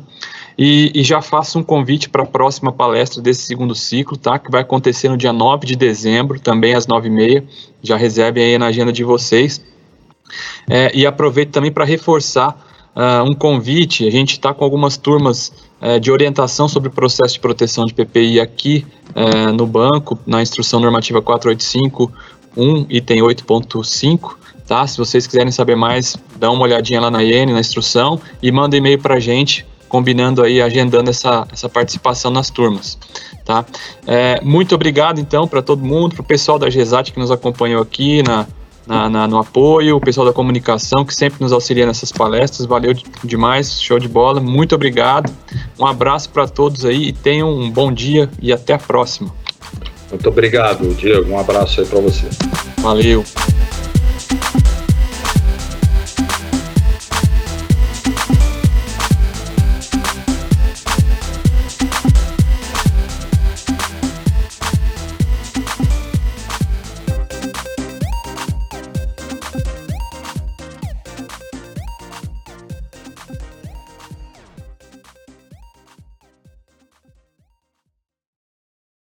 E, 0.58 0.90
e 0.94 1.04
já 1.04 1.20
faço 1.20 1.58
um 1.58 1.62
convite 1.62 2.08
para 2.08 2.22
a 2.22 2.26
próxima 2.26 2.72
palestra 2.72 3.20
desse 3.20 3.42
segundo 3.42 3.74
ciclo, 3.74 4.16
tá? 4.16 4.38
Que 4.38 4.50
vai 4.50 4.62
acontecer 4.62 5.08
no 5.08 5.16
dia 5.16 5.32
9 5.32 5.66
de 5.66 5.76
dezembro, 5.76 6.40
também 6.40 6.74
às 6.74 6.86
9h30. 6.86 7.44
Já 7.82 7.96
reservem 7.96 8.42
aí 8.42 8.58
na 8.58 8.66
agenda 8.66 8.92
de 8.92 9.04
vocês. 9.04 9.62
É, 10.68 10.90
e 10.94 11.06
aproveito 11.06 11.50
também 11.50 11.70
para 11.70 11.84
reforçar 11.84 12.66
uh, 12.97 13.22
um 13.28 13.34
convite. 13.34 14.07
A 14.07 14.11
gente 14.11 14.32
está 14.32 14.55
com 14.55 14.64
algumas 14.64 14.97
turmas 14.97 15.53
uh, 15.80 16.01
de 16.01 16.11
orientação 16.11 16.66
sobre 16.66 16.88
o 16.88 16.92
processo 16.92 17.34
de 17.34 17.40
proteção 17.40 17.84
de 17.84 17.92
PPI 17.92 18.40
aqui 18.40 18.86
uh, 19.11 19.53
no 19.53 19.66
banco, 19.66 20.18
na 20.26 20.40
instrução 20.40 20.80
normativa 20.80 21.20
485, 21.20 22.11
1, 22.57 22.86
item 22.88 23.20
8.5. 23.20 24.36
Tá? 24.66 24.86
Se 24.86 24.97
vocês 24.97 25.26
quiserem 25.26 25.53
saber 25.53 25.76
mais, 25.76 26.16
dá 26.36 26.51
uma 26.51 26.62
olhadinha 26.62 27.01
lá 27.01 27.11
na 27.11 27.22
IN, 27.22 27.53
na 27.53 27.61
instrução, 27.61 28.18
e 28.42 28.51
manda 28.51 28.76
e-mail 28.76 28.99
para 28.99 29.14
a 29.14 29.20
gente, 29.20 29.64
combinando 29.88 30.42
aí, 30.42 30.61
agendando 30.61 31.09
essa, 31.09 31.47
essa 31.53 31.68
participação 31.68 32.32
nas 32.32 32.51
turmas. 32.51 32.99
Tá? 33.44 33.64
É, 34.05 34.40
muito 34.42 34.74
obrigado, 34.74 35.20
então, 35.20 35.47
para 35.47 35.62
todo 35.62 35.84
mundo, 35.84 36.16
para 36.16 36.22
o 36.22 36.24
pessoal 36.24 36.59
da 36.59 36.68
GESAT 36.68 37.12
que 37.12 37.18
nos 37.20 37.30
acompanhou 37.30 37.80
aqui 37.80 38.24
na, 38.24 38.44
na, 38.87 39.11
na, 39.11 39.26
no 39.26 39.39
apoio, 39.39 39.97
o 39.97 40.01
pessoal 40.01 40.26
da 40.26 40.32
comunicação 40.32 41.05
que 41.05 41.14
sempre 41.14 41.43
nos 41.43 41.53
auxilia 41.53 41.84
nessas 41.84 42.12
palestras. 42.12 42.66
Valeu 42.66 42.95
demais, 43.24 43.80
show 43.80 43.99
de 43.99 44.09
bola. 44.09 44.41
Muito 44.41 44.74
obrigado. 44.74 45.32
Um 45.78 45.87
abraço 45.87 46.30
para 46.30 46.47
todos 46.47 46.84
aí 46.84 47.09
e 47.09 47.12
tenham 47.12 47.51
um 47.51 47.70
bom 47.70 47.93
dia 47.93 48.30
e 48.41 48.53
até 48.53 48.74
a 48.74 48.78
próxima. 48.78 49.30
Muito 50.11 50.28
obrigado, 50.28 50.95
Diego. 50.95 51.32
Um 51.32 51.39
abraço 51.39 51.80
aí 51.80 51.87
para 51.87 52.01
você. 52.01 52.28
Valeu. 52.78 53.24